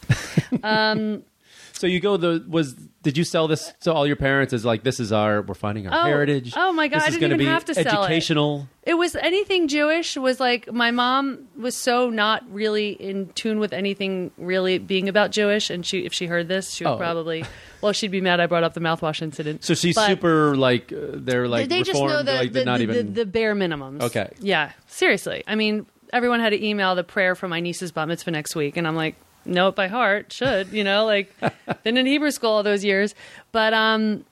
So 1.77 1.87
you 1.87 1.99
go 1.99 2.15
the 2.15 2.43
was 2.47 2.73
did 3.03 3.17
you 3.17 3.25
sell 3.25 3.49
this 3.49 3.73
to 3.81 3.93
all 3.93 4.07
your 4.07 4.15
parents 4.15 4.53
as 4.53 4.63
like 4.63 4.83
this 4.83 4.99
is 5.01 5.11
our 5.11 5.41
we're 5.41 5.53
finding 5.55 5.87
our 5.87 6.03
Oh, 6.03 6.09
heritage. 6.09 6.53
oh 6.55 6.71
my 6.71 6.87
God, 6.87 6.97
This 6.99 7.03
I 7.03 7.07
is 7.07 7.13
didn't 7.15 7.21
gonna 7.23 7.33
even 7.35 7.45
be 7.47 7.51
have 7.51 7.65
to 7.65 7.73
sell 7.75 7.83
it. 7.83 8.05
educational. 8.05 8.69
It 8.83 8.93
was 8.93 9.13
anything 9.17 9.67
Jewish 9.67 10.15
was 10.15 10.39
like 10.39 10.71
my 10.71 10.91
mom 10.91 11.49
was 11.57 11.75
so 11.75 12.09
not 12.09 12.43
really 12.49 12.91
in 12.91 13.27
tune 13.35 13.59
with 13.59 13.73
anything 13.73 14.31
really 14.37 14.77
being 14.77 15.09
about 15.09 15.31
Jewish, 15.31 15.69
and 15.69 15.85
she 15.85 16.05
if 16.05 16.13
she 16.13 16.27
heard 16.27 16.47
this, 16.47 16.71
she 16.71 16.85
would 16.85 16.91
Oh. 16.93 16.97
probably 16.97 17.43
well 17.81 17.91
she'd 17.91 18.09
be 18.11 18.21
mad 18.21 18.39
I 18.39 18.45
brought 18.47 18.63
up 18.63 18.73
the 18.73 18.79
mouthwash 18.79 19.21
incident. 19.21 19.65
So 19.65 19.73
she's 19.73 19.95
But 19.95 20.07
super 20.07 20.55
like 20.55 20.93
uh, 20.93 20.95
they're 21.15 21.49
like 21.49 21.67
they 21.67 21.83
just 21.83 21.99
know 21.99 22.05
reformed, 22.05 22.27
the 22.29 22.33
like 22.35 22.53
the, 22.53 22.63
not 22.63 22.77
the, 22.77 22.83
even 22.83 23.07
the, 23.07 23.11
the 23.11 23.25
bare 23.25 23.53
minimums. 23.53 24.01
Okay. 24.01 24.29
yeah, 24.39 24.71
seriously. 24.87 25.43
I 25.45 25.55
mean, 25.55 25.87
everyone 26.13 26.39
had 26.39 26.51
to 26.51 26.65
email 26.65 26.95
the 26.95 27.03
prayer 27.03 27.35
for 27.35 27.49
my 27.49 27.59
niece's 27.59 27.91
bat 27.91 28.07
mitzvah 28.07 28.31
next 28.31 28.55
week, 28.55 28.77
and 28.77 28.87
I'm 28.87 28.95
like. 28.95 29.15
Know 29.45 29.69
it 29.69 29.75
by 29.75 29.87
heart, 29.87 30.31
should 30.31 30.71
you 30.71 30.83
know? 30.83 31.05
Like, 31.05 31.33
been 31.83 31.97
in 31.97 32.05
Hebrew 32.05 32.31
school 32.31 32.51
all 32.51 32.63
those 32.63 32.83
years, 32.83 33.13
but 33.51 33.73
um, 33.73 34.25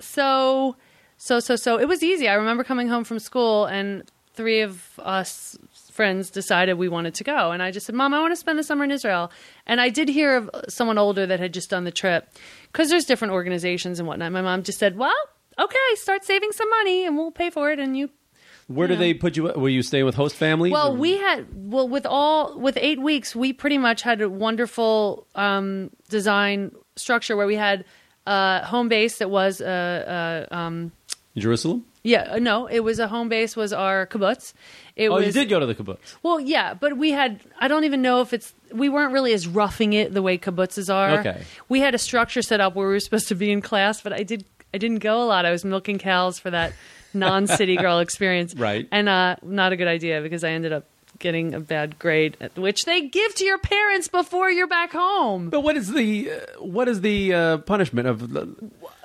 so 0.00 0.76
so 1.16 1.38
so 1.38 1.56
so 1.56 1.78
it 1.78 1.86
was 1.86 2.02
easy. 2.02 2.28
I 2.28 2.34
remember 2.34 2.64
coming 2.64 2.88
home 2.88 3.04
from 3.04 3.18
school 3.18 3.66
and 3.66 4.10
three 4.34 4.60
of 4.60 4.98
us 4.98 5.58
friends 5.92 6.30
decided 6.30 6.74
we 6.74 6.88
wanted 6.88 7.14
to 7.14 7.24
go. 7.24 7.50
And 7.52 7.62
i 7.62 7.70
just 7.70 7.84
said 7.84 7.94
mom 7.94 8.14
i 8.14 8.20
want 8.20 8.32
to 8.32 8.36
spend 8.36 8.58
the 8.58 8.62
summer 8.62 8.84
in 8.84 8.90
israel. 8.90 9.30
And 9.66 9.80
i 9.80 9.90
did 9.90 10.08
hear 10.08 10.36
of 10.36 10.50
someone 10.68 10.96
older 10.98 11.26
that 11.26 11.40
had 11.40 11.52
just 11.52 11.68
done 11.68 11.84
the 11.84 11.90
trip 11.90 12.32
because 12.72 12.88
there's 12.88 13.04
different 13.04 13.32
organizations 13.32 13.98
and 13.98 14.08
whatnot. 14.08 14.32
My 14.32 14.40
mom 14.40 14.62
just 14.62 14.78
said 14.78 14.96
well 14.96 15.14
okay 15.58 15.94
start 15.94 16.24
saving 16.24 16.52
some 16.52 16.70
money 16.70 17.04
and 17.04 17.16
we'll 17.18 17.30
pay 17.30 17.50
for 17.50 17.70
it 17.70 17.78
and 17.78 17.96
you 17.96 18.08
Where 18.76 18.86
do 18.86 18.94
they 18.96 19.14
put 19.14 19.36
you? 19.36 19.44
Were 19.44 19.68
you 19.68 19.82
staying 19.82 20.04
with 20.04 20.14
host 20.14 20.36
families? 20.36 20.72
well, 20.72 20.92
or- 20.92 20.96
we 20.96 21.16
had 21.18 21.46
well 21.72 21.88
with 21.88 22.06
all 22.06 22.56
with 22.58 22.76
eight 22.80 23.00
weeks, 23.02 23.34
we 23.34 23.52
pretty 23.52 23.78
much 23.78 24.02
had 24.02 24.20
a 24.20 24.28
wonderful 24.28 25.26
um, 25.34 25.90
design 26.08 26.70
structure 26.96 27.36
where 27.36 27.46
we 27.48 27.56
had 27.56 27.84
a 28.26 28.64
home 28.64 28.88
base 28.88 29.18
that 29.18 29.28
was 29.30 29.60
uh, 29.60 30.46
uh, 30.50 30.54
um, 30.54 30.92
Jerusalem. 31.36 31.84
yeah, 32.04 32.28
uh, 32.34 32.38
no, 32.38 32.66
it 32.66 32.80
was 32.80 32.98
a 33.00 33.08
home 33.08 33.28
base 33.28 33.56
was 33.56 33.72
our 33.72 34.06
kibbutz. 34.06 34.52
It 34.94 35.08
Oh, 35.08 35.14
was 35.16 35.26
you 35.26 35.32
did 35.32 35.48
go 35.48 35.58
to 35.58 35.66
the 35.66 35.74
kibbutz. 35.74 35.98
well, 36.22 36.38
yeah, 36.38 36.74
but 36.74 36.96
we 36.96 37.10
had 37.10 37.40
I 37.58 37.66
don't 37.68 37.84
even 37.84 38.02
know 38.02 38.20
if 38.20 38.32
it's 38.32 38.54
we 38.72 38.88
weren't 38.88 39.12
really 39.12 39.32
as 39.32 39.48
roughing 39.48 39.94
it 39.94 40.12
the 40.14 40.22
way 40.22 40.38
kibbutzes 40.38 40.92
are. 40.94 41.18
Okay. 41.20 41.42
We 41.68 41.80
had 41.80 41.94
a 41.94 41.98
structure 41.98 42.42
set 42.42 42.60
up 42.60 42.76
where 42.76 42.86
we 42.86 42.92
were 42.94 43.00
supposed 43.00 43.26
to 43.28 43.34
be 43.34 43.50
in 43.50 43.62
class, 43.62 44.00
but 44.00 44.12
I 44.12 44.22
did 44.22 44.44
I 44.72 44.78
didn't 44.78 44.98
go 45.00 45.20
a 45.22 45.26
lot. 45.26 45.44
I 45.44 45.50
was 45.50 45.64
milking 45.64 45.98
cows 45.98 46.38
for 46.38 46.50
that 46.50 46.72
non-city 47.14 47.76
girl 47.76 47.98
experience. 48.06 48.54
Right. 48.54 48.88
And 48.90 49.08
uh 49.08 49.36
not 49.42 49.72
a 49.72 49.76
good 49.76 49.88
idea 49.88 50.20
because 50.20 50.44
I 50.44 50.50
ended 50.50 50.72
up 50.72 50.84
getting 51.18 51.52
a 51.52 51.60
bad 51.60 51.98
grade 51.98 52.34
which 52.54 52.86
they 52.86 53.02
give 53.02 53.34
to 53.34 53.44
your 53.44 53.58
parents 53.58 54.08
before 54.08 54.50
you're 54.50 54.66
back 54.66 54.90
home. 54.92 55.50
But 55.50 55.60
what 55.60 55.76
is 55.76 55.92
the 55.92 56.30
uh, 56.30 56.62
what 56.62 56.88
is 56.88 57.02
the 57.02 57.34
uh, 57.34 57.58
punishment 57.58 58.08
of? 58.08 58.30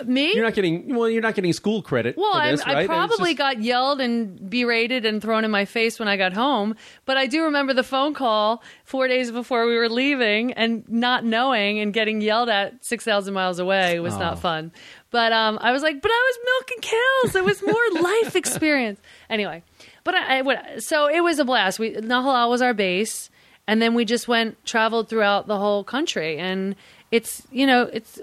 Me? 0.06 0.34
You're 0.34 0.44
not 0.44 0.54
getting 0.54 0.94
well. 0.96 1.10
You're 1.10 1.22
not 1.22 1.36
getting 1.36 1.52
school 1.54 1.82
credit. 1.82 2.16
Well, 2.18 2.34
I, 2.34 2.52
this, 2.52 2.62
I 2.64 2.74
right? 2.74 2.80
It's 2.84 2.88
probably 2.88 3.32
just- 3.32 3.38
got 3.38 3.62
yelled 3.62 4.00
and 4.02 4.50
berated 4.50 5.06
and 5.06 5.22
thrown 5.22 5.44
in 5.46 5.52
my 5.52 5.66
face 5.66 6.00
when 6.00 6.08
I 6.08 6.16
got 6.18 6.34
home. 6.34 6.76
But 7.06 7.18
I 7.18 7.28
do 7.28 7.44
remember 7.44 7.74
the 7.74 7.84
phone 7.84 8.14
call 8.14 8.62
four 8.84 9.08
days 9.08 9.32
before 9.32 9.66
we 9.68 9.76
were 9.78 9.90
leaving 9.90 10.52
and 10.54 10.88
not 10.90 11.24
knowing 11.26 11.80
and 11.80 11.94
getting 11.94 12.20
yelled 12.22 12.50
at 12.50 12.84
6,000 12.84 13.34
miles 13.34 13.58
away 13.60 14.00
was 14.02 14.14
Oh. 14.16 14.20
not 14.20 14.40
fun. 14.40 14.72
But 15.16 15.32
um, 15.32 15.58
I 15.62 15.72
was 15.72 15.82
like, 15.82 16.02
but 16.02 16.12
I 16.12 16.34
was 16.34 16.38
milking 16.46 16.82
cows. 16.82 17.36
It 17.38 17.46
was 17.46 17.62
more 17.64 18.02
life 18.04 18.36
experience. 18.36 19.00
Anyway, 19.30 19.64
but 20.04 20.14
I, 20.14 20.40
I 20.40 20.42
what, 20.42 20.84
so 20.84 21.08
it 21.08 21.22
was 21.22 21.40
a 21.40 21.46
blast. 21.46 21.80
We 21.80 21.94
Nahalal 21.94 22.50
was 22.50 22.62
our 22.62 22.74
base, 22.74 23.30
and 23.66 23.82
then 23.82 23.94
we 23.94 24.04
just 24.04 24.28
went 24.28 24.58
traveled 24.66 25.08
throughout 25.08 25.48
the 25.48 25.58
whole 25.58 25.86
country, 25.86 26.38
and 26.38 26.76
it's 27.12 27.44
you 27.50 27.66
know 27.66 27.84
it's 27.94 28.20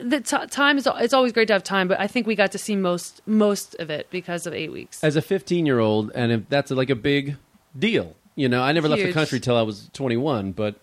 the 0.00 0.20
t- 0.20 0.46
time 0.46 0.78
is 0.78 0.86
it's 1.00 1.12
always 1.12 1.32
great 1.32 1.48
to 1.48 1.54
have 1.54 1.64
time, 1.64 1.88
but 1.88 1.98
I 1.98 2.06
think 2.06 2.28
we 2.28 2.36
got 2.36 2.52
to 2.52 2.58
see 2.58 2.76
most 2.76 3.20
most 3.26 3.74
of 3.80 3.90
it 3.90 4.06
because 4.12 4.46
of 4.46 4.54
eight 4.54 4.70
weeks. 4.70 5.02
As 5.02 5.16
a 5.16 5.22
15 5.22 5.66
year 5.66 5.80
old, 5.80 6.12
and 6.14 6.30
if 6.30 6.48
that's 6.48 6.70
like 6.70 6.88
a 6.88 6.94
big 6.94 7.34
deal. 7.76 8.14
You 8.36 8.48
know, 8.48 8.62
I 8.62 8.70
never 8.70 8.88
left 8.88 9.02
the 9.02 9.12
country 9.12 9.40
till 9.40 9.56
I 9.56 9.62
was 9.62 9.90
21. 9.92 10.52
But 10.52 10.76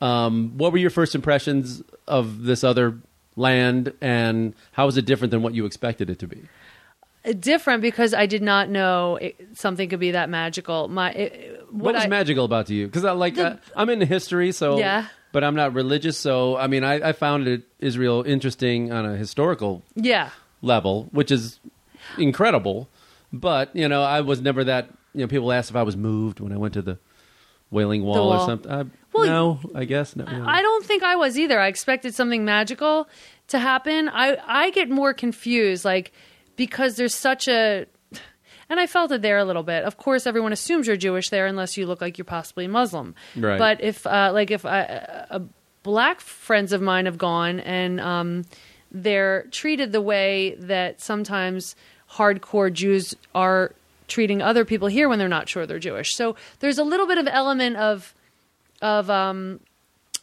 um, 0.00 0.52
what 0.56 0.70
were 0.70 0.78
your 0.78 0.90
first 0.90 1.16
impressions 1.16 1.82
of 2.06 2.44
this 2.44 2.62
other 2.62 3.00
land, 3.36 3.92
and 4.00 4.54
how 4.72 4.86
was 4.86 4.96
it 4.96 5.04
different 5.06 5.30
than 5.30 5.42
what 5.42 5.54
you 5.54 5.66
expected 5.66 6.10
it 6.10 6.18
to 6.20 6.26
be? 6.28 6.42
different 7.40 7.80
because 7.80 8.12
I 8.12 8.26
did 8.26 8.42
not 8.42 8.68
know 8.68 9.16
it, 9.16 9.34
something 9.54 9.88
could 9.88 9.98
be 9.98 10.10
that 10.10 10.28
magical. 10.28 10.88
My 10.88 11.10
it, 11.12 11.64
What, 11.70 11.94
was 11.94 12.04
I, 12.04 12.06
magical 12.08 12.44
about 12.44 12.66
to 12.66 12.74
you? 12.74 12.86
Because 12.86 13.04
I 13.06 13.12
like 13.12 13.36
The- 13.36 13.46
uh, 13.52 13.56
I'm 13.74 13.88
into 13.88 14.04
history, 14.04 14.52
so 14.52 14.78
Yeah. 14.78 15.06
But 15.32 15.42
I'm 15.42 15.54
not 15.56 15.72
religious, 15.74 16.16
so 16.18 16.56
I 16.56 16.66
mean, 16.68 16.84
I, 16.84 17.08
I 17.08 17.12
found 17.12 17.48
it 17.48 17.62
Israel 17.80 18.22
interesting 18.26 18.92
on 18.92 19.04
a 19.06 19.16
historical 19.16 19.82
Yeah, 19.96 20.30
level, 20.62 21.08
which 21.12 21.30
is 21.32 21.58
incredible. 22.18 22.88
But 23.32 23.74
you 23.74 23.88
know, 23.88 24.02
I 24.02 24.20
was 24.20 24.40
never 24.40 24.62
that. 24.64 24.90
You 25.14 25.22
know, 25.22 25.26
people 25.28 25.50
asked 25.52 25.70
if 25.70 25.76
I 25.76 25.82
was 25.82 25.96
moved 25.96 26.40
when 26.40 26.52
I 26.52 26.56
went 26.56 26.74
to 26.74 26.82
the 26.82 26.98
Wailing 27.74 28.04
Wall, 28.04 28.32
or 28.32 28.46
something. 28.46 28.70
I, 28.70 28.84
Well, 29.12 29.26
no, 29.26 29.60
I 29.74 29.84
guess 29.84 30.16
no. 30.16 30.24
no. 30.24 30.44
I 30.46 30.62
don't 30.62 30.84
think 30.86 31.02
I 31.02 31.16
was 31.16 31.38
either. 31.38 31.60
I 31.60 31.66
expected 31.66 32.14
something 32.14 32.44
magical 32.44 33.08
to 33.48 33.58
happen. 33.58 34.08
I 34.08 34.38
I 34.46 34.70
get 34.70 34.88
more 34.88 35.12
confused, 35.12 35.84
like 35.84 36.12
because 36.56 36.96
there's 36.96 37.14
such 37.14 37.48
a. 37.48 37.86
And 38.70 38.80
I 38.80 38.86
felt 38.86 39.12
it 39.12 39.20
there 39.20 39.36
a 39.36 39.44
little 39.44 39.62
bit. 39.62 39.84
Of 39.84 39.98
course, 39.98 40.26
everyone 40.26 40.50
assumes 40.50 40.86
you're 40.86 40.96
Jewish 40.96 41.28
there 41.28 41.46
unless 41.46 41.76
you 41.76 41.86
look 41.86 42.00
like 42.00 42.16
you're 42.16 42.24
possibly 42.24 42.66
Muslim. 42.66 43.14
Right. 43.36 43.58
But 43.58 43.82
if, 43.82 44.06
uh, 44.06 44.30
like, 44.32 44.50
if 44.50 44.64
I, 44.64 44.80
uh, 45.28 45.40
black 45.82 46.18
friends 46.22 46.72
of 46.72 46.80
mine 46.80 47.04
have 47.04 47.18
gone 47.18 47.60
and 47.60 48.00
um, 48.00 48.44
they're 48.90 49.42
treated 49.50 49.92
the 49.92 50.00
way 50.00 50.56
that 50.58 51.02
sometimes 51.02 51.76
hardcore 52.12 52.72
Jews 52.72 53.14
are 53.34 53.74
treating 54.08 54.42
other 54.42 54.64
people 54.64 54.88
here 54.88 55.08
when 55.08 55.18
they're 55.18 55.28
not 55.28 55.48
sure 55.48 55.66
they're 55.66 55.78
Jewish. 55.78 56.14
So 56.14 56.36
there's 56.60 56.78
a 56.78 56.84
little 56.84 57.06
bit 57.06 57.18
of 57.18 57.26
element 57.26 57.76
of 57.76 58.14
of 58.82 59.08
um, 59.10 59.60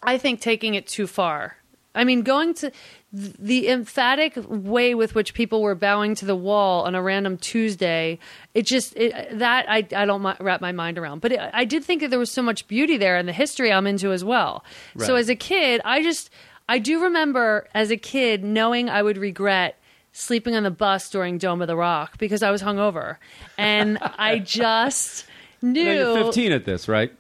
I 0.04 0.18
think 0.18 0.42
taking 0.42 0.76
it 0.76 0.88
too 0.88 1.08
far. 1.08 1.58
I 1.94 2.06
mean, 2.06 2.22
going 2.22 2.54
to 2.56 2.72
the 3.12 3.68
emphatic 3.68 4.34
way 4.48 4.96
with 4.96 5.14
which 5.14 5.34
people 5.34 5.62
were 5.62 5.76
bowing 5.76 6.16
to 6.16 6.26
the 6.26 6.36
wall 6.36 6.84
on 6.84 6.96
a 6.96 7.02
random 7.02 7.38
Tuesday, 7.38 8.18
it 8.54 8.66
just 8.66 8.96
it, 8.96 9.38
that 9.38 9.66
I 9.70 9.86
I 9.96 10.06
don't 10.06 10.24
wrap 10.40 10.62
my 10.62 10.72
mind 10.72 10.98
around. 10.98 11.20
But 11.20 11.34
it, 11.34 11.40
I 11.54 11.66
did 11.66 11.84
think 11.84 12.02
that 12.02 12.10
there 12.10 12.20
was 12.20 12.32
so 12.32 12.42
much 12.42 12.68
beauty 12.68 12.96
there, 12.96 13.18
and 13.18 13.28
the 13.28 13.34
history 13.34 13.74
I'm 13.74 13.88
into 13.88 14.14
as 14.14 14.24
well. 14.24 14.64
So 14.98 15.16
as 15.16 15.28
a 15.28 15.36
kid, 15.36 15.82
I 15.84 16.02
just 16.02 16.30
I 16.70 16.80
do 16.80 17.04
remember 17.04 17.68
as 17.74 17.92
a 17.92 17.98
kid 17.98 18.46
knowing 18.46 18.90
I 18.90 19.04
would 19.04 19.18
regret 19.18 19.78
sleeping 20.12 20.56
on 20.56 20.64
the 20.64 20.72
bus 20.72 21.10
during 21.10 21.38
Dome 21.38 21.62
of 21.62 21.68
the 21.68 21.76
Rock 21.76 22.18
because 22.18 22.44
I 22.44 22.52
was 22.52 22.62
hungover, 22.62 23.18
and 23.58 23.98
I 24.02 24.40
just 24.44 25.26
knew. 25.62 25.84
Now 25.86 25.92
you're 26.16 26.24
15 26.26 26.52
at 26.52 26.66
this, 26.66 26.88
right? 26.88 27.12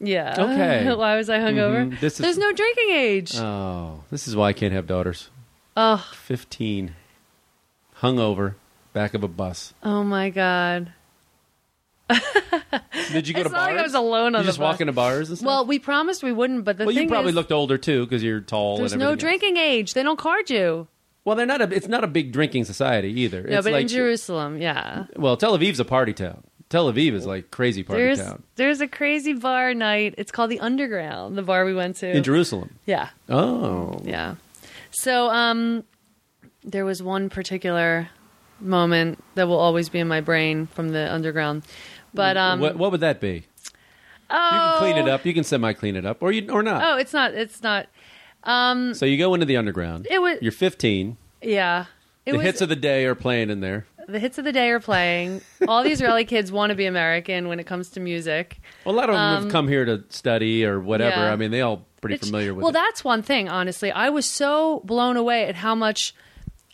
Yeah. 0.00 0.34
Okay. 0.38 0.94
Why 0.96 1.16
was 1.16 1.28
I 1.28 1.38
hungover? 1.38 1.90
Mhm. 1.90 2.00
This 2.00 2.14
is- 2.14 2.18
There's 2.20 2.38
no 2.38 2.52
drinking 2.52 2.90
age. 2.90 3.36
Oh, 3.36 4.04
this 4.10 4.28
is 4.28 4.36
why 4.36 4.48
I 4.48 4.52
can't 4.52 4.72
have 4.72 4.86
daughters. 4.86 5.30
oh, 5.76 6.08
15, 6.14 6.94
hungover, 8.00 8.54
back 8.92 9.14
of 9.14 9.22
a 9.24 9.28
bus. 9.28 9.74
oh 9.82 10.04
my 10.04 10.30
god. 10.30 10.92
Did 12.08 13.28
you 13.28 13.34
go 13.34 13.40
It's 13.42 13.48
to 13.50 13.54
bars? 13.54 13.68
like 13.70 13.78
I 13.78 13.82
was 13.82 13.94
alone 13.94 14.34
on 14.34 14.40
you 14.40 14.44
the 14.44 14.48
just 14.50 14.58
walk 14.58 14.74
bus. 14.74 14.80
into 14.82 14.92
bars 14.92 15.28
and 15.28 15.38
stuff. 15.38 15.46
Well, 15.46 15.66
we 15.66 15.78
promised 15.78 16.22
we 16.22 16.32
wouldn't, 16.32 16.64
but 16.64 16.78
the 16.78 16.86
well, 16.86 16.94
thing 16.94 17.04
you 17.04 17.08
probably 17.08 17.30
is, 17.30 17.34
looked 17.34 17.52
older 17.52 17.76
too 17.76 18.04
because 18.06 18.22
you're 18.22 18.40
tall. 18.40 18.78
there's 18.78 18.92
and 18.92 19.00
no 19.00 19.10
else. 19.10 19.18
drinking 19.20 19.56
age. 19.56 19.94
They 19.94 20.02
don't 20.02 20.18
card 20.18 20.48
you. 20.48 20.86
Well, 21.24 21.36
they're 21.36 21.46
not. 21.46 21.60
A, 21.60 21.74
it's 21.74 21.88
not 21.88 22.04
a 22.04 22.06
big 22.06 22.32
drinking 22.32 22.64
society 22.64 23.20
either. 23.20 23.42
No, 23.42 23.58
it's 23.58 23.64
but 23.64 23.72
like, 23.72 23.82
in 23.82 23.88
Jerusalem, 23.88 24.60
yeah. 24.62 25.06
Well, 25.16 25.36
Tel 25.36 25.58
Aviv's 25.58 25.80
a 25.80 25.84
party 25.84 26.12
town. 26.14 26.42
Tel 26.68 26.92
Aviv 26.92 27.12
is 27.12 27.24
like 27.26 27.50
crazy 27.50 27.82
party 27.82 28.02
There's 28.02 28.18
town 28.18 28.42
there's 28.56 28.80
a 28.80 28.88
crazy 28.88 29.32
bar 29.32 29.72
night. 29.72 30.14
It's 30.18 30.30
called 30.30 30.50
the 30.50 30.60
Underground, 30.60 31.36
the 31.36 31.42
bar 31.42 31.64
we 31.64 31.74
went 31.74 31.96
to. 31.96 32.10
in 32.10 32.22
Jerusalem. 32.22 32.78
yeah. 32.84 33.08
Oh, 33.28 34.00
Yeah. 34.04 34.34
So 34.90 35.30
um 35.30 35.84
there 36.64 36.84
was 36.84 37.02
one 37.02 37.30
particular 37.30 38.10
moment 38.60 39.22
that 39.34 39.48
will 39.48 39.58
always 39.58 39.88
be 39.88 39.98
in 39.98 40.08
my 40.08 40.20
brain 40.20 40.66
from 40.66 40.90
the 40.90 41.10
underground. 41.12 41.62
But 42.12 42.36
um 42.36 42.60
what, 42.60 42.76
what 42.76 42.92
would 42.92 43.00
that 43.00 43.20
be? 43.20 43.44
oh, 44.30 44.34
You 44.52 44.58
can 44.58 44.78
clean 44.78 45.06
it 45.06 45.08
up. 45.10 45.24
You 45.24 45.32
can 45.32 45.44
semi 45.44 45.72
clean 45.72 45.96
it 45.96 46.04
up, 46.04 46.22
or 46.22 46.32
you 46.32 46.50
or 46.50 46.62
not. 46.62 46.82
Oh, 46.84 46.96
it's 46.98 47.14
not 47.14 47.32
it's 47.32 47.62
not 47.62 47.86
So 48.44 49.04
you 49.06 49.18
go 49.18 49.34
into 49.34 49.46
the 49.46 49.56
underground. 49.56 50.06
It 50.10 50.20
was- 50.20 50.38
You're 50.40 50.52
15. 50.52 51.16
yeah. 51.42 51.86
The 52.24 52.32
was 52.36 52.42
hits 52.42 52.60
of 52.60 52.68
the 52.68 52.76
day 52.76 53.06
are 53.06 53.14
playing 53.14 53.48
in 53.48 53.60
there. 53.60 53.86
the 54.06 54.18
hits 54.18 54.36
of 54.36 54.44
the 54.44 54.52
day 54.52 54.68
are 54.70 54.80
playing. 54.80 55.40
All 55.66 55.82
the 55.82 55.90
Israeli 55.90 56.24
kids 56.34 56.52
want 56.52 56.70
to 56.70 56.76
be 56.76 56.84
American 56.84 57.48
when 57.48 57.58
it 57.58 57.64
comes 57.66 57.88
to 57.90 58.00
music. 58.00 58.60
Well, 58.84 58.94
a 58.94 58.96
lot 58.96 59.08
of 59.08 59.14
them 59.14 59.42
have 59.44 59.52
come 59.52 59.66
here 59.66 59.86
to 59.86 60.04
study 60.10 60.62
or 60.66 60.78
whatever. 60.78 61.16
Um, 61.16 61.22
yeah. 61.22 61.32
I 61.32 61.36
mean, 61.36 61.50
they 61.52 61.62
all 61.62 61.86
pretty 62.02 62.16
It's- 62.16 62.28
familiar 62.28 62.52
with 62.52 62.62
well, 62.64 62.70
it. 62.70 62.74
that's 62.74 63.02
one 63.02 63.22
thing. 63.22 63.48
Honestly, 63.48 63.90
I 63.90 64.10
was 64.10 64.26
so 64.26 64.82
blown 64.84 65.16
away 65.16 65.46
at 65.46 65.54
how 65.54 65.74
much, 65.74 66.14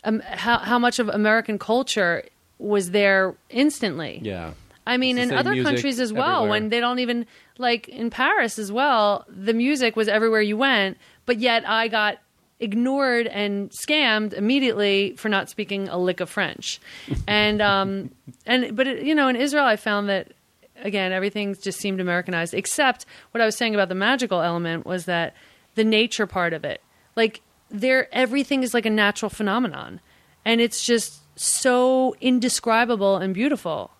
um, 0.03 0.19
how 0.25 0.57
how 0.59 0.77
much 0.77 0.99
of 0.99 1.07
American 1.07 1.57
culture 1.57 2.23
was 2.59 2.91
there 2.91 3.35
instantly. 3.49 4.19
yeah. 4.21 4.51
I 4.87 4.97
mean, 4.97 5.17
in 5.17 5.31
other 5.33 5.63
countries 5.63 5.99
as 5.99 6.13
well, 6.13 6.41
everywhere. 6.41 6.49
when 6.49 6.69
they 6.69 6.79
don't 6.79 6.99
even 6.99 7.25
like 7.57 7.87
in 7.87 8.09
Paris 8.11 8.59
as 8.59 8.71
well, 8.71 9.25
the 9.27 9.53
music 9.53 9.95
was 9.95 10.07
everywhere 10.07 10.41
you 10.41 10.57
went, 10.57 10.97
but 11.25 11.39
yet 11.39 11.67
I 11.67 11.87
got 11.87 12.19
ignored 12.59 13.27
and 13.27 13.69
scammed 13.71 14.33
immediately 14.33 15.13
for 15.17 15.29
not 15.29 15.49
speaking 15.49 15.89
a 15.89 15.97
lick 15.97 16.19
of 16.19 16.29
French, 16.29 16.79
and 17.27 17.61
um, 17.61 18.11
and 18.45 18.75
but 18.75 18.87
it, 18.87 19.03
you 19.03 19.15
know, 19.15 19.27
in 19.27 19.35
Israel, 19.35 19.65
I 19.65 19.75
found 19.75 20.09
that 20.09 20.33
again 20.81 21.11
everything 21.11 21.55
just 21.55 21.79
seemed 21.79 21.99
Americanized, 21.99 22.53
except 22.53 23.05
what 23.31 23.41
I 23.41 23.45
was 23.45 23.55
saying 23.55 23.75
about 23.75 23.89
the 23.89 23.95
magical 23.95 24.41
element 24.41 24.85
was 24.85 25.05
that 25.05 25.35
the 25.75 25.83
nature 25.83 26.27
part 26.27 26.53
of 26.53 26.63
it, 26.63 26.81
like 27.15 27.41
there, 27.69 28.13
everything 28.13 28.63
is 28.63 28.73
like 28.73 28.85
a 28.85 28.89
natural 28.89 29.29
phenomenon, 29.29 29.99
and 30.43 30.61
it's 30.61 30.85
just 30.85 31.21
so 31.37 32.15
indescribable 32.21 33.17
and 33.17 33.33
beautiful. 33.33 33.91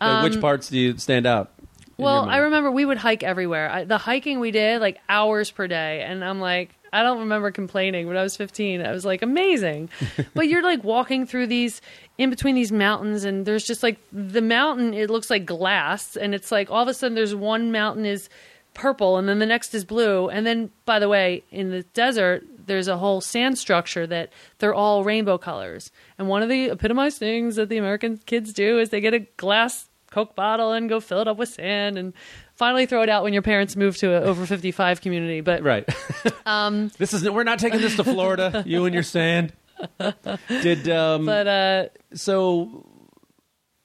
Uh, 0.00 0.20
which 0.22 0.40
parts 0.40 0.68
do 0.68 0.78
you 0.78 0.98
stand 0.98 1.26
out? 1.26 1.52
Well, 1.98 2.28
I 2.28 2.38
remember 2.38 2.70
we 2.70 2.84
would 2.84 2.98
hike 2.98 3.22
everywhere. 3.22 3.70
I, 3.70 3.84
the 3.84 3.98
hiking 3.98 4.38
we 4.38 4.50
did 4.50 4.80
like 4.80 4.98
hours 5.08 5.50
per 5.50 5.66
day, 5.66 6.02
and 6.02 6.24
I'm 6.24 6.40
like, 6.40 6.70
I 6.92 7.02
don't 7.02 7.20
remember 7.20 7.50
complaining. 7.50 8.06
When 8.06 8.16
I 8.16 8.22
was 8.22 8.36
15, 8.36 8.80
I 8.80 8.92
was 8.92 9.04
like, 9.04 9.22
amazing. 9.22 9.88
but 10.34 10.48
you're 10.48 10.62
like 10.62 10.84
walking 10.84 11.26
through 11.26 11.46
these 11.46 11.80
in 12.18 12.30
between 12.30 12.54
these 12.54 12.72
mountains, 12.72 13.24
and 13.24 13.46
there's 13.46 13.64
just 13.64 13.82
like 13.82 13.98
the 14.12 14.42
mountain. 14.42 14.94
It 14.94 15.10
looks 15.10 15.30
like 15.30 15.46
glass, 15.46 16.16
and 16.16 16.34
it's 16.34 16.52
like 16.52 16.70
all 16.70 16.82
of 16.82 16.88
a 16.88 16.94
sudden 16.94 17.14
there's 17.14 17.34
one 17.34 17.72
mountain 17.72 18.04
is 18.04 18.28
purple, 18.74 19.16
and 19.16 19.28
then 19.28 19.38
the 19.38 19.46
next 19.46 19.74
is 19.74 19.84
blue, 19.84 20.28
and 20.28 20.46
then 20.46 20.70
by 20.84 20.98
the 20.98 21.08
way, 21.08 21.44
in 21.50 21.70
the 21.70 21.82
desert. 21.82 22.44
There's 22.66 22.88
a 22.88 22.96
whole 22.96 23.20
sand 23.20 23.58
structure 23.58 24.08
that 24.08 24.32
they're 24.58 24.74
all 24.74 25.04
rainbow 25.04 25.38
colors. 25.38 25.92
And 26.18 26.26
one 26.26 26.42
of 26.42 26.48
the 26.48 26.70
epitomized 26.70 27.16
things 27.16 27.54
that 27.54 27.68
the 27.68 27.76
American 27.76 28.16
kids 28.26 28.52
do 28.52 28.80
is 28.80 28.90
they 28.90 29.00
get 29.00 29.14
a 29.14 29.20
glass 29.20 29.88
Coke 30.16 30.34
bottle 30.34 30.72
and 30.72 30.88
go 30.88 30.98
fill 30.98 31.20
it 31.20 31.28
up 31.28 31.36
with 31.36 31.50
sand 31.50 31.98
and 31.98 32.14
finally 32.54 32.86
throw 32.86 33.02
it 33.02 33.10
out 33.10 33.22
when 33.22 33.34
your 33.34 33.42
parents 33.42 33.76
move 33.76 33.98
to 33.98 34.16
an 34.16 34.22
over 34.22 34.46
55 34.46 35.02
community. 35.02 35.42
But 35.42 35.62
Right. 35.62 35.86
um, 36.46 36.90
this 36.98 37.12
is 37.12 37.28
we're 37.28 37.44
not 37.44 37.58
taking 37.58 37.82
this 37.82 37.96
to 37.96 38.04
Florida. 38.04 38.64
you 38.66 38.86
and 38.86 38.94
your 38.94 39.02
sand. 39.02 39.52
Did 40.48 40.88
um 40.88 41.26
but 41.26 41.46
uh, 41.46 41.88
so 42.14 42.86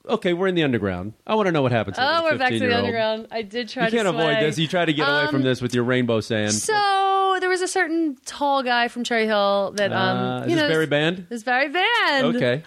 okay, 0.08 0.32
we're 0.32 0.48
in 0.48 0.56
the 0.56 0.64
underground. 0.64 1.16
I 1.28 1.36
want 1.36 1.48
to 1.48 1.52
know 1.52 1.64
what 1.64 1.74
happens. 1.74 1.98
oh, 2.00 2.24
we're 2.24 2.38
back 2.38 2.54
to 2.54 2.60
the 2.60 2.78
underground. 2.78 3.28
I 3.30 3.42
did 3.42 3.68
try 3.68 3.84
You 3.84 3.90
to 3.90 3.96
can't 3.98 4.08
avoid 4.08 4.38
this. 4.38 4.58
You 4.58 4.70
try 4.70 4.86
to 4.86 4.94
get 4.94 5.10
away 5.10 5.28
from 5.28 5.36
Um, 5.38 5.42
this 5.42 5.62
with 5.62 5.76
your 5.76 5.84
rainbow 5.84 6.22
sand. 6.22 6.54
So 6.54 7.40
there 7.42 7.50
was 7.50 7.62
a 7.62 7.68
certain 7.68 8.16
tall 8.24 8.64
guy 8.64 8.88
from 8.88 9.04
Cherry 9.04 9.26
Hill 9.26 9.74
that 9.76 9.92
um, 9.92 10.18
uh, 10.18 10.42
is 10.44 10.50
you 10.52 10.56
this 10.56 10.62
know, 10.64 10.70
Barry 10.70 10.88
Band? 10.88 11.28
This 11.28 11.44
Barry 11.44 11.68
Band. 11.68 12.38
Okay. 12.38 12.64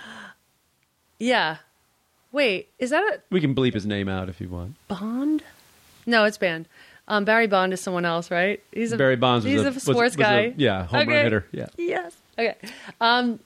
Yeah. 1.18 1.56
Wait, 2.34 2.68
is 2.80 2.90
that 2.90 3.02
a 3.04 3.20
We 3.30 3.40
can 3.40 3.54
bleep 3.54 3.74
his 3.74 3.86
name 3.86 4.08
out 4.08 4.28
if 4.28 4.40
you 4.40 4.48
want. 4.48 4.74
Bond? 4.88 5.42
No, 6.04 6.24
it's 6.24 6.36
Band. 6.36 6.66
Um, 7.06 7.24
Barry 7.24 7.46
Bond 7.46 7.72
is 7.72 7.80
someone 7.80 8.04
else, 8.04 8.28
right? 8.30 8.60
He's 8.72 8.90
a 8.92 8.96
Barry 8.96 9.14
Bonds 9.16 9.44
was 9.44 9.52
he's 9.52 9.62
a- 9.62 9.68
a, 9.68 9.72
sports 9.80 9.98
was 9.98 10.14
a- 10.16 10.18
guy. 10.18 10.54
yeah, 10.56 10.84
home 10.84 11.06
run 11.08 11.24
hitter, 11.24 11.46
yeah. 11.52 11.66
Yes. 11.78 12.14
Okay. 12.36 12.56
Um, 13.00 13.38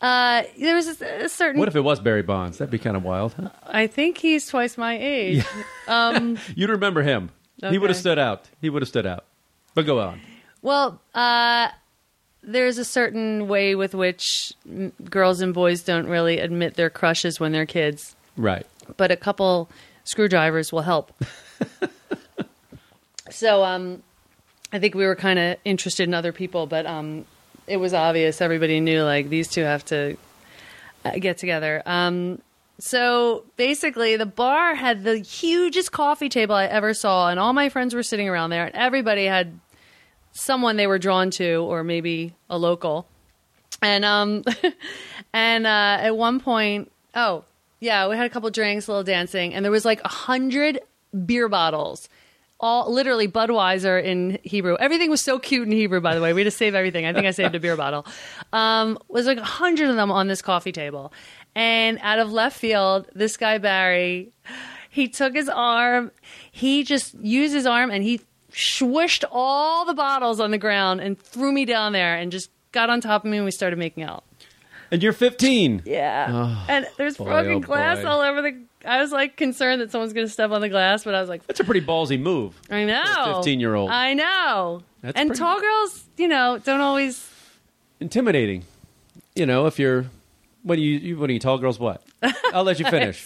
uh, 0.00 0.44
there 0.60 0.76
was 0.76 1.00
a, 1.00 1.24
a 1.24 1.28
certain. 1.28 1.58
What 1.58 1.68
if 1.68 1.74
it 1.76 1.80
was 1.80 1.98
Barry 2.00 2.22
Bonds? 2.22 2.58
That'd 2.58 2.70
be 2.70 2.78
kind 2.78 2.96
of 2.96 3.02
wild, 3.02 3.34
huh? 3.34 3.48
I 3.66 3.86
think 3.88 4.18
he's 4.18 4.46
twice 4.46 4.78
my 4.78 4.96
age. 4.98 5.44
Um, 5.88 6.36
You'd 6.56 6.70
remember 6.70 7.02
him. 7.02 7.30
He 7.64 7.78
would 7.78 7.90
have 7.90 7.96
stood 7.96 8.18
out. 8.18 8.48
He 8.60 8.68
would 8.70 8.82
have 8.82 8.88
stood 8.88 9.06
out. 9.06 9.24
But 9.74 9.86
go 9.86 10.00
on. 10.00 10.20
well, 10.62 11.00
uh, 11.14 11.68
there's 12.42 12.78
a 12.78 12.84
certain 12.84 13.46
way 13.46 13.76
with 13.76 13.94
which 13.94 14.52
mm, 14.68 14.90
girls 15.08 15.40
and 15.40 15.54
boys 15.54 15.82
don't 15.84 16.08
really 16.08 16.38
admit 16.40 16.74
their 16.74 16.90
crushes 16.90 17.38
when 17.38 17.52
they're 17.52 17.66
kids, 17.66 18.15
Right. 18.36 18.66
but 18.96 19.10
a 19.10 19.16
couple 19.16 19.68
screwdrivers 20.04 20.72
will 20.72 20.82
help. 20.82 21.12
so, 23.30 23.64
um, 23.64 24.02
I 24.72 24.78
think 24.78 24.94
we 24.94 25.06
were 25.06 25.16
kind 25.16 25.38
of 25.38 25.56
interested 25.64 26.08
in 26.08 26.14
other 26.14 26.32
people, 26.32 26.66
but 26.66 26.86
um, 26.86 27.24
it 27.66 27.76
was 27.76 27.94
obvious. 27.94 28.40
Everybody 28.40 28.80
knew 28.80 29.02
like 29.02 29.28
these 29.28 29.48
two 29.48 29.62
have 29.62 29.84
to 29.86 30.16
uh, 31.04 31.12
get 31.18 31.38
together. 31.38 31.82
Um, 31.86 32.40
so 32.78 33.44
basically, 33.56 34.16
the 34.16 34.26
bar 34.26 34.74
had 34.74 35.04
the 35.04 35.18
hugest 35.18 35.92
coffee 35.92 36.28
table 36.28 36.54
I 36.54 36.66
ever 36.66 36.94
saw, 36.94 37.28
and 37.30 37.40
all 37.40 37.52
my 37.52 37.68
friends 37.68 37.94
were 37.94 38.02
sitting 38.02 38.28
around 38.28 38.50
there, 38.50 38.66
and 38.66 38.74
everybody 38.74 39.24
had 39.24 39.58
someone 40.32 40.76
they 40.76 40.86
were 40.86 40.98
drawn 40.98 41.30
to, 41.30 41.56
or 41.56 41.82
maybe 41.82 42.34
a 42.50 42.58
local. 42.58 43.06
And 43.80 44.04
um, 44.04 44.44
and 45.32 45.66
uh, 45.66 45.98
at 46.00 46.16
one 46.16 46.40
point, 46.40 46.90
oh 47.14 47.44
yeah, 47.86 48.08
we 48.08 48.16
had 48.16 48.26
a 48.26 48.30
couple 48.30 48.50
drinks, 48.50 48.88
a 48.88 48.90
little 48.90 49.04
dancing, 49.04 49.54
and 49.54 49.64
there 49.64 49.72
was 49.72 49.84
like 49.84 50.00
a 50.04 50.08
hundred 50.08 50.80
beer 51.24 51.48
bottles. 51.48 52.08
All 52.58 52.92
literally 52.92 53.28
Budweiser 53.28 54.02
in 54.02 54.38
Hebrew. 54.42 54.76
Everything 54.80 55.08
was 55.08 55.22
so 55.22 55.38
cute 55.38 55.66
in 55.66 55.72
Hebrew, 55.72 56.00
by 56.00 56.14
the 56.14 56.20
way. 56.20 56.32
We 56.32 56.40
had 56.40 56.46
to 56.46 56.50
save 56.50 56.74
everything. 56.74 57.06
I 57.06 57.12
think 57.12 57.26
I 57.26 57.30
saved 57.30 57.54
a 57.54 57.60
beer 57.60 57.76
bottle. 57.76 58.06
Um, 58.52 58.98
was 59.08 59.26
like 59.26 59.38
a 59.38 59.44
hundred 59.44 59.90
of 59.90 59.96
them 59.96 60.10
on 60.10 60.26
this 60.26 60.42
coffee 60.42 60.72
table, 60.72 61.12
and 61.54 61.98
out 62.02 62.18
of 62.18 62.32
left 62.32 62.58
field, 62.58 63.08
this 63.14 63.36
guy 63.36 63.58
Barry, 63.58 64.32
he 64.90 65.08
took 65.08 65.34
his 65.34 65.48
arm, 65.48 66.10
he 66.50 66.82
just 66.82 67.14
used 67.14 67.54
his 67.54 67.66
arm 67.66 67.90
and 67.90 68.02
he 68.02 68.20
swished 68.50 69.24
all 69.30 69.84
the 69.84 69.94
bottles 69.94 70.40
on 70.40 70.50
the 70.50 70.58
ground 70.58 71.00
and 71.00 71.18
threw 71.18 71.52
me 71.52 71.64
down 71.64 71.92
there 71.92 72.16
and 72.16 72.32
just 72.32 72.50
got 72.72 72.90
on 72.90 73.00
top 73.00 73.24
of 73.24 73.30
me 73.30 73.36
and 73.36 73.44
we 73.44 73.50
started 73.50 73.78
making 73.78 74.02
out. 74.02 74.24
And 74.90 75.02
you're 75.02 75.12
15. 75.12 75.82
Yeah. 75.84 76.28
Oh, 76.32 76.64
and 76.68 76.86
there's 76.96 77.16
boy, 77.16 77.24
broken 77.24 77.52
oh, 77.54 77.60
glass 77.60 78.00
boy. 78.02 78.08
all 78.08 78.20
over 78.20 78.42
the. 78.42 78.60
I 78.84 79.00
was 79.00 79.10
like 79.10 79.36
concerned 79.36 79.80
that 79.80 79.90
someone's 79.90 80.12
going 80.12 80.26
to 80.26 80.32
step 80.32 80.50
on 80.52 80.60
the 80.60 80.68
glass, 80.68 81.02
but 81.04 81.14
I 81.14 81.20
was 81.20 81.28
like, 81.28 81.46
That's 81.46 81.58
a 81.60 81.64
pretty 81.64 81.84
ballsy 81.84 82.20
move. 82.20 82.60
I 82.70 82.84
know. 82.84 83.02
15-year-old. 83.42 83.90
I 83.90 84.14
know. 84.14 84.82
That's 85.02 85.16
and 85.18 85.30
pretty- 85.30 85.40
tall 85.40 85.60
girls, 85.60 86.04
you 86.16 86.28
know, 86.28 86.58
don't 86.62 86.80
always. 86.80 87.28
Intimidating. 88.00 88.64
You 89.34 89.46
know, 89.46 89.66
if 89.66 89.78
you're. 89.78 90.06
What 90.62 90.76
do 90.76 90.82
you, 90.82 90.98
you 90.98 91.18
what 91.18 91.30
are 91.30 91.32
you 91.32 91.38
tall 91.38 91.58
girls 91.58 91.78
what? 91.78 92.02
I'll 92.52 92.64
let 92.64 92.78
you 92.78 92.84
finish. 92.90 93.24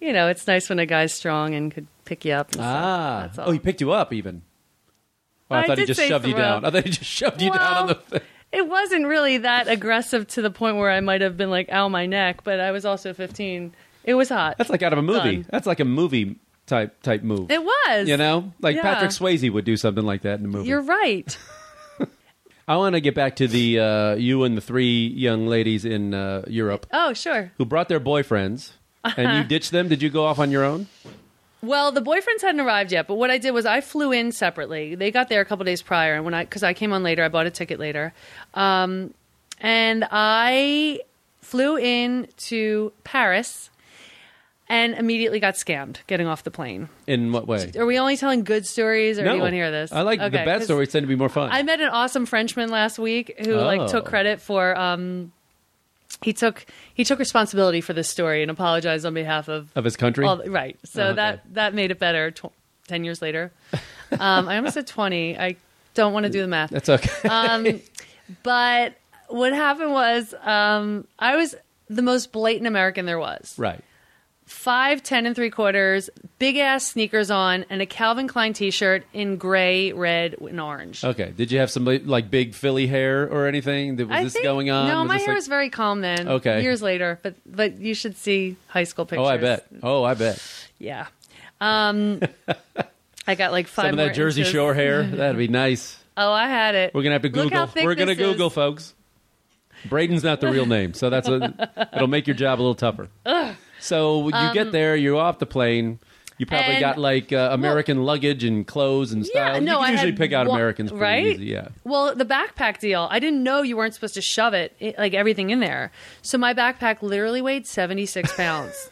You 0.00 0.12
know, 0.12 0.28
it's 0.28 0.46
nice 0.46 0.68
when 0.68 0.78
a 0.78 0.86
guy's 0.86 1.14
strong 1.14 1.54
and 1.54 1.72
could 1.72 1.86
pick 2.04 2.24
you 2.24 2.32
up. 2.32 2.48
And 2.48 2.54
stuff. 2.54 2.66
ah. 2.66 3.20
That's 3.22 3.38
all. 3.38 3.48
Oh, 3.48 3.52
he 3.52 3.58
picked 3.58 3.80
you 3.80 3.92
up 3.92 4.12
even. 4.12 4.42
Oh, 5.50 5.54
I, 5.56 5.62
I 5.62 5.66
thought 5.66 5.78
he 5.78 5.84
just 5.86 5.98
say 6.00 6.08
shoved 6.08 6.26
you 6.26 6.34
down. 6.34 6.64
I 6.64 6.70
thought 6.70 6.84
he 6.84 6.90
just 6.90 7.08
shoved 7.10 7.40
you 7.42 7.50
down 7.50 7.76
on 7.76 7.86
the 7.88 8.00
Well, 8.10 8.20
It 8.54 8.68
wasn't 8.68 9.06
really 9.06 9.38
that 9.38 9.68
aggressive 9.68 10.26
to 10.28 10.42
the 10.42 10.50
point 10.50 10.76
where 10.76 10.90
I 10.90 11.00
might 11.00 11.20
have 11.20 11.36
been 11.36 11.50
like, 11.50 11.68
ow, 11.72 11.88
my 11.88 12.06
neck, 12.06 12.44
but 12.44 12.60
I 12.60 12.70
was 12.70 12.84
also 12.84 13.12
15. 13.12 13.74
It 14.04 14.14
was 14.14 14.28
hot. 14.28 14.56
That's 14.58 14.70
like 14.70 14.82
out 14.82 14.92
of 14.92 14.98
a 14.98 15.02
movie. 15.02 15.36
Done. 15.36 15.46
That's 15.50 15.66
like 15.66 15.80
a 15.80 15.84
movie 15.84 16.36
type 16.66 17.02
type 17.02 17.22
move. 17.22 17.50
it 17.50 17.62
was. 17.62 18.08
you 18.08 18.16
know? 18.16 18.52
Like 18.60 18.76
Yeah. 18.76 18.82
Patrick 18.82 19.10
Swayze 19.10 19.50
would 19.52 19.64
do 19.64 19.76
something 19.76 20.04
like 20.04 20.22
that 20.22 20.38
in 20.38 20.44
a 20.44 20.48
movie. 20.48 20.68
You're 20.68 20.82
right. 20.82 21.36
I 22.68 22.76
want 22.76 22.94
to 22.94 23.00
get 23.00 23.14
back 23.14 23.36
to 23.36 23.48
the 23.48 23.78
uh, 23.80 24.14
you 24.14 24.44
and 24.44 24.56
the 24.56 24.60
three 24.62 25.08
young 25.08 25.46
ladies 25.46 25.84
in 25.84 26.14
uh, 26.14 26.44
Europe 26.46 26.86
Oh, 26.92 27.12
sure. 27.12 27.52
who 27.58 27.64
brought 27.66 27.88
their 27.88 28.00
boyfriends 28.00 28.72
and 29.04 29.36
you 29.38 29.44
ditched 29.44 29.70
them. 29.70 29.88
Did 29.88 30.00
you 30.02 30.08
go 30.10 30.24
off 30.24 30.38
on 30.38 30.50
your 30.50 30.64
own? 30.64 30.86
Well, 31.64 31.92
the 31.92 32.02
boyfriends 32.02 32.42
hadn't 32.42 32.60
arrived 32.60 32.92
yet, 32.92 33.06
but 33.06 33.14
what 33.14 33.30
I 33.30 33.38
did 33.38 33.52
was 33.52 33.66
I 33.66 33.80
flew 33.80 34.12
in 34.12 34.32
separately. 34.32 34.94
They 34.94 35.10
got 35.10 35.28
there 35.28 35.40
a 35.40 35.44
couple 35.44 35.64
days 35.64 35.82
prior, 35.82 36.14
and 36.14 36.24
when 36.24 36.34
I 36.34 36.44
because 36.44 36.62
I 36.62 36.74
came 36.74 36.92
on 36.92 37.02
later, 37.02 37.22
I 37.24 37.28
bought 37.28 37.46
a 37.46 37.50
ticket 37.50 37.78
later, 37.78 38.12
um, 38.54 39.14
and 39.60 40.06
I 40.10 41.00
flew 41.40 41.76
in 41.78 42.28
to 42.38 42.92
Paris 43.04 43.70
and 44.68 44.94
immediately 44.94 45.40
got 45.40 45.54
scammed 45.54 45.98
getting 46.06 46.26
off 46.26 46.42
the 46.42 46.50
plane. 46.50 46.88
In 47.06 47.32
what 47.32 47.46
way? 47.46 47.70
Are 47.76 47.84
we 47.84 47.98
only 47.98 48.16
telling 48.16 48.44
good 48.44 48.64
stories, 48.66 49.18
or 49.18 49.24
do 49.24 49.34
you 49.34 49.40
want 49.40 49.52
to 49.52 49.56
hear 49.56 49.70
this? 49.70 49.92
I 49.92 50.00
like 50.02 50.18
the 50.20 50.26
Okay, 50.26 50.44
bad 50.44 50.58
'cause 50.58 50.64
stories 50.64 50.90
tend 50.90 51.02
to 51.04 51.06
be 51.08 51.16
more 51.16 51.28
fun. 51.28 51.50
I 51.52 51.62
met 51.62 51.80
an 51.80 51.88
awesome 51.90 52.24
Frenchman 52.26 52.70
last 52.70 52.98
week 52.98 53.34
who 53.44 53.54
Oh. 53.54 53.64
like 53.66 53.86
took 53.90 54.06
credit 54.06 54.40
for. 54.40 54.76
Um, 54.78 55.32
he 56.22 56.32
took 56.32 56.66
he 56.94 57.04
took 57.04 57.18
responsibility 57.18 57.80
for 57.80 57.92
this 57.92 58.08
story 58.08 58.42
and 58.42 58.50
apologized 58.50 59.04
on 59.06 59.14
behalf 59.14 59.48
of 59.48 59.70
of 59.76 59.84
his 59.84 59.96
country. 59.96 60.24
all, 60.26 60.42
right. 60.46 60.78
So 60.84 61.02
Oh, 61.02 61.06
okay. 61.08 61.16
that 61.16 61.54
that 61.54 61.74
made 61.74 61.90
it 61.90 61.98
better. 61.98 62.30
Tw- 62.30 62.52
Ten 62.86 63.02
years 63.02 63.22
later, 63.22 63.50
um, 64.20 64.46
I 64.48 64.56
almost 64.56 64.74
said 64.74 64.86
twenty. 64.86 65.38
I 65.38 65.56
don't 65.94 66.12
want 66.12 66.24
to 66.24 66.30
do 66.30 66.42
the 66.42 66.46
math. 66.48 66.68
That's 66.70 66.88
okay. 66.90 67.10
Um, 67.28 67.80
but 68.42 68.94
what 69.28 69.52
happened 69.52 69.92
was 69.92 70.34
um, 70.42 71.06
I 71.18 71.36
was 71.36 71.54
the 71.88 72.02
most 72.02 72.30
blatant 72.32 72.66
American 72.66 73.06
there 73.06 73.18
was. 73.18 73.54
right. 73.58 73.80
Five, 74.46 75.02
ten 75.02 75.24
and 75.24 75.34
three 75.34 75.48
quarters, 75.50 76.10
big 76.38 76.58
ass 76.58 76.86
sneakers 76.86 77.30
on, 77.30 77.64
and 77.70 77.80
a 77.80 77.86
Calvin 77.86 78.28
Klein 78.28 78.52
T-shirt 78.52 79.04
in 79.14 79.36
gray, 79.36 79.92
red, 79.92 80.34
and 80.38 80.60
orange. 80.60 81.02
Okay. 81.02 81.32
Did 81.34 81.50
you 81.50 81.58
have 81.60 81.70
some 81.70 81.84
like 81.84 82.30
big 82.30 82.54
Philly 82.54 82.86
hair 82.86 83.26
or 83.26 83.46
anything? 83.46 83.96
Was 83.96 84.06
I 84.10 84.24
this 84.24 84.34
think- 84.34 84.44
going 84.44 84.70
on? 84.70 84.88
No, 84.88 85.00
Was 85.00 85.08
my 85.08 85.16
hair 85.18 85.28
like- 85.28 85.34
was 85.36 85.48
very 85.48 85.70
calm 85.70 86.02
then. 86.02 86.28
Okay. 86.28 86.62
years 86.62 86.82
later, 86.82 87.18
but 87.22 87.34
but 87.46 87.78
you 87.80 87.94
should 87.94 88.16
see 88.18 88.56
high 88.68 88.84
school 88.84 89.06
pictures. 89.06 89.26
Oh, 89.26 89.30
I 89.30 89.38
bet. 89.38 89.66
Oh, 89.82 90.04
I 90.04 90.12
bet. 90.14 90.42
Yeah. 90.78 91.06
Um, 91.60 92.20
I 93.26 93.34
got 93.36 93.50
like 93.52 93.66
five 93.66 93.86
Some 93.92 93.98
of 93.98 94.06
that 94.06 94.14
Jersey 94.14 94.42
inches. 94.42 94.52
Shore 94.52 94.74
hair. 94.74 95.02
That'd 95.04 95.38
be 95.38 95.48
nice. 95.48 95.98
Oh, 96.18 96.30
I 96.30 96.48
had 96.48 96.74
it. 96.74 96.92
We're 96.94 97.02
gonna 97.02 97.14
have 97.14 97.22
to 97.22 97.28
Google. 97.30 97.68
We're 97.82 97.94
gonna 97.94 98.14
this 98.14 98.18
is. 98.20 98.32
Google, 98.32 98.50
folks. 98.50 98.94
Braden's 99.88 100.22
not 100.22 100.40
the 100.40 100.48
real 100.50 100.66
name, 100.66 100.92
so 100.94 101.08
that's 101.10 101.28
a, 101.28 101.88
it'll 101.94 102.08
make 102.08 102.26
your 102.26 102.36
job 102.36 102.58
a 102.58 102.62
little 102.62 102.74
tougher. 102.74 103.08
So 103.84 104.24
you 104.28 104.52
get 104.54 104.72
there, 104.72 104.96
you're 104.96 105.16
off 105.20 105.38
the 105.38 105.46
plane. 105.46 105.98
You 106.36 106.46
probably 106.46 106.66
Um, 106.66 106.72
and- 106.72 106.80
got 106.80 106.98
like 106.98 107.32
uh, 107.32 107.50
American 107.52 108.02
luggage 108.04 108.42
and 108.42 108.66
clothes 108.66 109.12
and 109.12 109.24
stuff. 109.24 109.36
Yeah, 109.54 109.58
no, 109.60 109.74
you 109.74 109.78
can 109.78 109.84
I 109.86 109.90
usually 109.92 110.10
had 110.10 110.18
pick 110.18 110.32
out 110.32 110.48
one- 110.48 110.56
Americans 110.58 110.90
pretty 110.90 111.02
right? 111.02 111.26
easy. 111.26 111.44
Yeah. 111.46 111.68
Well, 111.84 112.12
the 112.16 112.24
backpack 112.24 112.80
deal, 112.80 113.06
I 113.08 113.20
didn't 113.20 113.44
know 113.44 113.62
you 113.62 113.76
weren't 113.76 113.94
supposed 113.94 114.14
to 114.14 114.20
shove 114.20 114.52
it, 114.52 114.74
it 114.80 114.98
like 114.98 115.14
everything 115.14 115.50
in 115.50 115.60
there. 115.60 115.92
So 116.22 116.36
my 116.36 116.52
backpack 116.52 117.02
literally 117.02 117.40
weighed 117.40 117.66
76 117.68 118.32
pounds. 118.36 118.90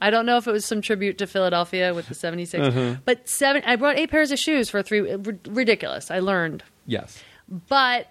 I 0.00 0.08
don't 0.08 0.24
know 0.24 0.38
if 0.38 0.46
it 0.48 0.52
was 0.52 0.64
some 0.64 0.80
tribute 0.80 1.18
to 1.18 1.26
Philadelphia 1.26 1.92
with 1.92 2.06
the 2.08 2.14
76, 2.14 2.66
Uh-huh. 2.68 2.94
but 3.04 3.28
seven. 3.28 3.62
I 3.66 3.76
brought 3.76 3.98
eight 3.98 4.10
pairs 4.10 4.30
of 4.30 4.38
shoes 4.38 4.70
for 4.70 4.82
three. 4.82 5.12
r- 5.12 5.18
Ridiculous. 5.50 6.10
I 6.10 6.20
learned, 6.20 6.62
Yes. 6.86 7.22
but 7.68 8.06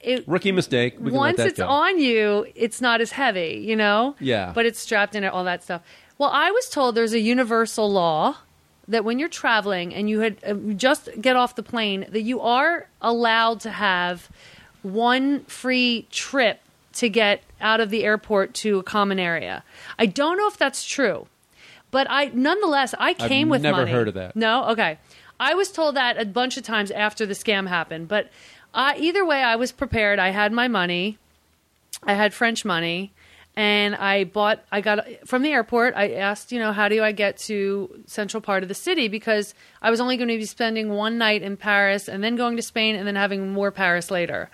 it 0.00 0.26
Rookie 0.26 0.52
mistake. 0.52 0.96
We 0.98 1.10
once 1.10 1.38
it's 1.38 1.58
go. 1.58 1.66
on 1.68 1.98
you, 1.98 2.46
it's 2.54 2.80
not 2.80 3.00
as 3.00 3.12
heavy, 3.12 3.62
you 3.64 3.76
know? 3.76 4.16
Yeah. 4.18 4.52
But 4.54 4.66
it's 4.66 4.78
strapped 4.78 5.14
in 5.14 5.24
it, 5.24 5.28
all 5.28 5.44
that 5.44 5.62
stuff. 5.62 5.82
Well, 6.18 6.30
I 6.30 6.50
was 6.50 6.68
told 6.68 6.94
there's 6.94 7.12
a 7.12 7.20
universal 7.20 7.90
law 7.90 8.36
that 8.88 9.04
when 9.04 9.18
you're 9.18 9.28
traveling 9.28 9.94
and 9.94 10.10
you 10.10 10.20
had 10.20 10.36
uh, 10.44 10.54
just 10.74 11.08
get 11.20 11.36
off 11.36 11.54
the 11.54 11.62
plane, 11.62 12.06
that 12.10 12.22
you 12.22 12.40
are 12.40 12.88
allowed 13.00 13.60
to 13.60 13.70
have 13.70 14.28
one 14.82 15.44
free 15.44 16.06
trip 16.10 16.60
to 16.94 17.08
get 17.08 17.42
out 17.60 17.80
of 17.80 17.90
the 17.90 18.04
airport 18.04 18.54
to 18.54 18.78
a 18.78 18.82
common 18.82 19.18
area. 19.18 19.62
I 19.98 20.06
don't 20.06 20.36
know 20.36 20.48
if 20.48 20.56
that's 20.56 20.84
true. 20.84 21.26
But 21.90 22.06
I 22.08 22.30
nonetheless 22.32 22.94
I 22.98 23.14
came 23.14 23.48
with 23.48 23.62
never 23.62 23.78
money. 23.78 23.90
heard 23.90 24.08
of 24.08 24.14
that. 24.14 24.36
No, 24.36 24.68
okay. 24.70 24.98
I 25.40 25.54
was 25.54 25.72
told 25.72 25.96
that 25.96 26.20
a 26.20 26.24
bunch 26.24 26.56
of 26.56 26.62
times 26.62 26.90
after 26.90 27.26
the 27.26 27.34
scam 27.34 27.66
happened, 27.66 28.08
but 28.08 28.28
uh, 28.74 28.94
either 28.96 29.24
way, 29.24 29.42
I 29.42 29.56
was 29.56 29.72
prepared. 29.72 30.18
I 30.18 30.30
had 30.30 30.52
my 30.52 30.68
money. 30.68 31.18
I 32.02 32.14
had 32.14 32.32
French 32.32 32.64
money, 32.64 33.12
and 33.56 33.94
I 33.94 34.24
bought. 34.24 34.64
I 34.72 34.80
got 34.80 35.06
from 35.26 35.42
the 35.42 35.50
airport. 35.52 35.94
I 35.96 36.12
asked, 36.12 36.50
you 36.52 36.58
know, 36.58 36.72
how 36.72 36.88
do 36.88 37.02
I 37.02 37.12
get 37.12 37.36
to 37.48 38.02
central 38.06 38.40
part 38.40 38.62
of 38.62 38.68
the 38.68 38.74
city 38.74 39.08
because 39.08 39.54
I 39.82 39.90
was 39.90 40.00
only 40.00 40.16
going 40.16 40.28
to 40.28 40.38
be 40.38 40.46
spending 40.46 40.88
one 40.90 41.18
night 41.18 41.42
in 41.42 41.56
Paris 41.56 42.08
and 42.08 42.22
then 42.24 42.36
going 42.36 42.56
to 42.56 42.62
Spain 42.62 42.96
and 42.96 43.06
then 43.06 43.16
having 43.16 43.52
more 43.52 43.70
Paris 43.70 44.10
later. 44.10 44.48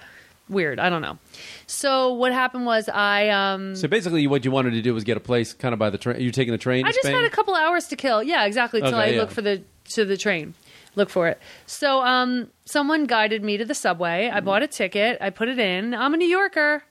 Weird. 0.48 0.78
I 0.78 0.90
don't 0.90 1.02
know. 1.02 1.18
So 1.66 2.12
what 2.14 2.32
happened 2.32 2.66
was 2.66 2.88
I 2.88 3.28
um 3.30 3.74
So 3.74 3.88
basically, 3.88 4.26
what 4.28 4.44
you 4.44 4.50
wanted 4.52 4.72
to 4.72 4.82
do 4.82 4.94
was 4.94 5.02
get 5.02 5.16
a 5.16 5.20
place 5.20 5.52
kind 5.52 5.72
of 5.72 5.78
by 5.78 5.90
the 5.90 5.98
train. 5.98 6.20
You're 6.20 6.30
taking 6.32 6.52
the 6.52 6.58
train? 6.58 6.84
I 6.86 6.90
just 6.90 7.02
Spain? 7.02 7.14
had 7.16 7.24
a 7.24 7.30
couple 7.30 7.54
hours 7.54 7.88
to 7.88 7.96
kill. 7.96 8.22
Yeah, 8.22 8.44
exactly. 8.46 8.80
Till 8.80 8.88
Okay, 8.90 8.96
I 8.96 9.06
yeah. 9.08 9.20
look 9.20 9.30
for 9.32 9.42
the 9.42 9.62
to 9.90 10.04
the 10.04 10.16
train, 10.16 10.54
look 10.96 11.08
for 11.08 11.28
it. 11.28 11.40
So, 11.66 12.00
um, 12.00 12.50
someone 12.64 13.04
guided 13.06 13.44
me 13.44 13.56
to 13.56 13.64
the 13.64 13.74
subway. 13.74 14.28
I 14.28 14.40
bought 14.40 14.62
a 14.62 14.66
ticket. 14.66 15.18
I 15.20 15.30
put 15.30 15.48
it 15.48 15.58
in. 15.58 15.94
I'm 15.94 16.12
a 16.12 16.16
New 16.16 16.28
Yorker. 16.28 16.82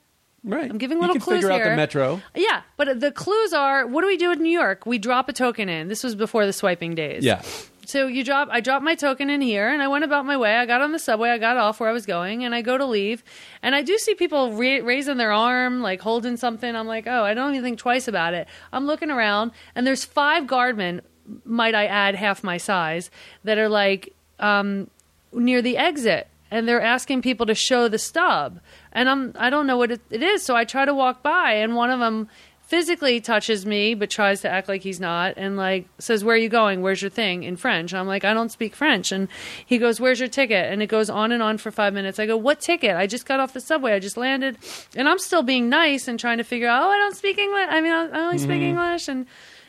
Right. 0.46 0.70
I'm 0.70 0.78
giving 0.78 1.00
little 1.00 1.16
you 1.16 1.20
can 1.20 1.26
clues 1.26 1.42
figure 1.42 1.52
out 1.52 1.64
the 1.64 1.76
metro. 1.76 2.22
Yeah, 2.36 2.62
but 2.78 3.00
the 3.00 3.12
clues 3.12 3.52
are: 3.52 3.88
what 3.88 4.02
do 4.02 4.08
we 4.08 4.16
do 4.16 4.32
in 4.32 4.42
New 4.42 4.52
York? 4.52 4.86
We 4.86 5.00
drop 5.00 5.28
a 5.28 5.34
token 5.34 5.70
in. 5.70 5.88
This 5.88 6.04
was 6.04 6.14
before 6.16 6.46
the 6.46 6.54
swiping 6.54 6.94
days. 6.94 7.26
Yeah. 7.26 7.42
So 7.88 8.08
you 8.08 8.24
drop, 8.24 8.50
I 8.52 8.62
dropped 8.62 8.84
my 8.84 8.96
token 8.96 9.30
in 9.30 9.42
here, 9.42 9.70
and 9.70 9.82
I 9.82 9.88
went 9.88 10.04
about 10.04 10.26
my 10.26 10.38
way. 10.38 10.56
I 10.56 10.66
got 10.66 10.82
on 10.82 10.92
the 10.92 11.00
subway, 11.00 11.30
I 11.30 11.38
got 11.38 11.58
off 11.58 11.80
where 11.80 11.90
I 11.90 11.94
was 11.94 12.06
going, 12.06 12.44
and 12.44 12.54
I 12.54 12.62
go 12.62 12.78
to 12.78 12.86
leave, 12.86 13.24
and 13.62 13.76
I 13.76 13.84
do 13.84 13.98
see 13.98 14.16
people 14.16 14.54
ra- 14.54 14.84
raising 14.84 15.18
their 15.18 15.32
arm, 15.32 15.82
like 15.82 16.02
holding 16.02 16.38
something. 16.38 16.76
I'm 16.76 16.88
like, 16.88 17.06
oh, 17.08 17.24
I 17.24 17.34
don't 17.34 17.52
even 17.52 17.64
think 17.64 17.80
twice 17.80 18.08
about 18.08 18.34
it. 18.34 18.48
I'm 18.74 18.88
looking 18.88 19.12
around, 19.12 19.52
and 19.76 19.86
there's 19.86 20.04
five 20.04 20.46
guardmen, 20.46 21.02
might 21.44 21.76
I 21.76 21.86
add, 21.86 22.16
half 22.16 22.44
my 22.44 22.58
size, 22.58 23.10
that 23.44 23.58
are 23.58 23.70
like 23.70 24.14
um, 24.40 24.90
near 25.34 25.62
the 25.62 25.78
exit. 25.78 26.28
and 26.52 26.68
they're 26.68 26.82
asking 26.82 27.22
people 27.22 27.46
to 27.48 27.56
show 27.56 27.88
the 27.88 27.98
stub, 27.98 28.60
and 28.92 29.10
I'm 29.10 29.34
I 29.38 29.50
don't 29.50 29.68
know 29.68 29.78
what 29.78 29.92
it, 29.92 30.02
it 30.10 30.22
is, 30.22 30.44
so 30.44 30.56
I 30.56 30.64
try 30.64 30.86
to 30.86 30.94
walk 30.94 31.24
by, 31.24 31.54
and 31.54 31.76
one 31.76 31.90
of 31.90 32.00
them 32.00 32.30
physically 32.68 33.22
touches 33.22 33.64
me 33.64 33.94
but 33.94 34.10
tries 34.10 34.42
to 34.42 34.50
act 34.50 34.68
like 34.68 34.82
he's 34.82 35.00
not 35.00 35.36
and 35.38 35.56
like 35.56 35.88
says 36.00 36.24
where 36.24 36.36
are 36.36 36.40
you 36.40 36.50
going? 36.50 36.82
Where's 36.82 37.00
your 37.00 37.12
thing? 37.12 37.44
in 37.44 37.56
french. 37.58 37.94
I'm 37.94 38.08
like 38.08 38.26
i 38.26 38.34
don't 38.34 38.52
speak 38.52 38.74
french. 38.76 39.12
And 39.12 39.28
he 39.64 39.78
goes 39.78 40.00
where's 40.00 40.20
your 40.20 40.30
ticket? 40.30 40.72
And 40.72 40.82
it 40.82 40.88
goes 40.88 41.08
on 41.10 41.32
and 41.32 41.44
on 41.44 41.60
for 41.60 41.70
five 41.70 41.94
minutes. 41.94 42.18
I 42.18 42.26
go 42.26 42.38
what 42.38 42.60
ticket? 42.60 42.96
I 42.96 43.06
just 43.06 43.28
got 43.28 43.40
off 43.40 43.54
the 43.54 43.62
subway. 43.62 43.94
I 43.94 44.00
just 44.00 44.18
landed. 44.18 44.58
And 44.96 45.08
i'm 45.08 45.20
still 45.20 45.44
being 45.44 45.70
nice 45.70 46.08
and 46.08 46.20
trying 46.20 46.40
to 46.40 46.44
figure 46.44 46.68
out 46.68 46.82
oh 46.84 46.90
i 46.90 46.98
don't 46.98 47.16
speak 47.16 47.38
english. 47.38 47.68
I 47.70 47.82
mean 47.82 47.92
i 47.92 48.20
only 48.26 48.40
speak 48.40 48.62
english. 48.64 49.08
And 49.08 49.28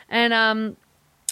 and 0.09 0.33
um 0.33 0.77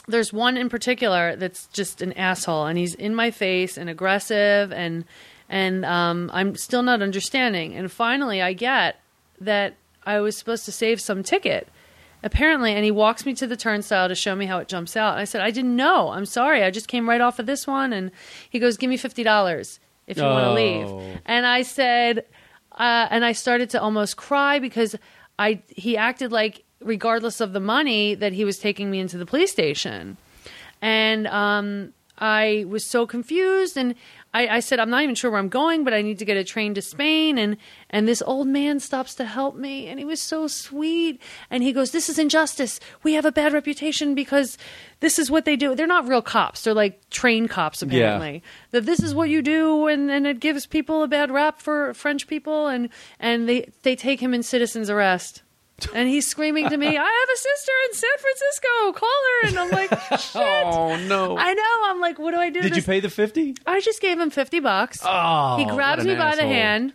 there's 0.08 0.32
one 0.32 0.56
in 0.56 0.68
particular 0.68 1.34
that's 1.36 1.66
just 1.68 2.02
an 2.02 2.12
asshole 2.14 2.66
and 2.66 2.76
he's 2.78 2.94
in 2.94 3.14
my 3.14 3.30
face 3.30 3.76
and 3.78 3.88
aggressive 3.88 4.72
and 4.72 5.04
and 5.48 5.84
um, 5.84 6.30
i'm 6.32 6.56
still 6.56 6.82
not 6.82 7.00
understanding. 7.02 7.74
And 7.74 7.90
finally 7.90 8.42
i 8.42 8.52
get 8.52 9.00
that 9.40 9.74
i 10.06 10.20
was 10.20 10.36
supposed 10.36 10.64
to 10.66 10.72
save 10.72 11.00
some 11.00 11.22
ticket. 11.22 11.68
Apparently 12.22 12.72
and 12.72 12.84
he 12.84 12.90
walks 12.90 13.26
me 13.26 13.34
to 13.34 13.46
the 13.46 13.56
turnstile 13.56 14.08
to 14.08 14.14
show 14.14 14.34
me 14.34 14.46
how 14.46 14.58
it 14.58 14.68
jumps 14.68 14.96
out. 14.96 15.18
I 15.18 15.24
said 15.24 15.40
i 15.42 15.50
didn't 15.50 15.76
know. 15.76 16.08
I'm 16.10 16.26
sorry. 16.26 16.62
I 16.62 16.70
just 16.70 16.88
came 16.88 17.08
right 17.08 17.20
off 17.20 17.38
of 17.38 17.46
this 17.46 17.66
one. 17.66 17.92
And 17.92 18.10
he 18.50 18.58
goes 18.58 18.76
give 18.76 18.88
me 18.90 18.96
$50 18.98 19.78
if 20.06 20.16
you 20.18 20.22
want 20.22 20.44
to 20.44 20.50
Oh. 20.50 20.54
leave 20.54 21.20
and 21.24 21.46
i 21.46 21.62
said 21.62 22.24
uh, 22.76 23.06
and 23.08 23.24
I 23.24 23.30
started 23.32 23.70
to 23.70 23.80
almost 23.80 24.16
cry 24.16 24.58
because 24.58 24.96
I 25.38 25.62
he 25.68 25.96
acted 25.96 26.32
like 26.32 26.63
regardless 26.84 27.40
of 27.40 27.52
the 27.52 27.60
money 27.60 28.14
that 28.14 28.32
he 28.32 28.44
was 28.44 28.58
taking 28.58 28.90
me 28.90 29.00
into 29.00 29.18
the 29.18 29.26
police 29.26 29.50
station, 29.50 30.16
and 30.80 31.26
um, 31.26 31.92
I 32.18 32.64
was 32.68 32.84
so 32.84 33.06
confused 33.06 33.76
and. 33.76 33.94
I, 34.36 34.56
I 34.56 34.60
said 34.60 34.80
I'm 34.80 34.90
not 34.90 35.04
even 35.04 35.14
sure 35.14 35.30
where 35.30 35.38
I'm 35.38 35.48
going, 35.48 35.84
but 35.84 35.94
I 35.94 36.02
need 36.02 36.18
to 36.18 36.24
get 36.24 36.36
a 36.36 36.42
train 36.42 36.74
to 36.74 36.82
Spain. 36.82 37.38
And 37.38 37.56
and 37.88 38.08
this 38.08 38.20
old 38.26 38.48
man 38.48 38.80
stops 38.80 39.14
to 39.14 39.24
help 39.24 39.54
me, 39.54 39.86
and 39.86 40.00
he 40.00 40.04
was 40.04 40.20
so 40.20 40.48
sweet. 40.48 41.22
And 41.50 41.62
he 41.62 41.72
goes, 41.72 41.92
"This 41.92 42.08
is 42.08 42.18
injustice. 42.18 42.80
We 43.04 43.14
have 43.14 43.24
a 43.24 43.30
bad 43.30 43.52
reputation 43.52 44.12
because 44.16 44.58
this 44.98 45.20
is 45.20 45.30
what 45.30 45.44
they 45.44 45.54
do. 45.54 45.76
They're 45.76 45.86
not 45.86 46.08
real 46.08 46.20
cops. 46.20 46.64
They're 46.64 46.74
like 46.74 47.08
train 47.10 47.46
cops, 47.46 47.80
apparently 47.80 48.42
that 48.72 48.86
this 48.86 49.00
is 49.00 49.14
what 49.14 49.30
you 49.30 49.40
do 49.40 49.86
and, 49.86 50.10
and 50.10 50.26
it 50.26 50.40
gives 50.40 50.66
people 50.66 51.04
a 51.04 51.06
bad 51.06 51.30
rap 51.30 51.60
for 51.60 51.94
French 51.94 52.26
people 52.26 52.66
and 52.66 52.88
and 53.20 53.48
they 53.48 53.70
they 53.82 53.94
take 53.94 54.18
him 54.18 54.34
in 54.34 54.42
citizen's 54.42 54.90
arrest. 54.90 55.43
And 55.94 56.08
he's 56.08 56.26
screaming 56.26 56.68
to 56.68 56.76
me, 56.76 56.86
I 56.86 56.92
have 56.92 57.28
a 57.34 57.36
sister 57.36 57.72
in 57.88 57.94
San 57.94 58.10
Francisco, 58.18 58.92
call 58.92 59.08
her 59.42 59.48
and 59.48 59.58
I'm 59.58 59.70
like, 59.70 59.90
Shit. 60.20 60.42
Oh 60.42 60.96
no! 61.08 61.36
I 61.36 61.52
know. 61.52 61.82
I'm 61.86 62.00
like, 62.00 62.18
what 62.18 62.30
do 62.30 62.38
I 62.38 62.50
do? 62.50 62.60
Did 62.62 62.76
you 62.76 62.82
pay 62.82 63.00
the 63.00 63.10
fifty? 63.10 63.54
I 63.66 63.80
just 63.80 64.00
gave 64.00 64.18
him 64.18 64.30
fifty 64.30 64.60
bucks. 64.60 65.00
Oh, 65.04 65.56
he 65.58 65.64
grabs 65.66 66.04
me 66.04 66.14
by 66.14 66.36
the 66.36 66.42
hand 66.42 66.92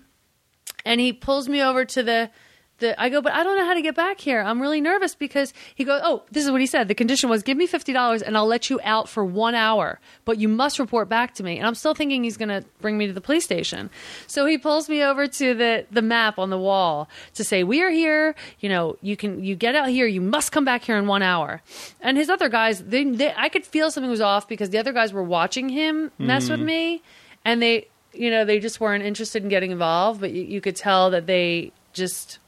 and 0.85 0.99
he 1.01 1.13
pulls 1.13 1.49
me 1.49 1.61
over 1.61 1.85
to 1.85 2.03
the 2.03 2.31
the 2.79 2.99
I 3.01 3.09
go, 3.09 3.21
but 3.21 3.33
I 3.33 3.43
don't 3.43 3.57
know 3.57 3.65
how 3.65 3.73
to 3.73 3.81
get 3.81 3.95
back 3.95 4.19
here. 4.19 4.41
I'm 4.41 4.61
really 4.61 4.81
nervous 4.81 5.15
because 5.15 5.53
he 5.75 5.83
goes, 5.83 6.01
Oh, 6.03 6.23
this 6.31 6.45
is 6.45 6.51
what 6.51 6.61
he 6.61 6.67
said. 6.67 6.87
The 6.87 6.95
condition 6.95 7.29
was 7.29 7.43
give 7.43 7.57
me 7.57 7.67
fifty 7.67 7.93
dollars 7.93 8.21
and 8.21 8.37
I'll 8.37 8.47
let 8.47 8.69
you 8.69 8.79
out 8.83 9.09
for 9.09 9.23
one 9.23 9.55
hour, 9.55 9.99
but 10.25 10.37
you 10.37 10.47
must 10.47 10.79
report 10.79 11.09
back 11.09 11.33
to 11.35 11.43
me. 11.43 11.57
And 11.57 11.67
I'm 11.67 11.75
still 11.75 11.93
thinking 11.93 12.23
he's 12.23 12.37
gonna 12.37 12.63
bring 12.81 12.97
me 12.97 13.07
to 13.07 13.13
the 13.13 13.21
police 13.21 13.43
station. 13.43 13.89
So 14.27 14.45
he 14.45 14.57
pulls 14.57 14.89
me 14.89 15.03
over 15.03 15.27
to 15.27 15.53
the 15.53 15.85
the 15.91 16.01
map 16.01 16.39
on 16.39 16.49
the 16.49 16.59
wall 16.59 17.09
to 17.35 17.43
say, 17.43 17.63
We 17.63 17.81
are 17.81 17.91
here, 17.91 18.35
you 18.59 18.69
know, 18.69 18.97
you 19.01 19.15
can 19.15 19.43
you 19.43 19.55
get 19.55 19.75
out 19.75 19.89
here, 19.89 20.07
you 20.07 20.21
must 20.21 20.51
come 20.51 20.65
back 20.65 20.83
here 20.83 20.97
in 20.97 21.07
one 21.07 21.21
hour. 21.21 21.61
And 22.01 22.17
his 22.17 22.29
other 22.29 22.49
guys, 22.49 22.83
they, 22.83 23.03
they 23.03 23.33
I 23.35 23.49
could 23.49 23.65
feel 23.65 23.91
something 23.91 24.09
was 24.09 24.21
off 24.21 24.47
because 24.47 24.69
the 24.69 24.77
other 24.77 24.93
guys 24.93 25.13
were 25.13 25.23
watching 25.23 25.69
him 25.69 26.11
mess 26.17 26.49
with 26.49 26.59
mm-hmm. 26.59 26.65
me 26.65 27.03
and 27.45 27.61
they 27.61 27.87
you 28.13 28.29
know 28.29 28.45
they 28.45 28.59
just 28.59 28.79
weren't 28.79 29.03
interested 29.03 29.43
in 29.43 29.49
getting 29.49 29.71
involved 29.71 30.19
but 30.21 30.31
you, 30.31 30.43
you 30.43 30.61
could 30.61 30.75
tell 30.75 31.09
that 31.11 31.25
they 31.25 31.71
just 31.93 32.39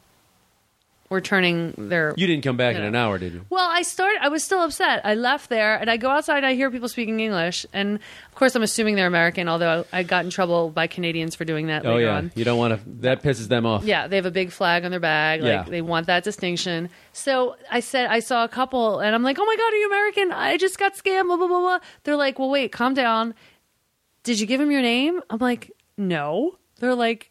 were 1.11 1.21
turning 1.21 1.73
their 1.77 2.13
You 2.17 2.25
didn't 2.25 2.43
come 2.43 2.57
back 2.57 2.75
in 2.75 2.81
an 2.83 2.95
hour, 2.95 3.19
did 3.19 3.33
you? 3.33 3.45
well 3.49 3.69
i 3.69 3.83
started 3.83 4.17
i 4.21 4.29
was 4.29 4.43
still 4.43 4.61
upset 4.63 5.01
i 5.05 5.13
left 5.13 5.49
there 5.49 5.75
and 5.75 5.89
i 5.91 5.97
go 5.97 6.09
outside 6.09 6.37
and 6.37 6.45
i 6.47 6.53
hear 6.55 6.71
people 6.71 6.87
speaking 6.89 7.19
english 7.19 7.65
and 7.73 7.99
of 8.29 8.35
course 8.35 8.55
i'm 8.55 8.63
assuming 8.63 8.95
they're 8.95 9.07
american 9.07 9.47
although 9.49 9.85
i, 9.93 9.99
I 9.99 10.03
got 10.03 10.23
in 10.25 10.31
trouble 10.31 10.69
by 10.69 10.87
canadians 10.87 11.35
for 11.35 11.45
doing 11.45 11.67
that 11.67 11.85
Oh 11.85 11.95
later 11.95 12.05
yeah, 12.07 12.15
on 12.17 12.31
you 12.33 12.43
don't 12.45 12.57
want 12.57 12.73
to. 12.81 12.89
That 13.01 13.21
pisses 13.21 13.47
them 13.49 13.65
off. 13.65 13.83
yeah, 13.83 14.07
they 14.07 14.15
have 14.15 14.25
a 14.25 14.31
big 14.31 14.51
flag 14.51 14.85
on 14.85 14.91
their 14.91 14.99
bag. 14.99 15.41
Like 15.41 15.49
Yeah. 15.49 15.63
they 15.63 15.81
want 15.81 16.07
that 16.07 16.23
distinction. 16.23 16.89
So 17.13 17.55
I 17.69 17.81
said 17.81 18.07
I 18.07 18.19
saw 18.19 18.43
a 18.43 18.47
couple 18.47 18.99
and 18.99 19.13
I'm 19.13 19.23
like, 19.23 19.37
Oh 19.39 19.45
my 19.45 19.55
god, 19.55 19.73
are 19.73 19.75
you 19.75 19.87
American? 19.87 20.31
I 20.31 20.57
just 20.57 20.77
got 20.79 20.93
scammed, 20.95 21.25
blah 21.27 21.35
blah 21.37 21.47
blah 21.47 21.59
blah. 21.59 21.79
They're 22.03 22.15
like, 22.15 22.39
Well 22.39 22.49
wait, 22.49 22.71
calm 22.71 22.93
down. 22.93 23.33
Did 24.23 24.39
you 24.39 24.45
give 24.45 24.61
him 24.61 24.71
your 24.71 24.81
name? 24.81 25.21
I'm 25.29 25.39
like, 25.39 25.71
No. 25.97 26.57
They're 26.79 26.95
like, 26.95 27.30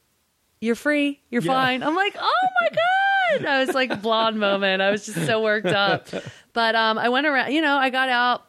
You're 0.61 0.75
free, 0.75 1.21
you're 1.31 1.43
Yeah. 1.43 1.53
fine. 1.53 1.83
I'm 1.83 1.95
like, 1.95 2.15
Oh 2.19 2.47
my 2.61 2.69
god. 3.39 3.47
I 3.47 3.61
was 3.65 3.75
like 3.75 4.03
blonde 4.03 4.39
moment. 4.39 4.83
I 4.83 4.91
was 4.91 5.07
just 5.07 5.25
so 5.27 5.43
worked 5.43 5.67
up. 5.67 6.09
But 6.53 6.75
um 6.75 6.99
I 6.99 7.09
went 7.09 7.27
around 7.27 7.53
you 7.53 7.63
know, 7.63 7.77
I 7.77 7.91
got 7.91 8.09
out 8.09 8.45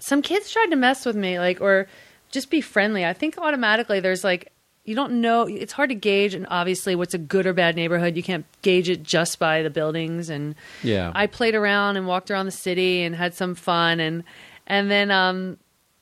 some 0.00 0.22
kids 0.22 0.50
tried 0.50 0.66
to 0.70 0.76
mess 0.76 1.04
with 1.06 1.16
me 1.16 1.38
like 1.38 1.60
or 1.60 1.88
just 2.30 2.50
be 2.50 2.60
friendly 2.60 3.04
i 3.04 3.12
think 3.12 3.36
automatically 3.36 3.98
there's 3.98 4.22
like 4.22 4.52
you 4.84 4.94
don't 4.94 5.20
know 5.20 5.42
it's 5.42 5.72
hard 5.72 5.88
to 5.88 5.94
gauge 5.96 6.34
and 6.34 6.46
obviously 6.50 6.94
what's 6.94 7.14
a 7.14 7.18
good 7.18 7.46
or 7.48 7.52
bad 7.52 7.74
neighborhood 7.74 8.16
you 8.16 8.22
can't 8.22 8.44
gauge 8.62 8.88
it 8.88 9.02
just 9.02 9.40
by 9.40 9.60
the 9.60 9.70
buildings 9.70 10.30
and 10.30 10.54
Yeah. 10.84 11.10
i 11.16 11.26
played 11.26 11.56
around 11.56 11.96
and 11.96 12.06
walked 12.06 12.30
around 12.30 12.46
the 12.46 12.52
city 12.52 13.02
and 13.02 13.16
had 13.16 13.34
some 13.34 13.56
fun 13.56 13.98
and 13.98 14.22
and 14.68 14.88
then 14.88 15.10
um 15.10 15.56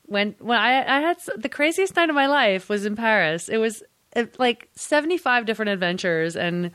when 0.05 0.35
when 0.39 0.59
i 0.59 0.97
i 0.97 0.99
had 0.99 1.17
the 1.35 1.49
craziest 1.49 1.95
night 1.95 2.09
of 2.09 2.15
my 2.15 2.27
life 2.27 2.69
was 2.69 2.85
in 2.85 2.95
paris 2.95 3.49
it 3.49 3.57
was 3.57 3.81
like 4.39 4.69
75 4.75 5.45
different 5.45 5.69
adventures 5.69 6.35
and 6.35 6.71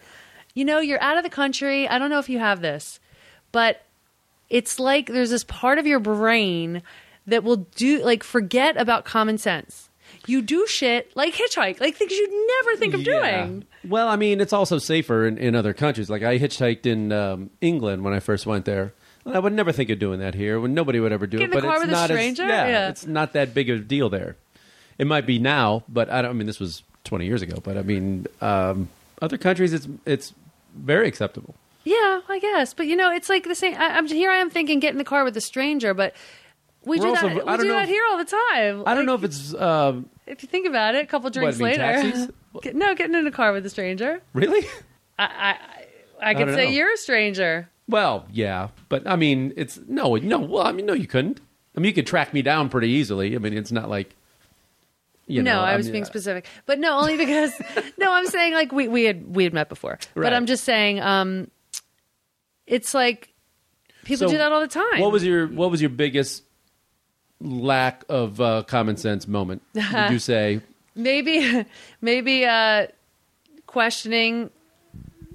you 0.54 0.64
know 0.64 0.78
you're 0.80 1.02
out 1.02 1.16
of 1.16 1.24
the 1.24 1.30
country 1.30 1.88
i 1.88 1.98
don't 1.98 2.10
know 2.10 2.18
if 2.18 2.28
you 2.28 2.38
have 2.38 2.60
this 2.60 3.00
but 3.52 3.82
it's 4.50 4.78
like 4.78 5.06
there's 5.06 5.30
this 5.30 5.44
part 5.44 5.78
of 5.78 5.86
your 5.86 5.98
brain 5.98 6.82
that 7.26 7.42
will 7.44 7.56
do 7.56 8.04
like 8.04 8.22
forget 8.22 8.76
about 8.76 9.04
common 9.04 9.38
sense. 9.38 9.88
You 10.26 10.42
do 10.42 10.66
shit 10.66 11.10
like 11.16 11.34
hitchhike, 11.34 11.80
like 11.80 11.96
things 11.96 12.12
you'd 12.12 12.30
never 12.30 12.76
think 12.76 12.92
of 12.94 13.00
Yeah. 13.00 13.46
doing. 13.46 13.64
Well, 13.88 14.08
I 14.08 14.16
mean, 14.16 14.40
it's 14.42 14.52
also 14.52 14.76
safer 14.78 15.26
in, 15.26 15.38
in 15.38 15.54
other 15.54 15.72
countries. 15.72 16.10
Like 16.10 16.22
I 16.22 16.38
hitchhiked 16.38 16.84
in 16.84 17.12
um, 17.12 17.48
England 17.62 18.04
when 18.04 18.12
I 18.12 18.20
first 18.20 18.44
went 18.44 18.66
there. 18.66 18.92
And 19.24 19.34
I 19.34 19.38
would 19.38 19.52
never 19.54 19.72
think 19.72 19.88
of 19.88 19.98
doing 19.98 20.20
that 20.20 20.34
here. 20.34 20.60
When 20.60 20.74
nobody 20.74 21.00
would 21.00 21.12
ever 21.12 21.26
do 21.26 21.38
Get 21.38 21.44
it. 21.48 21.52
but 21.52 21.62
car 21.62 21.76
it's 21.76 21.82
with 21.82 21.90
a 21.90 21.92
not 21.92 22.10
stranger? 22.10 22.42
As, 22.42 22.48
yeah, 22.48 22.66
Yeah. 22.66 22.88
it's 22.90 23.06
not 23.06 23.32
that 23.32 23.54
big 23.54 23.70
of 23.70 23.78
a 23.78 23.82
deal 23.82 24.10
there. 24.10 24.36
It 24.98 25.06
might 25.06 25.24
be 25.26 25.38
now, 25.38 25.84
but 25.88 26.10
I 26.10 26.20
don't. 26.20 26.32
I 26.32 26.34
mean, 26.34 26.46
this 26.46 26.60
was 26.60 26.82
20 27.04 27.26
years 27.26 27.42
ago. 27.42 27.58
But 27.62 27.76
I 27.76 27.82
mean, 27.82 28.26
um, 28.40 28.88
other 29.20 29.38
countries, 29.38 29.72
it's 29.72 29.88
it's 30.06 30.32
very 30.76 31.08
acceptable. 31.08 31.54
Yeah, 31.84 32.20
I 32.28 32.38
guess, 32.38 32.74
but 32.74 32.86
you 32.86 32.94
know, 32.96 33.10
it's 33.12 33.28
like 33.28 33.44
the 33.44 33.54
same. 33.54 33.74
I, 33.74 33.96
I'm 33.96 34.06
here. 34.06 34.30
I 34.30 34.36
am 34.36 34.50
thinking 34.50 34.78
get 34.80 34.92
in 34.92 34.98
the 34.98 35.04
car 35.04 35.24
with 35.24 35.36
a 35.36 35.40
stranger, 35.40 35.94
but 35.94 36.14
we 36.84 36.98
We're 36.98 37.04
do 37.04 37.08
also- 37.10 37.28
that. 37.28 37.48
I 37.48 37.56
We 37.56 37.66
know 37.68 37.74
that 37.74 37.82
if- 37.84 37.88
here 37.88 38.04
all 38.10 38.18
the 38.18 38.24
time. 38.52 38.82
I 38.86 38.94
don't 38.94 39.06
know 39.06 39.14
if 39.14 39.24
it's 39.24 39.52
um, 39.54 40.08
if 40.26 40.42
you 40.42 40.48
think 40.48 40.66
about 40.66 40.94
it. 40.94 41.02
A 41.04 41.06
couple 41.06 41.28
drinks 41.30 41.60
I 41.60 41.64
mean, 41.64 41.78
later. 41.78 42.28
Get- 42.62 42.76
no, 42.76 42.94
getting 42.94 43.14
in 43.16 43.26
a 43.26 43.30
car 43.32 43.52
with 43.52 43.64
a 43.66 43.70
stranger. 43.70 44.20
really. 44.34 44.66
I 45.18 45.56
I, 46.20 46.30
I 46.30 46.34
could 46.34 46.46
don't 46.46 46.54
say 46.54 46.66
know. 46.66 46.70
you're 46.70 46.92
a 46.92 46.96
stranger. 46.96 47.68
Well, 47.88 48.26
yeah, 48.32 48.68
but 48.88 49.06
I 49.06 49.16
mean, 49.16 49.52
it's 49.56 49.80
no, 49.88 50.14
no. 50.16 50.38
Well, 50.38 50.64
I 50.66 50.72
mean, 50.72 50.86
no, 50.86 50.92
you 50.92 51.06
couldn't. 51.08 51.40
I 51.76 51.80
mean, 51.80 51.86
you 51.86 51.92
could 51.94 52.06
track 52.06 52.32
me 52.32 52.42
down 52.42 52.68
pretty 52.68 52.88
easily. 52.88 53.34
I 53.34 53.38
mean, 53.38 53.54
it's 53.56 53.72
not 53.72 53.88
like. 53.90 54.14
You 55.26 55.42
no, 55.42 55.54
know, 55.54 55.60
I 55.62 55.76
was 55.76 55.86
mean, 55.86 55.92
being 55.92 56.04
uh, 56.04 56.06
specific, 56.06 56.46
but 56.66 56.78
no, 56.78 56.98
only 56.98 57.16
because 57.16 57.52
no, 57.98 58.12
I'm 58.12 58.26
saying 58.26 58.54
like 58.54 58.72
we 58.72 58.88
we 58.88 59.04
had 59.04 59.34
we 59.34 59.44
had 59.44 59.54
met 59.54 59.68
before, 59.68 59.98
Right. 60.14 60.24
but 60.24 60.32
I'm 60.34 60.46
just 60.46 60.64
saying 60.64 61.00
um, 61.00 61.48
it's 62.66 62.92
like 62.92 63.32
people 64.04 64.26
So, 64.28 64.32
do 64.32 64.38
that 64.38 64.50
all 64.52 64.60
the 64.60 64.66
time. 64.68 65.00
What 65.00 65.12
was 65.12 65.24
your 65.24 65.46
What 65.46 65.70
was 65.70 65.80
your 65.80 65.90
biggest 65.90 66.42
lack 67.40 68.04
of 68.08 68.40
uh, 68.40 68.62
common 68.64 68.96
sense 68.96 69.26
moment? 69.28 69.62
Would 69.74 70.10
you 70.10 70.18
say? 70.32 70.60
maybe 70.94 71.64
maybe 72.00 72.44
uh, 72.44 72.88
questioning 73.66 74.50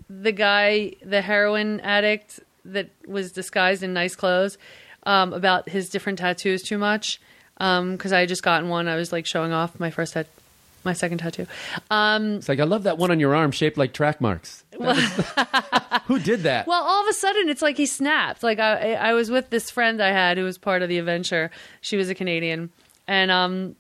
the 0.10 0.32
guy, 0.32 0.94
the 1.04 1.22
heroin 1.22 1.80
addict 1.82 2.40
that 2.66 2.90
was 3.08 3.32
disguised 3.32 3.84
in 3.84 3.94
nice 3.94 4.16
clothes, 4.16 4.58
um, 5.04 5.34
about 5.34 5.70
his 5.70 5.90
different 5.90 6.20
tattoos 6.20 6.62
too 6.64 6.78
much 6.78 7.20
because 7.58 8.14
I 8.14 8.20
had 8.22 8.30
just 8.30 8.44
gotten 8.44 8.70
one. 8.70 8.88
I 8.88 8.96
was 8.96 9.12
like 9.12 9.26
showing 9.26 9.52
off 9.52 9.80
my 9.80 9.90
first 9.90 10.14
tat- 10.14 10.28
my 10.84 10.94
second 10.94 11.18
tattoo. 11.18 11.48
Um, 11.92 12.36
It's 12.36 12.48
like 12.50 12.60
I 12.60 12.64
love 12.64 12.84
that 12.84 12.98
one 12.98 13.12
on 13.12 13.20
your 13.20 13.36
arm 13.36 13.52
shaped 13.52 13.78
like 13.78 13.94
track 13.94 14.22
marks. 14.22 14.64
Was- 14.80 14.98
who 16.06 16.20
did 16.20 16.42
that? 16.44 16.66
Well, 16.68 16.82
all 16.84 17.02
of 17.02 17.08
a 17.10 17.14
sudden, 17.14 17.50
it's 17.50 17.62
like 17.62 17.76
he 17.78 17.86
snapped. 17.86 18.44
Like 18.44 18.60
I, 18.60 18.94
I 18.94 19.14
was 19.14 19.30
with 19.32 19.50
this 19.50 19.70
friend 19.70 20.02
I 20.02 20.12
had 20.12 20.38
who 20.38 20.44
was 20.44 20.58
part 20.58 20.82
of 20.82 20.90
the 20.90 20.98
adventure. 21.00 21.52
She 21.82 21.98
was 21.98 22.10
a 22.10 22.16
Canadian, 22.16 22.70
and 23.08 23.32
um, 23.32 23.76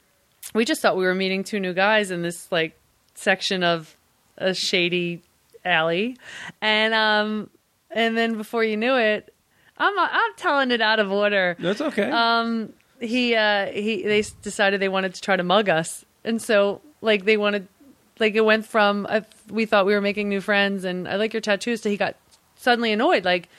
we 0.53 0.65
just 0.65 0.81
thought 0.81 0.97
we 0.97 1.05
were 1.05 1.15
meeting 1.15 1.43
two 1.43 1.59
new 1.59 1.73
guys 1.73 2.11
in 2.11 2.21
this 2.23 2.51
like 2.51 2.77
section 3.15 3.63
of 3.63 3.95
a 4.37 4.53
shady 4.53 5.21
alley, 5.63 6.17
and 6.61 6.93
um, 6.93 7.49
and 7.91 8.17
then 8.17 8.35
before 8.37 8.63
you 8.63 8.75
knew 8.75 8.95
it, 8.97 9.33
I'm 9.77 9.97
I'm 9.97 10.33
telling 10.35 10.71
it 10.71 10.81
out 10.81 10.99
of 10.99 11.11
order. 11.11 11.55
That's 11.59 11.79
okay. 11.81 12.09
Um, 12.09 12.73
he 12.99 13.35
uh, 13.35 13.67
he 13.67 14.03
they 14.03 14.23
decided 14.41 14.79
they 14.79 14.89
wanted 14.89 15.13
to 15.15 15.21
try 15.21 15.35
to 15.35 15.43
mug 15.43 15.69
us, 15.69 16.05
and 16.23 16.41
so 16.41 16.81
like 17.01 17.25
they 17.25 17.37
wanted, 17.37 17.67
like 18.19 18.35
it 18.35 18.45
went 18.45 18.65
from 18.65 19.05
uh, 19.09 19.21
we 19.49 19.65
thought 19.65 19.85
we 19.85 19.93
were 19.93 20.01
making 20.01 20.29
new 20.29 20.41
friends, 20.41 20.83
and 20.83 21.07
I 21.07 21.15
like 21.15 21.33
your 21.33 21.41
tattoos. 21.41 21.81
To 21.81 21.89
he 21.89 21.97
got 21.97 22.15
suddenly 22.55 22.91
annoyed, 22.91 23.25
like. 23.25 23.49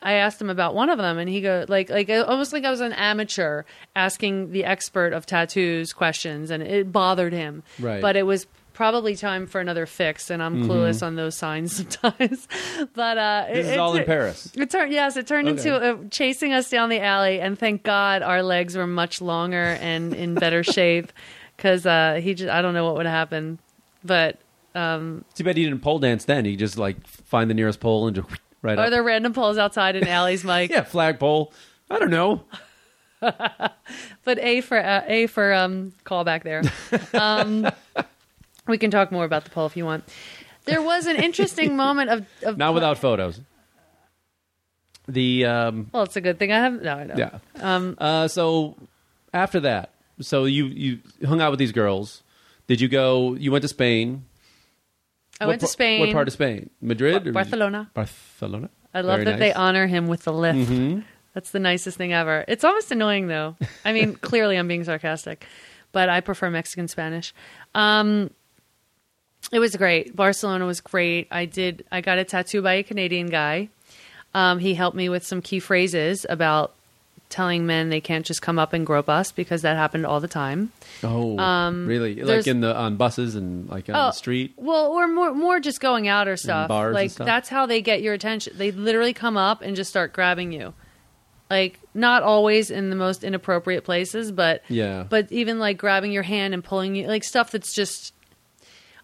I 0.00 0.12
asked 0.12 0.40
him 0.40 0.48
about 0.48 0.76
one 0.76 0.90
of 0.90 0.98
them, 0.98 1.18
and 1.18 1.28
he 1.28 1.40
go 1.40 1.64
like 1.66 1.90
like 1.90 2.08
almost 2.08 2.52
like 2.52 2.64
I 2.64 2.70
was 2.70 2.80
an 2.80 2.92
amateur 2.92 3.64
asking 3.96 4.52
the 4.52 4.64
expert 4.64 5.12
of 5.12 5.26
tattoos 5.26 5.92
questions, 5.92 6.52
and 6.52 6.62
it 6.62 6.92
bothered 6.92 7.32
him. 7.32 7.64
Right. 7.80 8.00
But 8.00 8.14
it 8.14 8.22
was 8.22 8.46
probably 8.78 9.16
time 9.16 9.48
for 9.48 9.60
another 9.60 9.86
fix, 9.86 10.30
and 10.30 10.40
I'm 10.40 10.68
clueless 10.68 11.04
on 11.04 11.16
those 11.16 11.34
signs 11.34 11.72
sometimes. 12.00 12.46
but 12.94 13.18
uh, 13.18 13.46
This 13.52 13.66
it, 13.66 13.72
is 13.72 13.76
all 13.78 13.96
it- 13.96 14.00
in 14.02 14.04
Paris. 14.06 14.52
It 14.54 14.70
turned 14.70 14.92
yes, 14.92 15.16
it 15.16 15.26
turned 15.26 15.48
Okay. 15.48 15.68
into 15.68 15.74
uh, 15.74 15.96
chasing 16.10 16.52
us 16.52 16.70
down 16.70 16.88
the 16.88 17.00
alley, 17.00 17.40
and 17.40 17.58
thank 17.58 17.82
God 17.82 18.22
our 18.22 18.40
legs 18.40 18.76
were 18.76 18.86
much 18.86 19.20
longer 19.20 19.76
and 19.80 20.14
in 20.14 20.36
better 20.36 20.62
shape 20.76 21.12
because 21.56 21.86
uh, 21.86 22.20
he 22.22 22.34
just 22.34 22.50
I 22.50 22.62
don't 22.62 22.72
know 22.72 22.84
what 22.84 22.94
would 22.94 23.06
happen, 23.06 23.58
but 24.04 24.38
um, 24.76 25.24
Too 25.34 25.42
bad 25.42 25.58
you 25.58 25.68
didn't 25.68 25.82
pole 25.82 25.98
dance 25.98 26.24
then. 26.24 26.44
You 26.44 26.56
just 26.56 26.78
like 26.78 27.04
find 27.04 27.50
the 27.50 27.54
nearest 27.54 27.80
pole 27.80 28.06
and 28.06 28.14
just 28.14 28.28
right 28.62 28.78
are 28.78 28.84
up. 28.84 28.90
there 28.90 29.02
random 29.02 29.32
poles 29.32 29.58
outside 29.58 29.96
in 29.96 30.06
alleys, 30.06 30.44
Mike? 30.44 30.70
yeah, 30.70 30.82
flagpole. 30.84 31.52
I 31.90 31.98
don't 31.98 32.10
know. 32.10 32.44
But 33.20 34.38
a 34.38 34.60
for 34.60 34.78
uh, 34.78 35.02
a 35.08 35.26
for 35.26 35.52
um 35.52 35.92
callback 36.04 36.44
there. 36.44 36.62
Um, 37.12 37.68
we 38.68 38.78
can 38.78 38.90
talk 38.90 39.10
more 39.10 39.24
about 39.24 39.44
the 39.44 39.50
pole 39.50 39.66
if 39.66 39.76
you 39.76 39.84
want. 39.84 40.04
There 40.64 40.82
was 40.82 41.06
an 41.06 41.16
interesting 41.16 41.76
moment 41.84 42.10
of, 42.10 42.26
of 42.42 42.56
Not 42.58 42.74
without 42.74 42.98
photos. 42.98 43.40
The 45.06 45.46
um, 45.46 45.88
Well, 45.92 46.02
it's 46.02 46.16
a 46.16 46.20
good 46.20 46.38
thing 46.38 46.52
I 46.52 46.58
have. 46.58 46.82
No, 46.82 46.94
I 46.94 47.04
know. 47.04 47.14
yeah. 47.16 47.38
Um, 47.60 47.96
Uh, 47.98 48.28
so 48.28 48.76
after 49.32 49.60
that, 49.60 49.90
so 50.20 50.44
you 50.44 50.66
you 50.66 50.98
hung 51.26 51.40
out 51.40 51.50
with 51.50 51.58
these 51.58 51.72
girls. 51.72 52.22
Did 52.66 52.80
you 52.82 52.88
go? 52.88 53.34
You 53.34 53.50
went 53.50 53.62
to 53.62 53.68
Spain. 53.68 54.24
I 55.40 55.44
What 55.46 55.52
went 55.52 55.60
to 55.62 55.66
par- 55.66 55.72
Spain. 55.72 56.00
What 56.00 56.12
part 56.12 56.28
of 56.28 56.34
Spain? 56.34 56.68
Madrid. 56.82 57.26
or 57.26 57.32
Barcelona. 57.32 57.90
Barcelona. 57.94 58.68
I 58.92 59.00
love 59.00 59.20
Very 59.20 59.24
that 59.26 59.38
they 59.38 59.46
nice. 59.48 59.52
Mm-hmm. 59.54 59.60
honor 59.62 59.86
him 59.86 60.08
with 60.08 60.24
the 60.24 60.32
lift. 60.32 61.04
That's 61.34 61.50
the 61.52 61.60
nicest 61.60 61.96
thing 61.96 62.12
ever. 62.12 62.44
It's 62.48 62.64
almost 62.64 62.90
annoying 62.90 63.28
though. 63.28 63.56
I 63.84 63.92
mean, 63.92 64.14
clearly 64.20 64.56
I'm 64.56 64.66
being 64.68 64.84
sarcastic, 64.84 65.46
but 65.92 66.08
I 66.10 66.20
prefer 66.20 66.50
Mexican 66.50 66.88
Spanish. 66.88 67.32
Um, 67.74 68.30
it 69.52 69.58
was 69.58 69.74
great. 69.76 70.14
Barcelona 70.14 70.66
was 70.66 70.80
great. 70.80 71.28
I 71.30 71.44
did. 71.46 71.84
I 71.90 72.00
got 72.00 72.18
a 72.18 72.24
tattoo 72.24 72.62
by 72.62 72.74
a 72.74 72.82
Canadian 72.82 73.28
guy. 73.28 73.68
Um, 74.34 74.58
he 74.58 74.74
helped 74.74 74.96
me 74.96 75.08
with 75.08 75.24
some 75.24 75.40
key 75.40 75.58
phrases 75.60 76.26
about 76.28 76.74
telling 77.30 77.66
men 77.66 77.90
they 77.90 78.00
can't 78.00 78.24
just 78.24 78.40
come 78.40 78.58
up 78.58 78.72
and 78.72 78.86
grope 78.86 79.08
us 79.08 79.32
because 79.32 79.60
that 79.62 79.76
happened 79.76 80.06
all 80.06 80.18
the 80.20 80.28
time. 80.28 80.72
Oh, 81.04 81.36
really? 81.84 82.14
Like 82.22 82.46
Um, 82.46 82.50
in 82.50 82.60
the 82.60 82.74
on 82.74 82.96
buses 82.96 83.34
and 83.34 83.68
like 83.68 83.88
on 83.88 83.94
Oh, 83.96 83.98
the 84.06 84.12
street. 84.12 84.54
Well, 84.56 84.86
or 84.86 85.06
more 85.08 85.34
more 85.34 85.60
just 85.60 85.80
going 85.80 86.08
out 86.08 86.26
or 86.28 86.36
stuff. 86.36 86.68
bars 86.68 86.88
and 86.88 86.94
like 86.94 87.10
stuff? 87.10 87.26
that's 87.26 87.48
how 87.48 87.66
they 87.66 87.82
get 87.82 88.00
your 88.02 88.14
attention. 88.14 88.54
They 88.56 88.70
literally 88.70 89.12
come 89.12 89.36
up 89.36 89.60
and 89.62 89.76
just 89.76 89.90
start 89.90 90.12
grabbing 90.12 90.52
you. 90.52 90.72
Like 91.50 91.78
not 91.94 92.22
always 92.22 92.70
in 92.70 92.90
the 92.90 92.96
most 92.96 93.24
inappropriate 93.24 93.84
places, 93.84 94.30
but 94.32 94.62
Yeah. 94.68 95.04
but 95.08 95.30
even 95.32 95.58
like 95.58 95.76
grabbing 95.78 96.12
your 96.12 96.22
hand 96.22 96.52
and 96.54 96.62
pulling 96.64 96.94
you 96.94 97.06
like 97.08 97.24
stuff 97.24 97.50
that's 97.50 97.74
just 97.74 98.12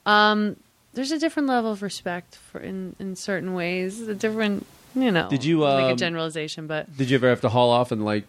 um 0.06 0.56
there's 0.92 1.10
a 1.10 1.18
different 1.18 1.48
level 1.48 1.72
of 1.72 1.82
respect 1.82 2.36
for 2.36 2.60
in 2.60 2.94
in 2.98 3.16
certain 3.16 3.54
ways. 3.54 4.00
A 4.02 4.14
different, 4.14 4.64
you 4.94 5.10
know. 5.10 5.28
Did 5.28 5.44
you, 5.44 5.58
make 5.58 5.66
a 5.66 5.90
um, 5.90 5.96
generalization, 5.96 6.66
but 6.66 6.96
Did 6.96 7.10
you 7.10 7.16
ever 7.16 7.28
have 7.28 7.40
to 7.40 7.48
haul 7.48 7.70
off 7.70 7.90
and 7.90 8.04
like 8.04 8.24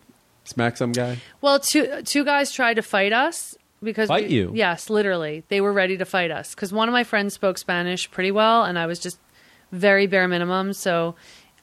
smack 0.45 0.77
some 0.77 0.91
guy? 0.91 1.17
well, 1.41 1.59
two 1.59 2.01
two 2.03 2.23
guys 2.25 2.51
tried 2.51 2.75
to 2.75 2.81
fight 2.81 3.13
us 3.13 3.55
because 3.83 4.07
Fight 4.07 4.29
we- 4.29 4.35
you? 4.35 4.51
Yes, 4.55 4.89
literally, 4.89 5.43
they 5.49 5.61
were 5.61 5.73
ready 5.73 5.95
to 5.97 6.05
fight 6.05 6.31
us 6.31 6.55
because 6.55 6.73
one 6.73 6.89
of 6.89 6.93
my 6.93 7.03
friends 7.03 7.33
spoke 7.35 7.57
Spanish 7.57 8.09
pretty 8.09 8.31
well, 8.31 8.63
and 8.63 8.79
I 8.79 8.87
was 8.87 8.99
just 8.99 9.19
very 9.71 10.07
bare 10.07 10.27
minimum. 10.27 10.73
So 10.73 11.15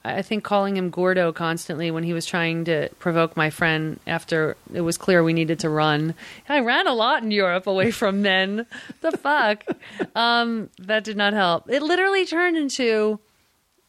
I 0.05 0.21
think 0.21 0.43
calling 0.43 0.75
him 0.75 0.89
Gordo 0.89 1.31
constantly 1.31 1.89
when 1.89 2.03
he 2.03 2.11
was 2.11 2.25
trying 2.25 2.65
to 2.65 2.89
provoke 2.99 3.37
my 3.37 3.49
friend 3.49 3.99
after 4.05 4.57
it 4.73 4.81
was 4.81 4.97
clear 4.97 5.23
we 5.23 5.31
needed 5.31 5.59
to 5.59 5.69
run. 5.69 6.13
I 6.49 6.59
ran 6.59 6.87
a 6.87 6.93
lot 6.93 7.23
in 7.23 7.31
Europe 7.31 7.67
away 7.67 7.91
from 7.91 8.21
men. 8.21 8.65
the 9.01 9.11
fuck, 9.11 9.63
um, 10.15 10.69
that 10.79 11.05
did 11.05 11.15
not 11.15 11.33
help. 11.33 11.69
It 11.69 11.81
literally 11.81 12.25
turned 12.25 12.57
into 12.57 13.19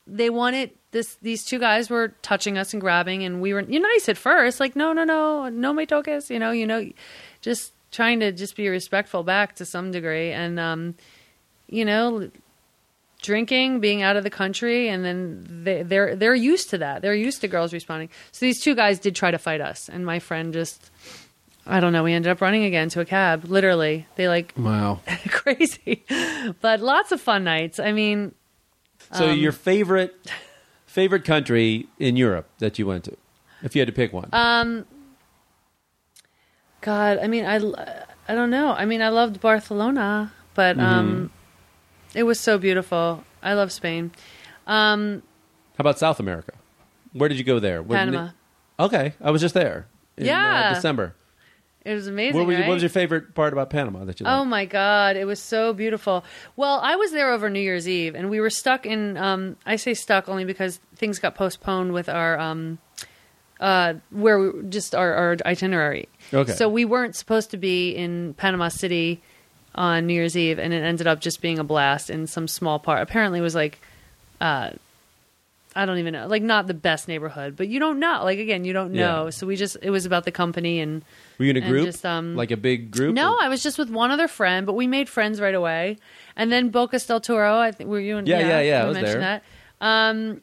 they 0.07 0.31
wanted 0.31 0.71
this 0.91 1.17
these 1.23 1.45
two 1.45 1.59
guys 1.59 1.91
were 1.91 2.09
touching 2.23 2.59
us 2.59 2.73
and 2.73 2.81
grabbing 2.81 3.25
and 3.25 3.41
we 3.41 3.53
were 3.53 3.63
you're 3.63 3.83
nice 3.83 4.09
at 4.09 4.17
first 4.19 4.61
like 4.61 4.77
no 4.77 4.93
no 4.93 5.03
no 5.03 5.49
no 5.49 5.73
me 5.73 5.87
toques 5.87 6.31
you 6.31 6.39
know 6.39 6.51
you 6.51 6.67
know 6.67 6.89
just 7.41 7.73
trying 7.91 8.21
to 8.21 8.31
just 8.31 8.55
be 8.55 8.69
respectful 8.69 9.23
back 9.23 9.57
to 9.57 9.65
some 9.65 9.91
degree 9.91 10.31
and 10.31 10.61
um 10.61 10.95
you 11.69 11.85
know 11.85 12.31
drinking 13.25 13.81
being 13.81 14.03
out 14.03 14.17
of 14.17 14.23
the 14.23 14.31
country 14.31 14.89
and 14.89 15.05
then 15.05 15.63
they, 15.65 15.83
they're 15.83 16.15
they're 16.15 16.35
used 16.53 16.69
to 16.71 16.77
that 16.79 17.01
they're 17.03 17.15
used 17.29 17.41
to 17.41 17.49
girls 17.49 17.73
responding 17.73 18.09
so 18.31 18.45
these 18.47 18.61
two 18.61 18.75
guys 18.75 18.99
did 19.01 19.17
try 19.17 19.31
to 19.31 19.39
fight 19.39 19.61
us 19.61 19.89
and 19.89 20.05
my 20.05 20.19
friend 20.21 20.53
just 20.53 20.91
I 21.67 21.81
don't 21.81 21.95
know. 21.95 22.03
We 22.05 22.13
ended 22.13 22.31
up 22.31 22.43
running 22.43 22.65
again 22.65 22.91
to 22.91 23.01
a 23.01 23.07
cab. 23.07 23.45
Literally, 23.47 24.07
they 24.17 24.29
like 24.29 24.53
Wow. 24.55 25.01
crazy, 25.31 26.05
but 26.61 26.81
lots 26.81 27.11
of 27.11 27.23
fun 27.23 27.43
nights. 27.45 27.79
I 27.81 27.93
mean, 27.93 28.35
So 29.11 29.31
Um, 29.31 29.39
your 29.39 29.53
favorite 29.53 30.13
favorite 30.85 31.25
country 31.25 31.89
in 31.99 32.17
Europe 32.17 32.47
that 32.59 32.79
you 32.79 32.87
went 32.87 33.05
to, 33.05 33.17
if 33.63 33.75
you 33.75 33.81
had 33.81 33.89
to 33.89 33.95
pick 33.95 34.13
one? 34.13 34.29
Um, 34.33 34.85
God, 36.83 37.17
I 37.19 37.29
mean, 37.29 37.47
I, 37.47 37.57
I 38.29 38.35
don't 38.35 38.51
know. 38.51 38.69
I 38.77 38.85
mean, 38.85 39.01
I 39.01 39.09
loved 39.09 39.41
Barcelona, 39.41 40.33
but 40.55 40.77
Mm-hmm. 40.77 41.27
Um, 42.15 42.19
it 42.21 42.23
was 42.25 42.41
so 42.41 42.59
beautiful. 42.59 43.25
I 43.43 43.55
love 43.55 43.73
Spain, 43.73 44.13
How 44.67 45.21
about 45.79 45.99
South 45.99 46.21
America? 46.21 46.53
Where 47.13 47.29
did 47.29 47.39
you 47.39 47.45
go 47.45 47.59
there? 47.61 47.83
Where- 47.83 47.99
Panama. 47.99 48.31
Okay, 48.79 49.15
I 49.21 49.31
was 49.31 49.41
just 49.41 49.55
there. 49.55 49.87
In, 50.17 50.25
uh, 50.25 50.27
Yeah. 50.31 50.75
December. 50.75 51.15
It 51.85 51.93
was 51.95 52.07
amazing. 52.07 52.39
What, 52.39 52.47
were 52.47 52.53
you- 52.53 52.59
right? 52.61 52.69
what 52.69 52.75
was 52.75 52.83
your 52.83 52.89
favorite 52.91 53.35
part 53.35 53.53
about 53.53 53.69
Panama 53.71 54.05
that 54.05 54.19
you 54.19 54.27
Oh 54.27 54.39
liked? 54.39 54.49
my 54.49 54.65
god, 54.65 55.17
it 55.17 55.27
was 55.27 55.39
so 55.41 55.73
beautiful. 55.75 56.25
Well, 56.57 56.81
I 56.83 56.97
was 56.97 57.13
there 57.13 57.31
over 57.31 57.51
New 57.51 57.61
Year's 57.61 57.87
Eve, 57.89 58.15
and 58.15 58.31
we 58.31 58.41
were 58.41 58.49
stuck 58.51 58.87
in. 58.87 59.17
Um, 59.19 59.57
I 59.67 59.77
say 59.77 59.93
stuck 59.95 60.29
only 60.29 60.45
because 60.47 60.81
things 60.97 61.19
got 61.19 61.35
postponed 61.35 61.93
with 61.93 62.09
our 62.09 62.39
um, 62.39 62.79
uh, 63.61 63.95
where 64.11 64.41
we 64.41 64.63
just 64.71 64.95
our, 64.95 65.13
our 65.15 65.37
itinerary. 65.45 66.09
Okay. 66.33 66.53
So 66.53 66.69
we 66.71 66.85
weren't 66.87 67.15
supposed 67.17 67.51
to 67.51 67.59
be 67.59 67.91
in 67.91 68.33
Panama 68.35 68.69
City 68.69 69.23
on 69.75 70.07
New 70.07 70.15
Year's 70.15 70.37
Eve, 70.37 70.59
and 70.59 70.73
it 70.73 70.83
ended 70.83 71.07
up 71.07 71.21
just 71.21 71.41
being 71.41 71.59
a 71.59 71.65
blast 71.65 72.11
in 72.11 72.27
some 72.27 72.49
small 72.49 72.79
part. 72.79 73.03
Apparently, 73.03 73.39
it 73.39 73.43
was 73.43 73.55
like. 73.55 73.81
Uh, 74.41 74.71
I 75.77 75.87
don't 75.87 75.99
even 75.99 76.13
know, 76.13 76.29
like 76.29 76.43
not 76.43 76.69
the 76.69 76.75
best 76.75 77.09
neighborhood, 77.09 77.57
but 77.57 77.67
you 77.67 77.81
don't 77.81 77.99
know. 77.99 78.21
Like 78.23 78.39
again, 78.39 78.65
you 78.65 78.73
don't 78.73 78.93
know. 78.93 79.25
Yeah. 79.25 79.31
So 79.31 79.45
we 79.45 79.57
just 79.57 79.77
it 79.83 79.91
was 79.91 80.07
about 80.07 80.25
the 80.25 80.31
company 80.31 80.79
and 80.79 81.03
Were 81.37 81.47
you 81.47 81.51
in 81.51 81.57
a 81.57 81.61
group? 81.61 81.87
just, 81.87 82.07
um, 82.07 82.37
like 82.37 82.53
a 82.53 82.57
big 82.57 82.93
group? 82.93 83.13
no, 83.13 83.33
or- 83.35 83.43
I 83.43 83.49
was 83.49 83.61
just 83.61 83.77
with 83.77 83.91
one 83.91 84.13
other 84.13 84.29
friend, 84.29 84.67
but 84.67 84.75
we 84.75 84.87
made 84.87 85.09
friends 85.09 85.41
right 85.41 85.55
away. 85.55 85.97
And 86.37 86.53
then 86.53 86.69
Boca 86.69 87.01
del 87.01 87.21
Toro, 87.21 87.59
I 87.59 87.73
think 87.73 87.91
were 87.91 87.99
you? 87.99 88.19
And, 88.19 88.29
Yeah, 88.29 88.39
yeah, 88.39 88.61
yeah, 88.61 88.81
I 88.81 88.83
we 88.85 88.89
was 88.91 88.95
mentioned 88.99 89.23
there. 89.23 89.43
That. 89.81 89.85
Um, 89.85 90.41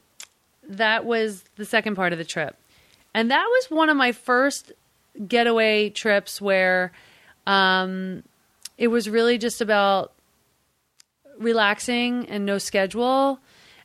that 0.68 1.06
was 1.06 1.44
the 1.56 1.64
second 1.64 1.94
part 1.96 2.12
of 2.12 2.18
the 2.18 2.26
trip, 2.26 2.54
and 3.14 3.30
that 3.30 3.44
was 3.46 3.70
one 3.70 3.88
of 3.88 3.96
my 3.96 4.12
first 4.12 4.70
getaway 5.28 5.88
trips 5.88 6.42
where 6.42 6.92
um, 7.46 8.22
it 8.82 8.88
was 8.88 9.08
really 9.08 9.38
just 9.38 9.60
about 9.60 10.12
relaxing 11.38 12.28
and 12.28 12.44
no 12.44 12.58
schedule. 12.58 13.38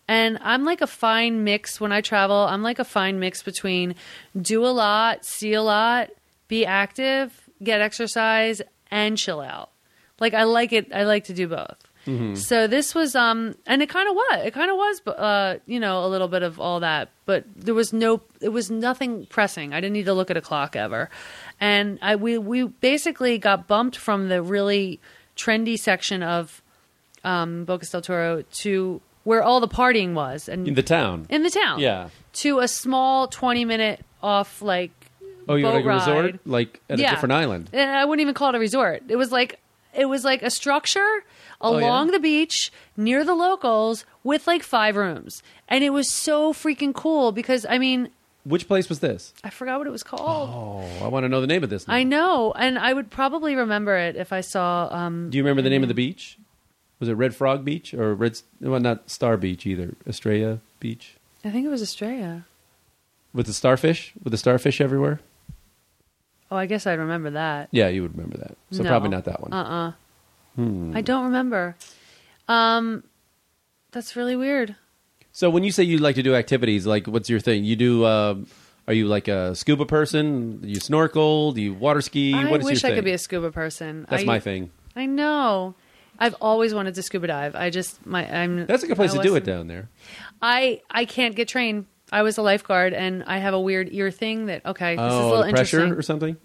And 0.08 0.39
I'm 0.41 0.66
like 0.66 0.82
a 0.82 0.88
fine 0.88 1.43
mix 1.43 1.80
when 1.80 1.91
I 1.91 2.02
travel. 2.02 2.36
I'm 2.36 2.64
like 2.64 2.80
a 2.80 2.84
fine 2.84 3.20
mix 3.20 3.43
between 3.43 3.93
do 4.36 4.66
a 4.66 4.74
lot, 4.74 5.24
see 5.24 5.54
a 5.54 5.62
lot, 5.62 6.10
be 6.48 6.66
active, 6.66 7.48
get 7.62 7.80
exercise, 7.80 8.60
and 8.89 9.20
chill 9.20 9.39
out. 9.39 9.70
Like 10.20 10.34
I 10.34 10.45
like 10.45 10.74
it. 10.74 10.91
I 10.91 11.04
like 11.04 11.26
to 11.26 11.34
do 11.34 11.48
both. 11.48 11.78
So 12.36 12.68
this 12.68 12.95
was, 12.95 13.16
um, 13.16 13.55
and 13.66 13.82
it 13.82 13.89
kind 13.89 14.08
of 14.10 14.16
was. 14.16 14.45
It 14.45 14.53
kind 14.53 14.72
of 14.72 14.78
was, 14.78 15.01
uh, 15.08 15.58
you 15.66 15.80
know, 15.80 16.05
a 16.05 16.08
little 16.08 16.28
bit 16.28 16.41
of 16.43 16.60
all 16.60 16.80
that. 16.80 17.10
But 17.26 17.43
there 17.55 17.74
was 17.74 17.91
no. 17.91 18.22
It 18.41 18.49
was 18.49 18.72
nothing 18.72 19.26
pressing. 19.26 19.74
I 19.74 19.82
didn't 19.82 19.93
need 19.93 20.05
to 20.05 20.14
look 20.14 20.32
at 20.32 20.38
a 20.38 20.41
clock 20.41 20.76
ever. 20.76 21.10
And 21.60 21.99
I 22.01 22.16
we 22.16 22.38
we 22.38 22.64
basically 22.64 23.38
got 23.38 23.68
bumped 23.68 23.97
from 23.97 24.30
the 24.30 24.41
really 24.41 24.99
trendy 25.36 25.78
section 25.78 26.24
of 26.24 26.62
um, 27.24 27.66
Bocas 27.66 27.91
del 27.91 28.01
Toro 28.01 28.43
to 28.62 29.01
where 29.24 29.43
all 29.43 29.60
the 29.60 29.68
partying 29.68 30.14
was, 30.14 30.47
and 30.47 30.68
in 30.68 30.76
the 30.76 30.84
town. 30.84 31.26
in 31.30 31.43
the 31.43 31.49
town. 31.49 31.80
Yeah. 31.80 32.10
To 32.43 32.60
a 32.60 32.68
small 32.68 33.28
twenty 33.28 33.66
minute 33.66 34.05
off 34.24 34.62
like 34.62 34.91
Oh, 35.49 35.55
you 35.55 35.68
like 35.68 35.84
a 35.84 35.88
resort, 35.88 36.39
like 36.45 36.82
at 36.89 36.99
Yeah. 36.99 37.08
a 37.08 37.16
different 37.16 37.34
island. 37.34 37.70
And 37.74 37.89
I 37.89 38.05
wouldn't 38.05 38.22
even 38.22 38.34
call 38.34 38.49
it 38.49 38.55
a 38.55 38.60
resort. 38.60 39.03
It 39.10 39.16
was 39.18 39.32
like 39.32 39.60
it 39.93 40.05
was 40.05 40.24
like 40.24 40.43
a 40.43 40.49
structure 40.49 41.24
Oh, 41.60 41.78
yeah? 41.80 41.86
along 41.88 42.12
the 42.12 42.20
beach 42.20 42.72
near 42.95 43.24
the 43.24 43.34
locals 43.34 44.05
with 44.24 44.45
like 44.47 44.62
five 44.64 44.95
rooms. 44.95 45.41
And 45.68 45.84
it 45.84 45.89
was 45.89 46.10
so 46.10 46.53
freaking 46.53 46.93
cool 46.93 47.32
because 47.32 47.66
I 47.68 47.78
mean 47.80 48.10
Which 48.43 48.68
place 48.68 48.88
was 48.89 48.99
this? 48.99 49.34
I 49.43 49.49
forgot 49.49 49.80
what 49.80 49.88
it 49.88 49.91
was 49.91 50.03
called. 50.03 50.49
Oh, 50.49 51.03
I 51.05 51.08
want 51.08 51.24
to 51.24 51.30
know 51.30 51.41
the 51.41 51.47
name 51.47 51.64
of 51.64 51.70
this. 51.70 51.88
Now. 51.88 51.95
I 51.95 52.03
know, 52.03 52.53
and 52.53 52.78
I 52.78 52.93
would 52.93 53.10
probably 53.10 53.55
remember 53.55 53.97
it 53.97 54.16
if 54.16 54.32
I 54.32 54.41
saw. 54.41 54.88
Um, 54.91 55.30
Do 55.32 55.38
you 55.38 55.43
remember 55.43 55.62
the 55.64 55.70
name 55.72 55.82
of 55.84 55.88
the 55.89 55.95
beach? 55.95 56.38
Was 56.99 57.10
it 57.10 57.14
Red 57.14 57.36
Frog 57.36 57.64
Beach 57.66 57.93
or 57.93 58.14
Red? 58.16 58.39
Well, 58.62 58.80
not 58.80 59.10
Star 59.10 59.36
Beach 59.38 59.66
either. 59.68 59.93
Estrella 60.08 60.60
Beach 60.80 61.16
I 61.45 61.49
think 61.51 61.66
it 61.66 61.70
was 61.70 61.82
Estrella. 61.82 62.45
with 63.34 63.45
the 63.47 63.53
starfish. 63.53 64.14
With 64.24 64.32
the 64.32 64.38
starfish 64.38 64.80
everywhere. 64.82 65.20
Oh, 66.51 66.55
I 66.55 66.66
guess 66.66 66.88
I'd 66.88 66.99
remember 66.99 67.32
that. 67.32 67.68
Yeah, 67.72 67.88
you 67.89 68.01
would 68.03 68.16
remember 68.16 68.38
that. 68.38 68.58
So 68.72 68.84
No. 68.84 68.89
probably 68.89 69.10
not 69.10 69.26
that 69.26 69.41
one. 69.41 69.51
Uh 69.53 69.64
uh 69.64 69.91
Hmm. 70.58 70.91
I 70.95 71.01
don't 71.01 71.26
remember. 71.26 71.78
Um, 72.47 73.03
that's 73.91 74.16
really 74.16 74.36
weird. 74.36 74.76
So 75.32 75.51
when 75.51 75.64
you 75.64 75.72
say 75.72 75.84
you 75.84 75.99
like 75.99 76.16
to 76.16 76.24
do 76.24 76.34
activities, 76.34 76.88
like 76.88 77.05
what's 77.05 77.30
your 77.30 77.39
thing? 77.39 77.64
You 77.64 77.76
do? 77.76 78.03
Uh, 78.03 78.36
are 78.88 78.93
you 78.93 79.08
like 79.08 79.28
a 79.28 79.53
scuba 79.53 79.86
person? 79.86 80.62
Do 80.62 80.68
you 80.68 80.80
snorkel? 80.80 81.51
Do 81.51 81.62
you 81.62 81.76
water 81.76 82.01
ski? 82.01 82.34
I 82.34 82.49
what 82.49 82.62
is 82.62 82.66
wish 82.66 82.84
your 82.84 82.91
I 82.91 82.95
could 82.95 83.05
be 83.05 83.12
a 83.12 83.20
scuba 83.20 83.51
person. 83.51 84.08
That's 84.10 84.24
I, 84.24 84.26
my 84.26 84.39
thing. 84.39 84.72
I 84.95 85.05
know. 85.05 85.76
I've 86.18 86.34
always 86.41 86.74
wanted 86.74 86.95
to 86.95 87.03
scuba 87.03 87.28
dive. 87.28 87.55
I 87.55 87.70
just 87.70 88.03
my 88.03 88.28
I'm. 88.28 88.66
That's 88.66 88.82
a 88.82 88.88
good 88.88 88.95
place 88.95 89.14
I 89.14 89.18
to 89.18 89.24
do 89.24 89.36
it 89.36 89.43
down 89.43 89.68
there. 89.68 89.89
I 90.41 90.82
I 90.89 91.05
can't 91.05 91.36
get 91.36 91.47
trained. 91.47 91.86
I 92.12 92.24
was 92.24 92.39
a 92.39 92.41
lifeguard, 92.41 92.93
and 92.93 93.24
I 93.26 93.38
have 93.38 93.53
a 93.53 93.60
weird 93.60 93.89
ear 93.91 94.10
thing 94.10 94.47
that 94.47 94.66
okay, 94.66 94.95
this 94.95 95.05
is 95.05 95.14
a 95.14 95.18
oh, 95.18 95.30
little 95.30 95.43
the 95.43 95.51
pressure 95.51 95.82
interesting. 95.82 95.99
or 95.99 96.01
something. 96.01 96.38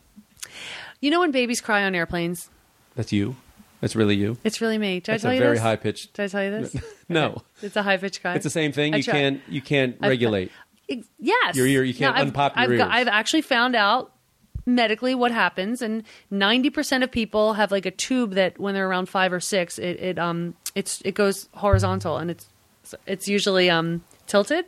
You 1.00 1.10
know 1.10 1.20
when 1.20 1.30
babies 1.30 1.62
cry 1.62 1.84
on 1.84 1.94
airplanes? 1.94 2.50
That's 2.94 3.12
you. 3.12 3.36
That's 3.82 3.94
really 3.94 4.16
you. 4.16 4.38
It's 4.44 4.62
really 4.62 4.78
me. 4.78 5.00
Did 5.00 5.12
That's 5.12 5.24
I 5.24 5.26
tell 5.26 5.32
a 5.32 5.34
you 5.34 5.40
very 5.42 5.54
this? 5.56 5.62
high 5.62 5.76
pitched. 5.76 6.14
Did 6.14 6.22
I 6.22 6.28
tell 6.28 6.44
you 6.44 6.50
this? 6.52 6.76
No, 7.10 7.42
It's 7.60 7.76
a 7.76 7.82
high 7.82 7.98
pitched 7.98 8.22
guy. 8.22 8.34
it's 8.36 8.44
the 8.44 8.48
same 8.48 8.72
thing. 8.72 8.94
I 8.94 8.98
You 8.98 9.02
try- 9.02 9.12
can't. 9.12 9.40
You 9.48 9.60
can't 9.60 9.96
I've- 10.00 10.08
regulate. 10.08 10.50
Ex- 10.88 11.06
Yes. 11.18 11.54
Your 11.56 11.66
ear- 11.66 11.82
you 11.84 11.92
can't 11.92 12.16
I've, 12.16 12.28
unpop 12.32 12.56
your 12.56 12.62
I've, 12.72 12.78
got- 12.78 12.88
ears. 12.88 12.90
I've 12.90 13.08
actually 13.08 13.42
found 13.42 13.76
out 13.76 14.12
medically 14.64 15.14
what 15.14 15.30
happens, 15.32 15.82
and 15.82 16.04
ninety 16.30 16.70
percent 16.70 17.02
of 17.04 17.10
people 17.10 17.54
have 17.54 17.70
like 17.72 17.84
a 17.84 17.90
tube 17.90 18.32
that 18.34 18.58
when 18.58 18.72
they're 18.74 18.88
around 18.88 19.08
five 19.10 19.32
or 19.32 19.40
six, 19.40 19.78
it, 19.78 19.98
it 20.00 20.18
um 20.18 20.54
it's 20.74 21.02
it 21.04 21.14
goes 21.14 21.48
horizontal 21.54 22.16
and 22.18 22.30
it's 22.30 22.46
it's 23.06 23.26
usually 23.28 23.68
um 23.68 24.02
tilted. 24.26 24.64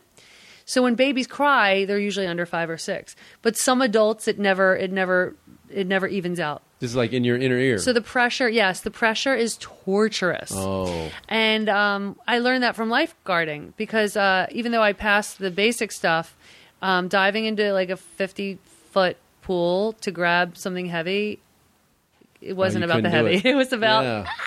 So 0.66 0.82
when 0.82 0.94
babies 0.94 1.26
cry, 1.26 1.84
they're 1.84 1.98
usually 1.98 2.26
under 2.26 2.46
five 2.46 2.68
or 2.70 2.78
six. 2.78 3.14
But 3.42 3.56
some 3.56 3.80
adults, 3.82 4.26
it 4.28 4.38
never 4.38 4.76
it 4.76 4.90
never 4.90 5.36
it 5.70 5.86
never 5.86 6.06
evens 6.08 6.40
out. 6.40 6.62
This 6.84 6.90
is 6.90 6.96
like 6.96 7.14
in 7.14 7.24
your 7.24 7.38
inner 7.38 7.56
ear. 7.56 7.78
So 7.78 7.94
the 7.94 8.02
pressure, 8.02 8.46
yes, 8.46 8.82
the 8.82 8.90
pressure 8.90 9.34
is 9.34 9.56
torturous. 9.58 10.52
oh, 10.54 11.10
And 11.30 11.70
um, 11.70 12.18
I 12.28 12.40
learned 12.40 12.62
that 12.62 12.76
from 12.76 12.90
lifeguarding 12.90 13.72
because 13.78 14.18
uh, 14.18 14.48
even 14.50 14.70
though 14.70 14.82
I 14.82 14.92
passed 14.92 15.38
the 15.38 15.50
basic 15.50 15.92
stuff, 15.92 16.36
um, 16.82 17.08
diving 17.08 17.46
into 17.46 17.72
like 17.72 17.88
a 17.88 17.96
50 17.96 18.58
foot 18.90 19.16
pool 19.40 19.94
to 20.02 20.10
grab 20.10 20.58
something 20.58 20.84
heavy, 20.84 21.38
it 22.42 22.52
wasn't 22.52 22.84
you 22.84 22.90
about 22.90 23.02
the 23.02 23.08
heavy. 23.08 23.36
it. 23.36 23.46
It. 23.46 23.54
was 23.54 23.72
about. 23.72 24.04
yeah. 24.04 24.26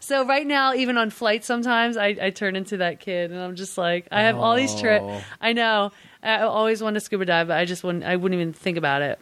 So 0.00 0.26
right 0.26 0.46
now, 0.46 0.74
even 0.74 0.98
on 0.98 1.08
flights, 1.08 1.46
sometimes 1.46 1.96
I, 1.96 2.08
I 2.20 2.28
turn 2.30 2.56
into 2.56 2.76
that 2.78 3.00
kid, 3.00 3.30
and 3.32 3.40
I'm 3.40 3.56
just 3.56 3.78
like, 3.78 4.06
I 4.12 4.22
have 4.22 4.36
all 4.36 4.54
these 4.54 4.74
Oh. 4.74 4.80
trips. 4.80 5.24
I 5.40 5.54
know. 5.54 5.92
I 6.22 6.40
always 6.40 6.82
want 6.82 6.94
to 6.94 7.00
scuba 7.00 7.24
dive, 7.24 7.48
but 7.48 7.56
I 7.56 7.64
just 7.64 7.82
wouldn't. 7.84 8.04
I 8.04 8.16
wouldn't 8.16 8.38
even 8.38 8.52
think 8.52 8.76
about 8.76 9.00
it. 9.00 9.18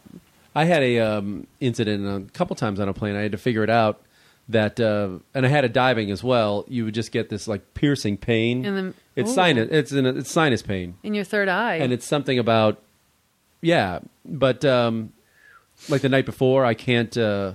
I 0.55 0.65
had 0.65 0.83
a 0.83 0.99
um, 1.01 1.47
incident 1.61 2.07
a 2.07 2.31
couple 2.33 2.57
times 2.57 2.81
on 2.81 2.89
a 2.89 2.93
plane. 2.93 3.17
I 3.17 3.23
had 3.23 3.33
to 3.33 3.39
figure 3.39 3.65
it 3.65 3.71
out 3.71 4.01
that, 4.49 4.79
uh, 4.81 5.19
and 5.35 5.47
I 5.47 5.49
had 5.49 5.65
a 5.65 5.69
diving 5.69 6.11
as 6.11 6.23
well. 6.23 6.65
You 6.69 6.85
would 6.85 6.95
just 6.95 7.13
get 7.13 7.29
this 7.29 7.49
like 7.49 7.75
piercing 7.75 8.17
pain. 8.17 8.65
In 8.65 8.75
the- 8.75 8.95
it's 9.15 9.31
Ooh. 9.31 9.35
sinus. 9.35 9.69
It's 9.71 9.93
an, 9.93 10.07
it's 10.07 10.31
sinus 10.31 10.63
pain, 10.63 10.95
In 11.03 11.15
your 11.15 11.25
third 11.25 11.49
eye, 11.49 11.77
and 11.77 11.93
it's 11.93 12.07
something 12.07 12.39
about 12.39 12.81
yeah. 13.61 14.01
But 14.25 14.65
um, 14.65 15.13
like 15.89 16.03
the 16.03 16.09
night 16.09 16.27
before, 16.27 16.65
I 16.65 16.75
can't. 16.75 17.17
Uh, 17.17 17.55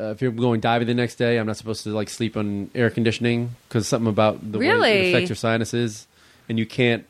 uh, 0.00 0.06
if 0.06 0.22
you're 0.22 0.32
going 0.32 0.60
diving 0.60 0.88
the 0.88 0.94
next 0.94 1.16
day, 1.16 1.38
I'm 1.38 1.46
not 1.46 1.56
supposed 1.56 1.84
to 1.84 1.90
like 1.90 2.08
sleep 2.08 2.36
on 2.36 2.70
air 2.74 2.90
conditioning 2.90 3.50
because 3.68 3.86
something 3.86 4.08
about 4.08 4.52
the 4.52 4.58
way 4.58 5.08
it 5.08 5.14
affects 5.14 5.28
your 5.28 5.36
sinuses, 5.36 6.06
and 6.48 6.58
you 6.58 6.66
can't. 6.66 7.04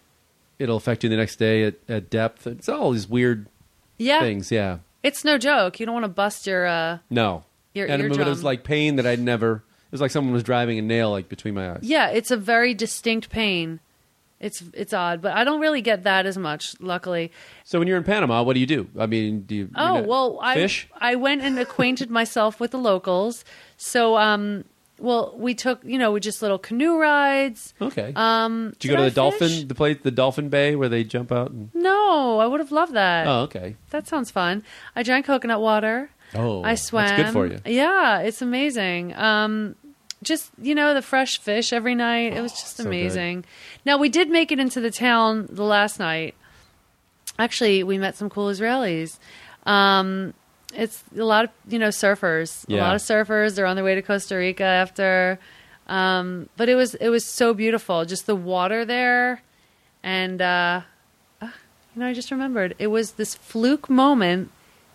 It'll 0.59 0.77
affect 0.77 1.03
you 1.03 1.11
the 1.11 1.17
next 1.17 1.37
day 1.37 1.65
at, 1.65 1.75
at 1.89 2.11
depth. 2.11 2.47
It's 2.47 2.69
all 2.69 2.93
these 2.93 3.09
weird 3.09 3.47
yeah, 4.03 4.21
things. 4.21 4.51
Yeah. 4.51 4.79
it's 5.03 5.25
no 5.25 5.39
joke. 5.39 5.81
You 5.81 5.87
don't 5.87 5.95
want 5.95 6.05
to 6.05 6.09
bust 6.09 6.47
your. 6.47 6.67
Uh, 6.67 6.99
No. 7.11 7.45
Your 7.75 7.87
and 7.87 8.03
it 8.03 8.19
was 8.27 8.45
like 8.45 8.65
pain 8.65 8.97
that 8.97 9.07
I'd 9.07 9.19
never. 9.21 9.65
It 9.87 9.93
was 9.93 10.01
like 10.03 10.11
someone 10.11 10.33
was 10.35 10.43
driving 10.43 10.79
a 10.79 10.83
nail 10.83 11.11
like 11.11 11.29
between 11.31 11.55
my 11.55 11.71
eyes. 11.73 11.81
Yeah, 11.83 12.09
it's 12.09 12.31
a 12.31 12.37
very 12.37 12.75
distinct 12.75 13.31
pain. 13.31 13.81
It's 14.41 14.63
it's 14.75 14.93
odd, 14.93 15.23
but 15.23 15.33
I 15.37 15.45
don't 15.45 15.61
really 15.61 15.81
get 15.81 16.03
that 16.03 16.27
as 16.27 16.37
much. 16.37 16.75
Luckily. 16.81 17.31
So 17.65 17.79
when 17.79 17.87
you're 17.89 17.97
in 17.97 18.05
Panama, 18.05 18.43
what 18.43 18.55
do 18.55 18.61
you 18.61 18.67
do? 18.67 18.89
I 18.99 19.07
mean, 19.07 19.43
do 19.43 19.55
you? 19.55 19.61
you're 19.63 19.71
Oh 19.77 19.95
not- 19.99 20.07
well, 20.07 20.39
I 20.43 20.55
fish. 20.55 20.89
I 21.01 21.15
went 21.15 21.43
and 21.43 21.59
acquainted 21.59 22.11
myself 22.11 22.59
with 22.61 22.73
the 22.73 22.79
locals. 22.79 23.45
So 23.77 24.19
um, 24.19 24.65
well, 24.99 25.35
we 25.37 25.55
took 25.55 25.83
you 25.85 25.99
know 25.99 26.13
we 26.13 26.21
just 26.21 26.43
little 26.43 26.59
canoe 26.59 26.99
rides. 26.99 27.75
Okay. 27.81 28.13
Um, 28.15 28.71
did 28.79 28.85
you 28.85 28.91
go 28.91 28.97
to 28.99 29.03
I 29.05 29.09
the 29.09 29.15
dolphin, 29.15 29.49
fish? 29.49 29.65
the 29.65 29.75
place, 29.75 29.99
the 30.03 30.11
Dolphin 30.11 30.49
Bay, 30.49 30.77
where 30.77 30.89
they 30.89 31.05
jump 31.05 31.33
out? 31.33 31.51
And, 31.51 31.71
No, 31.75 32.39
I 32.39 32.47
would 32.47 32.61
have 32.61 32.73
loved 32.73 32.95
that. 32.95 33.27
oh, 33.27 33.41
okay. 33.43 33.77
That 33.91 34.07
sounds 34.07 34.31
fun. 34.31 34.65
I 34.95 35.03
drank 35.03 35.27
coconut 35.27 35.61
water. 35.61 36.11
Oh, 36.35 36.63
I 36.63 36.77
swam. 36.77 37.07
That's 37.09 37.23
good 37.23 37.33
for 37.33 37.47
you. 37.47 37.59
Yeah, 37.67 38.21
it's 38.21 38.41
amazing. 38.43 39.15
Um, 39.17 39.75
just 40.23 40.51
you 40.61 40.75
know 40.75 40.95
the 40.95 41.03
fresh 41.03 41.39
fish 41.39 41.73
every 41.73 41.95
night. 41.95 42.33
It 42.33 42.41
was 42.41 42.53
just 42.53 42.79
Oh, 42.81 42.85
so 42.85 42.85
good. 42.85 42.89
amazing. 42.91 43.45
Now 43.85 43.99
we 43.99 44.09
did 44.09 44.31
make 44.31 44.53
it 44.53 44.59
into 44.61 44.81
the 44.81 44.91
town 44.91 45.49
the 45.51 45.65
last 45.65 45.99
night. 45.99 46.35
Actually, 47.39 47.83
we 47.83 47.99
met 47.99 48.15
some 48.17 48.31
cool 48.31 48.49
Israelis. 48.49 49.19
Um, 49.67 50.35
it's 50.75 51.03
a 51.17 51.25
lot 51.25 51.45
of 51.45 51.51
you 51.69 51.79
know 51.79 51.89
surfers. 51.89 52.69
A 52.81 52.83
lot 52.83 52.95
of 52.95 53.03
surfers. 53.03 53.55
They're 53.55 53.67
on 53.67 53.77
their 53.77 53.85
way 53.85 53.95
to 53.95 54.03
Costa 54.03 54.37
Rica 54.37 54.65
after. 54.65 55.39
Um, 55.87 56.49
but 56.57 56.69
it 56.69 56.75
was 56.75 56.95
it 56.95 57.09
was 57.09 57.25
so 57.25 57.55
beautiful. 57.55 58.05
Just 58.05 58.27
the 58.27 58.37
water 58.37 58.85
there, 58.85 59.43
and 60.03 60.41
uh, 60.41 60.83
ah, 61.41 61.55
you 61.95 62.01
know 62.01 62.07
I 62.07 62.15
just 62.15 62.31
remembered 62.31 62.75
it 62.79 62.89
was 62.89 63.13
this 63.13 63.35
fluke 63.35 63.91
moment. 63.91 64.51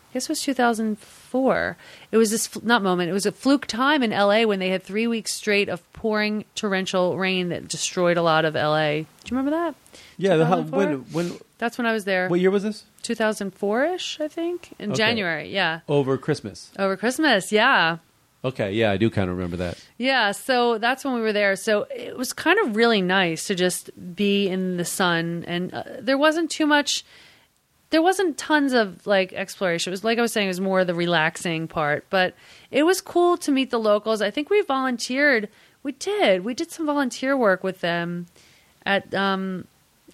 I 0.10 0.14
guess 0.14 0.24
it 0.26 0.30
was 0.30 0.42
2004. 0.42 1.78
It 2.12 2.18
was 2.18 2.32
this 2.32 2.64
not 2.64 2.82
moment. 2.82 3.10
It 3.10 3.14
was 3.14 3.26
a 3.26 3.32
fluke 3.32 3.68
time 3.68 4.02
in 4.04 4.12
LA 4.12 4.44
when 4.44 4.60
they 4.60 4.70
had 4.70 4.84
three 4.84 5.08
weeks 5.08 5.34
straight 5.34 5.70
of 5.70 5.82
pouring 5.94 6.46
torrential 6.56 7.18
rain 7.18 7.50
that 7.50 7.68
destroyed 7.68 8.18
a 8.18 8.22
lot 8.22 8.46
of 8.46 8.56
LA. 8.56 8.92
Do 8.94 8.98
you 9.00 9.38
remember 9.38 9.52
that? 9.52 9.76
Yeah. 10.18 10.38
The, 10.38 10.46
how, 10.46 10.62
when? 10.62 11.00
When? 11.12 11.38
That's 11.58 11.78
when 11.78 11.86
I 11.88 11.92
was 11.94 12.06
there. 12.06 12.30
What 12.30 12.40
year 12.40 12.52
was 12.52 12.64
this? 12.64 12.86
2004 13.04 13.86
ish, 13.86 14.20
I 14.22 14.28
think, 14.28 14.74
in 14.80 14.92
Okay. 14.92 14.98
January. 14.98 15.50
Yeah, 15.54 15.80
Over 15.88 16.18
Christmas. 16.18 16.72
over 16.78 16.96
Christmas. 16.98 17.52
Yeah. 17.52 17.98
Okay. 18.46 18.72
Yeah, 18.74 18.92
I 18.92 18.98
do 18.98 19.10
kind 19.10 19.30
of 19.30 19.36
remember 19.36 19.58
that. 19.58 19.84
Yeah, 19.98 20.32
so 20.32 20.78
that's 20.78 21.04
when 21.04 21.16
we 21.16 21.22
were 21.22 21.34
there. 21.34 21.56
So 21.56 21.88
it 21.96 22.16
was 22.18 22.32
kind 22.34 22.60
of 22.60 22.76
really 22.76 23.02
nice 23.02 23.48
to 23.48 23.56
just 23.56 23.90
be 24.16 24.48
in 24.48 24.78
the 24.78 24.86
sun, 24.86 25.44
and 25.48 25.74
uh, 25.74 25.84
there 26.00 26.18
wasn't 26.18 26.50
too 26.52 26.66
much. 26.68 27.04
There 27.90 28.02
wasn't 28.02 28.38
tons 28.38 28.74
of 28.74 29.06
like 29.08 29.32
exploration. 29.34 29.92
It 29.92 29.94
was 29.94 30.04
like 30.04 30.18
I 30.18 30.22
was 30.22 30.34
saying, 30.34 30.48
it 30.48 30.50
was 30.50 30.62
more 30.62 30.84
the 30.84 30.94
relaxing 30.94 31.68
part. 31.68 32.06
But 32.10 32.36
it 32.72 32.84
was 32.84 33.02
cool 33.02 33.38
to 33.38 33.52
meet 33.52 33.72
the 33.72 33.80
locals. 33.80 34.22
I 34.22 34.32
think 34.32 34.50
we 34.50 34.62
volunteered. 34.62 35.50
We 35.84 35.94
did. 35.94 36.44
We 36.44 36.54
did 36.54 36.72
some 36.72 36.86
volunteer 36.86 37.38
work 37.38 37.64
with 37.64 37.82
them. 37.82 38.28
At 38.86 39.14
um, 39.14 39.68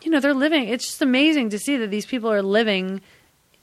you 0.03 0.11
know, 0.11 0.19
they're 0.19 0.33
living. 0.33 0.67
It's 0.67 0.85
just 0.85 1.01
amazing 1.01 1.49
to 1.49 1.59
see 1.59 1.77
that 1.77 1.89
these 1.89 2.05
people 2.05 2.31
are 2.31 2.41
living 2.41 3.01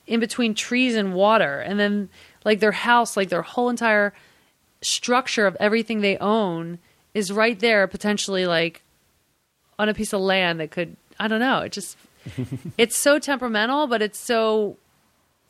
in 0.06 0.18
between 0.18 0.54
trees 0.54 0.96
and 0.96 1.14
water, 1.14 1.60
and 1.60 1.78
then 1.78 2.08
like 2.44 2.60
their 2.60 2.72
house, 2.72 3.16
like 3.16 3.28
their 3.28 3.42
whole 3.42 3.68
entire 3.68 4.12
structure 4.82 5.46
of 5.46 5.56
everything 5.60 6.00
they 6.00 6.16
own 6.18 6.78
is 7.12 7.30
right 7.30 7.58
there 7.60 7.86
potentially 7.86 8.46
like 8.46 8.82
on 9.78 9.88
a 9.88 9.94
piece 9.94 10.12
of 10.12 10.20
land 10.20 10.58
that 10.60 10.70
could 10.70 10.96
I 11.18 11.28
don't 11.28 11.40
know, 11.40 11.60
it 11.60 11.72
just 11.72 11.96
it's 12.78 12.96
so 12.96 13.18
temperamental 13.18 13.86
but 13.86 14.02
it's 14.02 14.18
so 14.18 14.76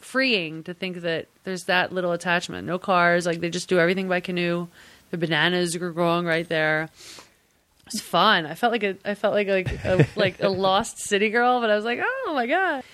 freeing 0.00 0.62
to 0.64 0.74
think 0.74 1.02
that 1.02 1.28
there's 1.44 1.64
that 1.64 1.92
little 1.92 2.12
attachment. 2.12 2.66
No 2.66 2.78
cars, 2.78 3.26
like 3.26 3.40
they 3.40 3.50
just 3.50 3.68
do 3.68 3.78
everything 3.78 4.08
by 4.08 4.20
canoe. 4.20 4.66
The 5.10 5.18
bananas 5.18 5.76
are 5.76 5.90
growing 5.90 6.26
right 6.26 6.48
there. 6.48 6.88
It's 7.86 8.00
fun. 8.00 8.46
I 8.46 8.54
felt 8.54 8.72
like 8.72 8.82
a 8.82 8.96
I 9.04 9.14
felt 9.14 9.34
like 9.34 9.48
like 9.48 9.84
a, 9.84 10.06
like 10.16 10.42
a 10.42 10.48
lost 10.48 10.98
city 10.98 11.30
girl, 11.30 11.60
but 11.60 11.70
I 11.70 11.76
was 11.76 11.84
like, 11.84 12.00
"Oh 12.02 12.32
my 12.34 12.46
god." 12.46 12.84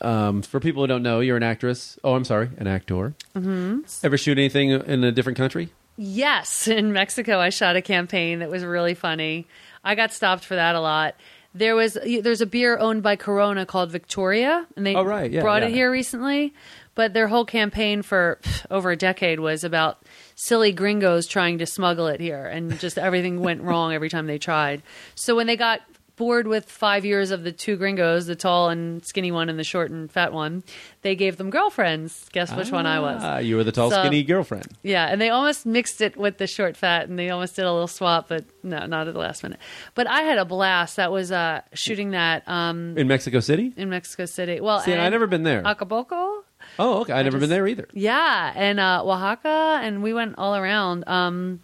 Um, 0.00 0.42
for 0.42 0.60
people 0.60 0.82
who 0.82 0.86
don't 0.86 1.02
know, 1.02 1.20
you're 1.20 1.36
an 1.36 1.42
actress. 1.42 1.98
Oh, 2.04 2.14
I'm 2.14 2.24
sorry, 2.24 2.50
an 2.58 2.66
actor. 2.66 3.14
Mm-hmm. 3.34 3.80
Ever 4.02 4.16
shoot 4.16 4.38
anything 4.38 4.70
in 4.70 5.02
a 5.04 5.12
different 5.12 5.36
country? 5.36 5.70
Yes, 5.96 6.68
in 6.68 6.92
Mexico, 6.92 7.40
I 7.40 7.48
shot 7.50 7.74
a 7.74 7.82
campaign 7.82 8.38
that 8.38 8.48
was 8.48 8.64
really 8.64 8.94
funny. 8.94 9.46
I 9.82 9.96
got 9.96 10.12
stopped 10.12 10.44
for 10.44 10.54
that 10.54 10.76
a 10.76 10.80
lot. 10.80 11.16
There 11.54 11.74
was 11.74 11.96
there's 12.04 12.40
a 12.40 12.46
beer 12.46 12.78
owned 12.78 13.02
by 13.02 13.16
Corona 13.16 13.64
called 13.66 13.90
Victoria, 13.90 14.66
and 14.76 14.86
they 14.86 14.94
Oh, 14.94 15.02
right, 15.02 15.30
yeah, 15.30 15.40
brought 15.40 15.62
it 15.62 15.70
here 15.70 15.90
recently. 15.90 16.54
But 16.94 17.14
their 17.14 17.28
whole 17.28 17.44
campaign 17.44 18.02
for 18.02 18.38
pff, 18.42 18.66
over 18.70 18.90
a 18.90 18.96
decade 18.96 19.40
was 19.40 19.64
about 19.64 20.02
silly 20.34 20.72
gringos 20.72 21.26
trying 21.26 21.58
to 21.58 21.66
smuggle 21.66 22.06
it 22.08 22.20
here, 22.20 22.44
and 22.46 22.78
just 22.78 22.98
everything 22.98 23.40
went 23.40 23.62
wrong 23.68 23.92
every 23.92 24.08
time 24.10 24.26
they 24.26 24.38
tried. 24.38 24.82
So 25.14 25.34
when 25.36 25.46
they 25.46 25.56
got 25.56 25.80
bored 26.18 26.46
with 26.46 26.70
five 26.70 27.04
years 27.06 27.30
of 27.30 27.44
the 27.44 27.52
two 27.52 27.76
gringos, 27.76 28.26
the 28.26 28.34
tall 28.36 28.68
and 28.68 29.02
skinny 29.06 29.30
one 29.30 29.48
and 29.48 29.58
the 29.58 29.64
short 29.64 29.90
and 29.90 30.10
fat 30.10 30.32
one, 30.32 30.62
they 31.02 31.14
gave 31.14 31.36
them 31.38 31.48
girlfriends. 31.48 32.28
Guess 32.32 32.52
which 32.54 32.70
one 32.70 32.84
I 32.86 33.00
was? 33.00 33.22
Ah, 33.24 33.38
you 33.38 33.56
were 33.56 33.64
the 33.64 33.72
tall, 33.72 33.90
So- 33.90 34.00
skinny 34.02 34.22
girlfriend. 34.24 34.66
Yeah, 34.82 35.06
and 35.06 35.20
they 35.20 35.30
almost 35.30 35.64
mixed 35.64 36.00
it 36.00 36.16
with 36.16 36.38
the 36.38 36.46
short 36.46 36.76
fat, 36.76 37.08
and 37.08 37.18
they 37.18 37.30
almost 37.30 37.56
did 37.56 37.64
a 37.64 37.72
little 37.72 37.86
swap, 37.88 38.28
but 38.28 38.44
no, 38.62 38.84
not 38.86 39.08
at 39.08 39.14
the 39.14 39.20
last 39.20 39.42
minute. 39.42 39.58
But 39.94 40.06
I 40.08 40.22
had 40.22 40.36
a 40.38 40.44
blast. 40.44 40.96
That 40.96 41.10
was 41.12 41.32
uh, 41.32 41.62
shooting 41.72 42.10
that 42.10 42.46
um, 42.48 42.98
In 42.98 43.08
Mexico 43.08 43.40
City? 43.40 43.72
in 43.76 43.88
Mexico 43.88 44.26
City. 44.26 44.60
Well, 44.60 44.80
See, 44.80 44.92
I've 44.92 45.12
never 45.12 45.26
been 45.26 45.44
there. 45.44 45.62
Acapulco. 45.66 46.44
Oh, 46.78 47.00
okay. 47.00 47.12
I've 47.12 47.24
never 47.24 47.36
just- 47.38 47.40
been 47.42 47.50
there 47.50 47.66
either. 47.68 47.86
Yeah, 47.94 48.52
and 48.56 48.80
uh, 48.80 49.02
Oaxaca, 49.04 49.80
and 49.82 50.02
we 50.02 50.12
went 50.12 50.34
all 50.38 50.56
around. 50.56 51.04
Um, 51.08 51.60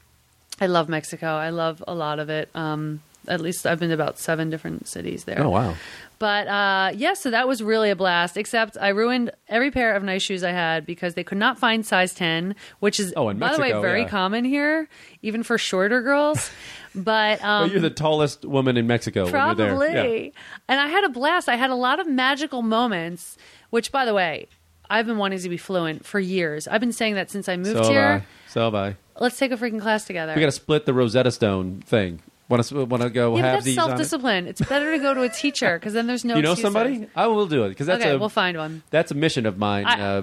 I 0.60 0.66
love 0.66 0.88
Mexico. 0.88 1.26
I 1.26 1.50
love 1.50 1.82
a 1.88 1.94
lot 1.94 2.20
of 2.20 2.30
it. 2.30 2.48
Um, 2.54 3.02
at 3.28 3.40
least 3.40 3.66
I've 3.66 3.78
been 3.78 3.88
to 3.88 3.94
about 3.94 4.18
seven 4.18 4.50
different 4.50 4.86
cities 4.88 5.24
there. 5.24 5.42
Oh, 5.42 5.50
wow. 5.50 5.74
But 6.18 6.46
uh, 6.46 6.92
yeah, 6.94 7.14
so 7.14 7.30
that 7.30 7.48
was 7.48 7.62
really 7.62 7.90
a 7.90 7.96
blast. 7.96 8.36
Except 8.36 8.76
I 8.80 8.88
ruined 8.90 9.30
every 9.48 9.70
pair 9.70 9.94
of 9.94 10.02
nice 10.02 10.22
shoes 10.22 10.44
I 10.44 10.52
had 10.52 10.86
because 10.86 11.14
they 11.14 11.24
could 11.24 11.38
not 11.38 11.58
find 11.58 11.84
size 11.84 12.14
ten, 12.14 12.54
which 12.80 13.00
is 13.00 13.12
Oh, 13.16 13.28
in 13.28 13.38
by 13.38 13.54
the 13.54 13.60
way 13.60 13.72
very 13.72 14.02
yeah. 14.02 14.08
common 14.08 14.44
here, 14.44 14.88
even 15.22 15.42
for 15.42 15.58
shorter 15.58 16.00
girls. 16.02 16.50
but 16.94 17.42
um, 17.44 17.64
But 17.68 17.72
you're 17.72 17.80
the 17.80 17.90
tallest 17.90 18.44
woman 18.44 18.76
in 18.76 18.86
Mexico 18.86 19.24
when 19.24 19.32
Probably. 19.32 19.64
you're 19.66 19.78
there. 19.78 20.16
Yeah. 20.16 20.30
And 20.68 20.80
I 20.80 20.86
had 20.88 21.04
a 21.04 21.08
blast. 21.08 21.48
I 21.48 21.56
had 21.56 21.70
a 21.70 21.74
lot 21.74 21.98
of 22.00 22.06
magical 22.06 22.62
moments, 22.62 23.36
which, 23.70 23.90
by 23.90 24.04
the 24.04 24.14
way, 24.14 24.46
I've 24.88 25.06
been 25.06 25.18
wanting 25.18 25.40
to 25.40 25.48
be 25.48 25.56
fluent 25.56 26.06
for 26.06 26.20
years. 26.20 26.68
I've 26.68 26.80
been 26.80 26.92
saying 26.92 27.14
that 27.16 27.30
since 27.30 27.48
I 27.48 27.56
moved 27.56 27.70
So 27.76 27.82
have 27.82 27.90
here. 27.92 28.24
I. 28.24 28.50
So 28.50 28.60
have 28.62 28.74
I. 28.74 28.96
Let's 29.18 29.38
take 29.38 29.50
a 29.52 29.56
freaking 29.56 29.80
class 29.80 30.04
together. 30.04 30.34
We 30.34 30.40
got 30.40 30.46
to 30.46 30.52
split 30.52 30.86
the 30.86 30.94
Rosetta 30.94 31.30
Stone 31.32 31.82
thing. 31.86 32.20
Want 32.48 32.62
to 32.62 32.84
want 32.84 33.02
to 33.02 33.08
go 33.10 33.36
yeah, 33.36 33.42
have 33.42 33.52
that's 33.54 33.64
these 33.64 33.74
self 33.74 33.92
it? 33.92 33.96
discipline. 33.96 34.46
It's 34.46 34.60
better 34.60 34.92
to 34.92 34.98
go 34.98 35.14
to 35.14 35.22
a 35.22 35.28
teacher 35.42 35.78
because 35.78 35.94
then 35.94 36.06
there's 36.06 36.24
no. 36.24 36.36
You 36.36 36.42
know 36.42 36.52
excuses. 36.52 36.72
somebody? 36.74 37.06
I 37.16 37.26
will 37.26 37.46
do 37.46 37.64
it 37.64 37.70
because 37.70 37.86
that's 37.86 38.02
okay, 38.04 38.12
a 38.14 38.18
we'll 38.18 38.28
find 38.28 38.56
one. 38.58 38.82
that's 38.90 39.10
a 39.10 39.14
mission 39.14 39.46
of 39.46 39.56
mine. 39.58 39.86
I- 39.86 40.00
uh, 40.00 40.22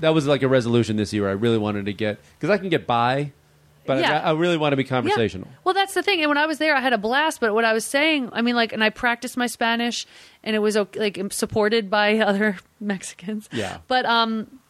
that 0.00 0.10
was 0.14 0.26
like 0.26 0.42
a 0.42 0.48
resolution 0.48 0.96
this 0.96 1.12
year. 1.12 1.26
I 1.28 1.32
really 1.32 1.58
wanted 1.58 1.86
to 1.86 1.92
get 1.92 2.20
because 2.38 2.50
I 2.50 2.58
can 2.58 2.68
get 2.68 2.86
by, 2.86 3.32
but 3.86 3.98
Yeah. 3.98 4.20
I, 4.20 4.28
I 4.28 4.32
really 4.34 4.58
want 4.58 4.72
to 4.74 4.76
be 4.76 4.82
Yeah. 4.82 4.90
conversational. 4.90 5.48
Well, 5.64 5.74
that's 5.74 5.94
the 5.94 6.02
thing. 6.02 6.20
And 6.20 6.28
when 6.28 6.36
I 6.38 6.44
was 6.46 6.58
there, 6.58 6.76
I 6.76 6.80
had 6.80 6.92
a 6.92 6.98
blast. 6.98 7.40
But 7.40 7.54
what 7.54 7.64
I 7.64 7.72
was 7.72 7.84
saying, 7.84 8.28
I 8.32 8.42
mean, 8.42 8.54
like, 8.56 8.72
and 8.74 8.84
I 8.84 8.90
practiced 8.90 9.36
my 9.38 9.46
Spanish, 9.46 10.06
and 10.44 10.54
it 10.54 10.58
was 10.60 10.76
like 10.96 11.18
supported 11.32 11.88
by 11.90 12.18
other 12.20 12.58
Mexicans. 12.78 13.48
Yeah. 13.50 13.78
But 13.88 14.04
um, 14.04 14.60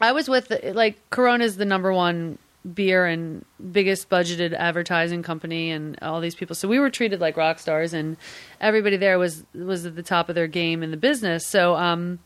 I 0.00 0.12
was 0.12 0.28
with 0.28 0.52
like 0.72 1.10
Corona's 1.10 1.56
the 1.56 1.64
number 1.66 1.92
one 1.92 2.38
beer 2.74 3.06
and 3.06 3.44
biggest 3.72 4.08
budgeted 4.08 4.52
advertising 4.52 5.22
company, 5.22 5.70
and 5.70 5.98
all 6.02 6.20
these 6.20 6.34
people. 6.34 6.54
So 6.54 6.68
we 6.68 6.78
were 6.78 6.90
treated 6.90 7.20
like 7.20 7.36
rock 7.36 7.58
stars, 7.58 7.92
and 7.92 8.16
everybody 8.60 8.96
there 8.96 9.18
was 9.18 9.44
was 9.54 9.86
at 9.86 9.96
the 9.96 10.02
top 10.02 10.28
of 10.28 10.34
their 10.34 10.48
game 10.48 10.82
in 10.82 10.90
the 10.90 10.96
business. 10.96 11.46
So 11.46 11.74
um, 11.76 12.18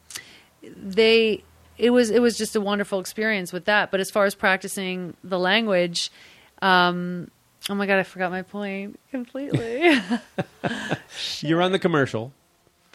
they 0.63 1.43
it 1.79 1.91
was 1.91 2.11
it 2.11 2.21
was 2.21 2.37
just 2.37 2.57
a 2.57 2.61
wonderful 2.61 3.01
experience 3.01 3.53
with 3.53 3.67
that. 3.67 3.91
But 3.91 4.01
as 4.01 4.11
far 4.11 4.25
as 4.25 4.35
practicing 4.35 5.17
the 5.23 5.39
language. 5.39 6.11
Um, 6.63 7.31
Oh 7.71 7.75
my 7.75 7.87
god, 7.87 7.99
I 7.99 8.03
forgot 8.03 8.31
my 8.31 8.43
point 8.43 9.01
completely. 9.11 9.99
You're 11.41 11.63
on 11.63 11.73
the 11.73 11.79
commercial. 11.79 12.33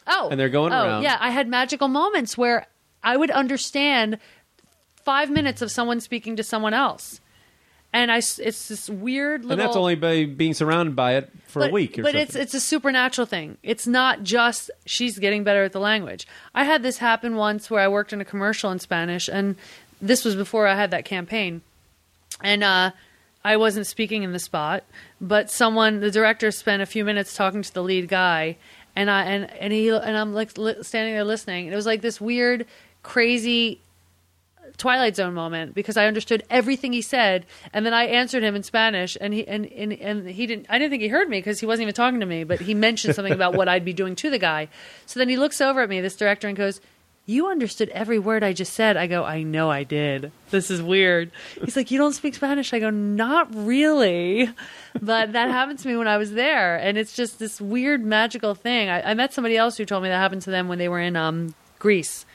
oh, 0.06 0.30
And 0.30 0.40
they're 0.40 0.50
going 0.50 0.74
oh, 0.74 0.84
around. 0.84 1.04
Yeah, 1.04 1.18
I 1.20 1.32
had 1.32 1.48
magical 1.48 1.88
moments 1.88 2.38
where 2.38 2.68
I 3.04 3.18
would 3.18 3.32
understand 3.32 4.20
five 5.04 5.32
minutes 5.32 5.64
of 5.64 5.72
someone 5.72 6.00
speaking 6.00 6.36
to 6.36 6.44
someone 6.44 6.76
else, 6.76 7.20
and 7.92 8.12
I 8.12 8.18
it's 8.18 8.68
this 8.68 8.90
weird 8.90 9.42
little. 9.42 9.54
And 9.54 9.62
that's 9.62 9.76
only 9.76 9.96
by 9.96 10.26
being 10.26 10.54
surrounded 10.54 10.96
by 10.96 11.16
it 11.16 11.32
for 11.48 11.62
but, 11.62 11.70
a 11.70 11.74
week 11.74 11.98
or 11.98 12.04
but 12.04 12.10
something. 12.10 12.22
it's 12.22 12.36
it's 12.36 12.54
a 12.54 12.60
supernatural 12.60 13.26
thing. 13.26 13.58
It's 13.64 13.88
not 13.88 14.24
just 14.24 14.70
she's 14.86 15.18
getting 15.18 15.44
better 15.44 15.64
at 15.64 15.72
the 15.72 15.80
language. 15.80 16.28
I 16.54 16.66
had 16.66 16.84
this 16.84 17.00
happen 17.00 17.36
once 17.36 17.70
where 17.70 17.82
I 17.82 17.88
worked 17.88 18.14
in 18.14 18.22
a 18.22 18.26
commercial 18.26 18.72
in 18.72 18.80
Spanish, 18.80 19.28
and 19.28 19.56
this 20.02 20.24
was 20.24 20.36
before 20.36 20.68
I 20.68 20.76
had 20.76 20.92
that 20.92 21.06
campaign, 21.06 21.62
and 22.44 22.64
uh, 22.64 22.92
I 23.44 23.58
wasn't 23.58 23.88
speaking 23.88 24.24
in 24.24 24.34
the 24.34 24.40
spot, 24.40 24.84
but 25.20 25.50
someone, 25.50 26.00
the 26.00 26.12
director, 26.12 26.52
spent 26.52 26.82
a 26.82 26.86
few 26.86 27.04
minutes 27.04 27.36
talking 27.36 27.64
to 27.64 27.74
the 27.74 27.84
lead 27.84 28.08
guy, 28.08 28.58
and 28.96 29.10
I 29.10 29.24
and 29.24 29.52
and 29.54 29.74
he 29.74 29.90
and 29.90 30.16
I'm 30.16 30.34
like 30.34 30.52
standing 30.52 31.16
there 31.16 31.24
listening, 31.24 31.68
it 31.68 31.76
was 31.76 31.88
like 31.88 32.02
this 32.02 32.22
weird, 32.22 32.68
crazy 33.02 33.82
Twilight 34.80 35.16
Zone 35.16 35.34
moment 35.34 35.76
because 35.76 35.98
I 35.98 36.08
understood 36.08 36.44
everything 36.50 36.94
he 36.94 37.02
said, 37.02 37.46
and 37.74 37.86
then 37.86 37.94
I 37.94 38.06
answered 38.06 38.42
him 38.42 38.56
in 38.56 38.64
Spanish, 38.64 39.18
and 39.20 39.34
he 39.34 39.48
and 39.48 39.66
and, 39.66 39.94
and 39.94 40.28
he 40.28 40.48
didn't. 40.48 40.66
I 40.70 40.80
didn't 40.80 40.92
think 40.92 41.04
he 41.04 41.10
heard 41.10 41.30
me 41.30 41.38
because 41.38 41.60
he 41.60 41.66
wasn't 41.66 41.84
even 41.84 41.94
talking 41.94 42.22
to 42.22 42.26
me, 42.26 42.44
but 42.46 42.62
he 42.62 42.74
mentioned 42.74 43.14
something 43.14 43.34
about 43.34 43.54
what 43.54 43.68
I'd 43.68 43.86
be 43.86 43.94
doing 43.94 44.16
to 44.16 44.30
the 44.30 44.40
guy. 44.40 44.70
So 45.06 45.20
then 45.20 45.30
he 45.30 45.38
looks 45.38 45.62
over 45.62 45.82
at 45.82 45.90
me, 45.90 46.02
this 46.02 46.16
director, 46.16 46.48
and 46.48 46.58
goes. 46.58 46.82
You 47.26 47.50
understood 47.50 47.90
every 47.90 48.18
word 48.18 48.44
I 48.44 48.54
just 48.54 48.74
said. 48.74 48.98
I 48.98 49.06
go, 49.06 49.24
I 49.24 49.44
know 49.44 49.70
I 49.70 49.84
did. 49.84 50.32
This 50.50 50.72
is 50.72 50.82
weird. 50.82 51.30
He's 51.64 51.76
like, 51.76 51.92
You 51.92 52.00
don't 52.00 52.14
speak 52.14 52.34
Spanish? 52.34 52.74
I 52.74 52.80
go, 52.80 52.90
Not 52.90 53.54
really. 53.54 54.50
But 55.00 55.34
that 55.34 55.52
happened 55.52 55.78
to 55.78 55.88
me 55.88 55.96
when 55.96 56.08
I 56.08 56.18
was 56.18 56.32
there. 56.32 56.78
And 56.78 56.98
it's 56.98 57.16
just 57.16 57.38
this 57.38 57.62
weird 57.62 58.04
magical 58.04 58.56
thing. 58.56 58.90
I, 58.90 59.12
I 59.12 59.14
met 59.14 59.32
somebody 59.32 59.58
else 59.58 59.78
who 59.78 59.86
told 59.86 60.02
me 60.02 60.10
that 60.10 60.18
happened 60.18 60.42
to 60.44 60.50
them 60.50 60.70
when 60.70 60.80
they 60.80 60.90
were 60.90 61.00
in 61.00 61.16
um, 61.16 61.54
Greece 61.78 62.26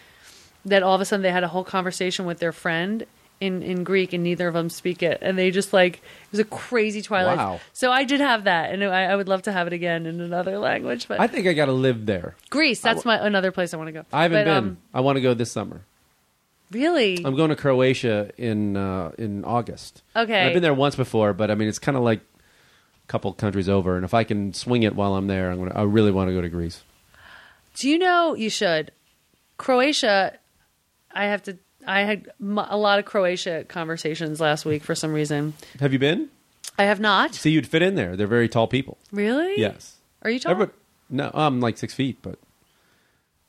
that 0.66 0.82
all 0.82 0.94
of 0.94 1.00
a 1.00 1.04
sudden 1.04 1.22
they 1.22 1.30
had 1.32 1.44
a 1.44 1.48
whole 1.48 1.64
conversation 1.64 2.26
with 2.26 2.38
their 2.38 2.52
friend 2.52 3.04
in, 3.40 3.62
in 3.62 3.84
Greek 3.84 4.12
and 4.12 4.22
neither 4.22 4.48
of 4.48 4.54
them 4.54 4.70
speak 4.70 5.02
it. 5.02 5.18
And 5.20 5.36
they 5.36 5.50
just 5.50 5.72
like, 5.72 5.96
it 5.96 6.02
was 6.30 6.40
a 6.40 6.44
crazy 6.44 7.02
Twilight. 7.02 7.36
Wow. 7.36 7.60
So 7.72 7.90
I 7.92 8.04
did 8.04 8.20
have 8.20 8.44
that. 8.44 8.72
And 8.72 8.82
I, 8.84 9.04
I 9.04 9.16
would 9.16 9.28
love 9.28 9.42
to 9.42 9.52
have 9.52 9.66
it 9.66 9.72
again 9.72 10.06
in 10.06 10.20
another 10.20 10.58
language. 10.58 11.08
But 11.08 11.20
I 11.20 11.26
think 11.26 11.46
I 11.46 11.52
got 11.52 11.66
to 11.66 11.72
live 11.72 12.06
there. 12.06 12.36
Greece, 12.50 12.80
that's 12.80 13.04
my 13.04 13.16
another 13.18 13.50
place 13.52 13.74
I 13.74 13.76
want 13.76 13.88
to 13.88 13.92
go. 13.92 14.02
I 14.12 14.22
haven't 14.22 14.38
But, 14.38 14.44
been. 14.44 14.56
um, 14.56 14.78
I 14.94 15.00
want 15.00 15.16
to 15.16 15.20
go 15.20 15.34
this 15.34 15.50
summer. 15.52 15.82
really? 16.70 17.22
I'm 17.24 17.36
going 17.36 17.50
to 17.50 17.56
Croatia 17.56 18.30
in 18.38 18.76
uh, 18.76 19.12
in 19.18 19.44
August. 19.44 20.02
Okay. 20.16 20.32
And 20.32 20.48
I've 20.48 20.54
been 20.54 20.62
there 20.62 20.72
once 20.74 20.96
before, 20.96 21.32
but 21.34 21.50
I 21.50 21.54
mean 21.56 21.68
it's 21.68 21.78
kind 21.80 21.96
of 21.96 22.02
like 22.04 22.20
a 22.20 23.06
couple 23.08 23.32
countries 23.34 23.68
over. 23.68 23.96
And 23.96 24.04
if 24.04 24.14
I 24.14 24.24
can 24.24 24.54
swing 24.54 24.84
it 24.84 24.94
while 24.94 25.14
I'm 25.16 25.26
there, 25.26 25.50
I'm 25.50 25.58
gonna. 25.58 25.74
I 25.74 25.82
really 25.82 26.10
want 26.12 26.28
to 26.30 26.34
go 26.34 26.40
to 26.40 26.48
Greece. 26.48 26.82
Do 27.74 27.90
you 27.90 27.98
know 27.98 28.34
you 28.34 28.48
should? 28.48 28.92
Croatia, 29.56 30.38
I 31.14 31.24
have 31.26 31.42
to. 31.44 31.58
I 31.86 32.00
had 32.00 32.28
a 32.40 32.76
lot 32.76 32.98
of 32.98 33.04
Croatia 33.04 33.64
conversations 33.68 34.40
last 34.40 34.64
week 34.64 34.82
for 34.82 34.94
some 34.94 35.12
reason. 35.12 35.54
Have 35.80 35.92
you 35.92 35.98
been? 35.98 36.28
I 36.78 36.84
have 36.84 36.98
not. 36.98 37.34
See, 37.34 37.50
you'd 37.50 37.66
fit 37.66 37.82
in 37.82 37.94
there. 37.94 38.16
They're 38.16 38.26
very 38.26 38.48
tall 38.48 38.66
people. 38.66 38.98
Really? 39.12 39.58
Yes. 39.60 39.96
Are 40.22 40.30
you 40.30 40.40
tall? 40.40 40.52
Everybody, 40.52 40.76
no, 41.10 41.30
I'm 41.34 41.60
like 41.60 41.76
six 41.78 41.94
feet, 41.94 42.18
but 42.22 42.38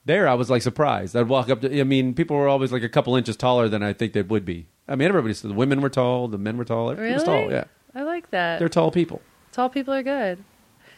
there 0.06 0.28
I 0.28 0.34
was 0.36 0.50
like 0.50 0.62
surprised. 0.62 1.16
I'd 1.16 1.28
walk 1.28 1.50
up 1.50 1.62
to. 1.62 1.80
I 1.80 1.84
mean, 1.84 2.14
people 2.14 2.38
were 2.38 2.48
always 2.48 2.72
like 2.72 2.84
a 2.84 2.90
couple 2.90 3.16
inches 3.16 3.36
taller 3.36 3.68
than 3.68 3.82
I 3.82 3.94
think 3.94 4.14
they 4.14 4.22
would 4.22 4.46
be. 4.46 4.68
I 4.88 4.96
mean, 4.96 5.08
everybody. 5.08 5.34
The 5.34 5.54
women 5.54 5.82
were 5.82 5.90
tall. 5.90 6.28
The 6.28 6.38
men 6.38 6.58
were 6.58 6.66
tall. 6.66 6.92
Everybody 6.92 7.14
really? 7.14 7.16
was 7.16 7.24
tall. 7.24 7.52
Yeah, 7.52 7.64
I 7.96 8.04
like 8.04 8.30
that. 8.32 8.60
they're 8.60 8.70
tall 8.70 8.92
people. 8.92 9.22
tall 9.52 9.70
people 9.70 9.94
are 9.94 10.04
good. 10.04 10.44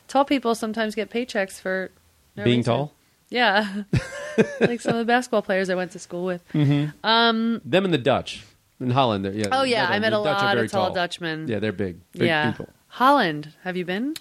Tall 0.07 0.25
people 0.25 0.55
sometimes 0.55 0.95
get 0.95 1.09
paychecks 1.09 1.59
for 1.61 1.91
no 2.35 2.43
Being 2.43 2.59
reason. 2.59 2.73
tall. 2.73 2.93
Yeah, 3.29 3.83
like 4.61 4.79
some 4.81 4.93
of 4.93 4.99
the 4.99 5.05
basketball 5.05 5.41
players 5.41 5.69
I 5.69 5.75
went 5.75 5.91
to 5.91 5.99
school 5.99 6.25
with. 6.25 6.41
Mm-hmm. 6.53 7.05
Um, 7.05 7.61
Them 7.65 7.85
and 7.85 7.93
the 7.93 7.97
Dutch 7.97 8.43
in 8.79 8.89
Holland. 8.91 9.25
they're- 9.25 9.33
Yeah. 9.33 9.47
Oh 9.51 9.63
yeah, 9.63 9.87
I 9.89 9.99
met 9.99 10.13
a 10.13 10.19
lot 10.19 10.57
of 10.57 10.71
tall, 10.71 10.93
Dutchmen. 10.93 11.47
Yeah, 11.47 11.59
they're 11.59 11.71
big. 11.73 11.99
Big 12.13 12.23
yeah. 12.27 12.51
people. 12.51 12.69
Holland, 12.87 13.53
have 13.63 13.75
you 13.77 13.85
been? 13.85 14.13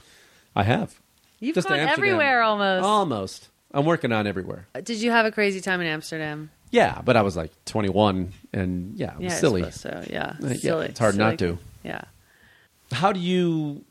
I 0.55 0.65
have. 0.65 0.99
You've 1.39 1.55
Just 1.55 1.69
to 1.69 1.75
gone 1.75 1.81
Amsterdam. 1.81 2.05
everywhere 2.05 2.43
almost. 2.43 2.85
Almost. 2.85 3.49
I'm 3.73 3.85
working 3.85 4.11
on 4.13 4.27
everywhere. 4.27 4.67
Uh, 4.75 4.81
did 4.81 5.01
you 5.03 5.11
have 5.11 5.27
a 5.27 5.31
crazy 5.31 5.61
time 5.61 5.81
in 5.81 5.87
Amsterdam? 5.87 6.51
Yeah, 6.71 7.01
but 7.05 7.17
I 7.17 7.23
was 7.23 7.37
like 7.37 7.53
21, 7.67 8.33
and 8.53 8.97
yeah, 8.97 9.13
it 9.15 9.23
was 9.25 9.33
I 9.35 9.37
silly. 9.37 9.71
suppose 9.71 9.81
so 10.09 10.13
yeah, 10.13 10.35
Uh, 10.43 10.49
yeah, 10.49 10.55
silly. 10.55 10.87
it's 10.87 10.99
hard 10.99 11.17
not 11.17 11.39
Silly. 11.39 11.53
to. 11.53 11.59
Yeah. 11.85 12.01
How 12.91 13.13
do 13.13 13.21
you 13.21 13.85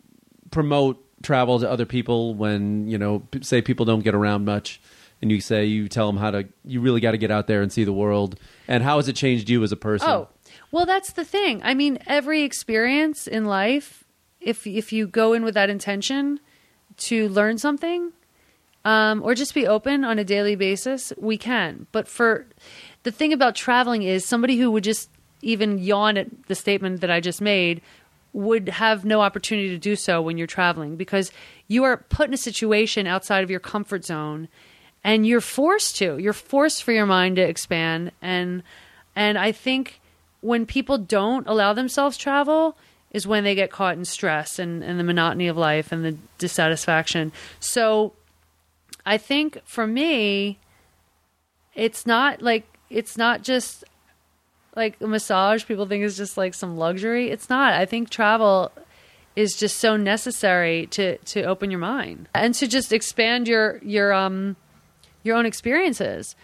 promote 0.52 1.02
travel 1.24 1.60
to 1.60 1.70
other 1.70 1.86
people 1.86 2.36
when 2.36 2.88
you 2.88 2.98
know, 2.98 3.20
p- 3.32 3.44
say 3.44 3.62
people 3.62 3.86
don't 3.86 4.04
get 4.04 4.14
around 4.16 4.44
much, 4.46 4.82
and 5.26 5.32
you 5.32 5.42
say 5.42 5.66
you 5.66 5.90
tell 5.90 6.06
them 6.06 6.18
how 6.18 6.30
to, 6.30 6.48
you 6.64 6.80
really 6.82 7.02
got 7.02 7.12
to 7.12 7.18
get 7.18 7.32
out 7.32 7.48
there 7.48 7.64
and 7.64 7.74
see 7.74 7.84
the 7.84 7.92
world, 7.92 8.40
and 8.68 8.84
how 8.84 8.98
has 8.98 9.08
it 9.08 9.16
changed 9.16 9.50
you 9.50 9.64
as 9.64 9.72
a 9.72 9.76
person? 9.76 10.08
Oh, 10.08 10.28
well, 10.72 10.86
that's 10.86 11.14
the 11.14 11.26
thing. 11.26 11.62
I 11.64 11.74
mean, 11.74 11.98
every 12.06 12.44
experience 12.44 13.26
in 13.26 13.46
life, 13.46 14.04
if 14.40 14.68
if 14.68 14.94
you 14.94 15.08
go 15.08 15.34
in 15.34 15.44
with 15.44 15.56
that 15.56 15.72
intention 15.72 16.40
to 16.98 17.28
learn 17.30 17.58
something, 17.58 18.12
um, 18.84 19.24
or 19.24 19.34
just 19.34 19.56
be 19.56 19.66
open 19.66 20.06
on 20.06 20.20
a 20.20 20.24
daily 20.24 20.56
basis, 20.56 21.12
we 21.18 21.40
can. 21.40 21.88
But 21.92 22.08
for 22.08 22.46
the 23.02 23.12
thing 23.12 23.34
about 23.34 23.56
traveling 23.56 24.04
is 24.04 24.28
somebody 24.28 24.58
who 24.58 24.70
would 24.70 24.84
just 24.84 25.10
even 25.42 25.80
yawn 25.80 26.18
at 26.18 26.28
the 26.46 26.54
statement 26.56 27.02
that 27.02 27.10
I 27.10 27.20
just 27.20 27.42
made 27.42 27.82
would 28.32 28.70
have 28.70 29.06
no 29.06 29.22
opportunity 29.22 29.70
to 29.70 29.80
do 29.80 29.96
so 29.96 30.22
when 30.22 30.38
you're 30.38 30.46
traveling 30.46 30.98
because 30.98 31.32
you 31.68 31.84
are 31.84 31.98
put 31.98 32.28
in 32.28 32.34
a 32.36 32.38
situation 32.38 33.08
outside 33.08 33.44
of 33.44 33.50
your 33.50 33.60
comfort 33.60 34.06
zone 34.06 34.50
and 35.06 35.26
you're 35.26 35.40
forced 35.40 35.96
to 35.96 36.18
you're 36.18 36.34
forced 36.34 36.84
for 36.84 36.92
your 36.92 37.06
mind 37.06 37.38
to 37.38 37.42
expand 37.42 38.12
and 38.22 38.62
and 39.16 39.38
i 39.38 39.54
think 39.54 40.02
when 40.42 40.66
people 40.66 40.98
don't 40.98 41.48
allow 41.48 41.72
themselves 41.72 42.18
travel 42.18 42.76
is 43.12 43.26
when 43.26 43.46
they 43.46 43.56
get 43.56 43.72
caught 43.72 43.96
in 43.96 44.04
stress 44.04 44.60
and, 44.60 44.84
and 44.84 45.00
the 45.00 45.04
monotony 45.04 45.48
of 45.48 45.56
life 45.56 45.94
and 45.94 46.04
the 46.04 46.18
dissatisfaction 46.38 47.32
so 47.62 48.12
I 49.06 49.18
think 49.18 49.62
for 49.66 49.86
me, 49.86 50.58
it's 51.74 52.06
not 52.06 52.42
like 52.42 52.66
it's 52.90 53.18
not 53.18 53.44
just 53.44 53.84
like 54.76 55.00
a 55.00 55.08
massage. 55.08 55.66
People 55.66 55.86
think 55.86 56.04
is 56.04 56.18
just 56.18 56.38
like 56.38 56.54
some 56.54 56.78
luxury. 56.78 57.30
It's 57.30 57.50
not. 57.50 57.74
I 57.74 57.86
think 57.86 58.10
travel 58.10 58.72
is 59.36 59.56
just 59.56 59.78
so 59.78 59.96
necessary 59.96 60.88
to 60.88 61.18
to 61.18 61.44
open 61.44 61.70
your 61.70 61.80
mind 61.80 62.28
and 62.34 62.56
to 62.56 62.68
just 62.68 62.92
expand 62.92 63.48
your 63.48 63.80
your 63.84 64.12
um 64.14 64.56
your 65.26 65.36
own 65.36 65.46
experiences. 65.46 66.36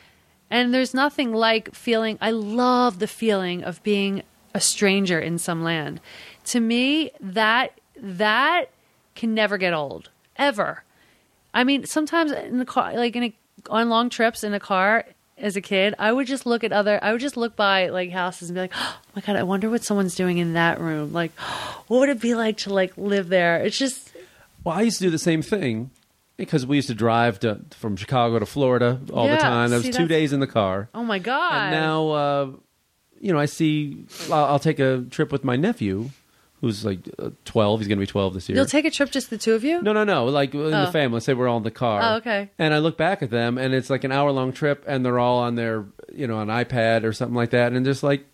And 0.50 0.74
there's 0.74 0.94
nothing 0.94 1.34
like 1.34 1.74
feeling. 1.74 2.18
I 2.20 2.32
love 2.32 3.00
the 3.00 3.08
feeling 3.08 3.64
of 3.64 3.82
being 3.84 4.24
a 4.54 4.60
stranger 4.60 5.20
in 5.20 5.38
some 5.38 5.64
land. 5.64 6.02
To 6.46 6.60
me, 6.60 7.12
that 7.22 7.80
that 7.96 8.70
can 9.16 9.34
never 9.34 9.58
get 9.58 9.74
old 9.74 10.10
ever. 10.36 10.84
I 11.54 11.64
mean, 11.64 11.86
sometimes 11.86 12.32
in 12.32 12.58
the 12.58 12.66
car, 12.66 12.94
like 12.94 13.16
in 13.16 13.24
a, 13.24 13.34
on 13.70 13.90
long 13.90 14.10
trips 14.10 14.44
in 14.44 14.54
a 14.54 14.60
car 14.60 15.06
as 15.38 15.56
a 15.56 15.62
kid, 15.62 15.96
I 16.00 16.12
would 16.12 16.28
just 16.28 16.46
look 16.46 16.64
at 16.64 16.72
other. 16.72 17.00
I 17.02 17.12
would 17.12 17.22
just 17.22 17.38
look 17.38 17.56
by 17.56 17.88
like 17.90 18.12
houses 18.12 18.50
and 18.50 18.56
be 18.56 18.62
like, 18.62 18.74
"Oh 18.76 19.00
my 19.16 19.22
god, 19.22 19.36
I 19.36 19.44
wonder 19.44 19.70
what 19.70 19.84
someone's 19.84 20.16
doing 20.16 20.38
in 20.38 20.54
that 20.54 20.80
room. 20.80 21.14
Like, 21.14 21.32
what 21.88 22.00
would 22.00 22.10
it 22.10 22.20
be 22.20 22.36
like 22.36 22.58
to 22.60 22.74
like 22.74 22.98
live 22.98 23.30
there?" 23.30 23.58
It's 23.58 23.78
just 23.78 24.12
Well, 24.64 24.78
I 24.78 24.82
used 24.82 24.98
to 24.98 25.06
do 25.06 25.10
the 25.10 25.20
same 25.20 25.42
thing 25.42 25.92
because 26.46 26.66
we 26.66 26.76
used 26.76 26.90
to 26.90 26.94
drive 26.96 27.40
to, 27.42 27.62
from 27.72 27.96
Chicago 27.96 28.40
to 28.40 28.46
Florida 28.46 29.00
all 29.14 29.28
the 29.28 29.38
time. 29.38 29.70
That 29.70 29.78
was 29.78 29.86
two 29.86 29.92
that's- 29.92 30.10
days 30.10 30.34
in 30.34 30.40
the 30.40 30.48
car. 30.48 30.90
oh 30.94 31.04
my 31.04 31.20
god. 31.20 31.54
And 31.54 31.72
now, 31.72 32.10
uh, 32.10 32.52
you 33.20 33.32
know, 33.32 33.40
I 33.40 33.46
see. 33.46 34.06
I'll, 34.32 34.46
I'll 34.46 34.60
take 34.60 34.80
a 34.80 35.06
trip 35.10 35.32
with 35.32 35.44
my 35.44 35.56
nephew, 35.56 36.10
who's 36.60 36.84
like 36.84 37.00
uh, 37.20 37.30
twelve. 37.46 37.80
He's 37.80 37.88
going 37.88 37.98
to 38.00 38.02
be 38.02 38.08
twelve 38.08 38.34
this 38.34 38.50
year. 38.50 38.56
you'll 38.56 38.66
take 38.66 38.86
a 38.86 38.92
trip 38.92 39.12
just 39.12 39.30
the 39.30 39.38
two 39.38 39.54
of 39.54 39.64
you. 39.64 39.82
no, 39.82 39.94
no, 39.94 40.04
no. 40.04 40.26
Like 40.26 40.54
in 40.56 40.60
Oh. 40.74 40.86
the 40.86 40.92
family. 40.92 41.16
Let's 41.16 41.26
say 41.28 41.34
we're 41.36 41.48
all 41.48 41.58
in 41.58 41.64
the 41.64 41.72
car. 41.72 42.02
Oh, 42.04 42.16
okay. 42.18 42.50
And 42.60 42.74
I 42.74 42.80
look 42.80 42.98
back 42.98 43.22
at 43.22 43.30
them, 43.30 43.58
and 43.58 43.74
it's 43.74 43.90
like 43.90 44.04
an 44.04 44.12
hour 44.12 44.32
long 44.32 44.52
trip, 44.54 44.84
and 44.88 45.06
they're 45.06 45.20
all 45.20 45.40
on 45.40 45.56
their, 45.56 45.86
you 46.14 46.26
know, 46.28 46.40
an 46.42 46.48
iPad 46.50 47.04
or 47.04 47.14
something 47.14 47.36
like 47.36 47.52
that, 47.52 47.74
and 47.74 47.86
just 47.86 48.02
like, 48.04 48.26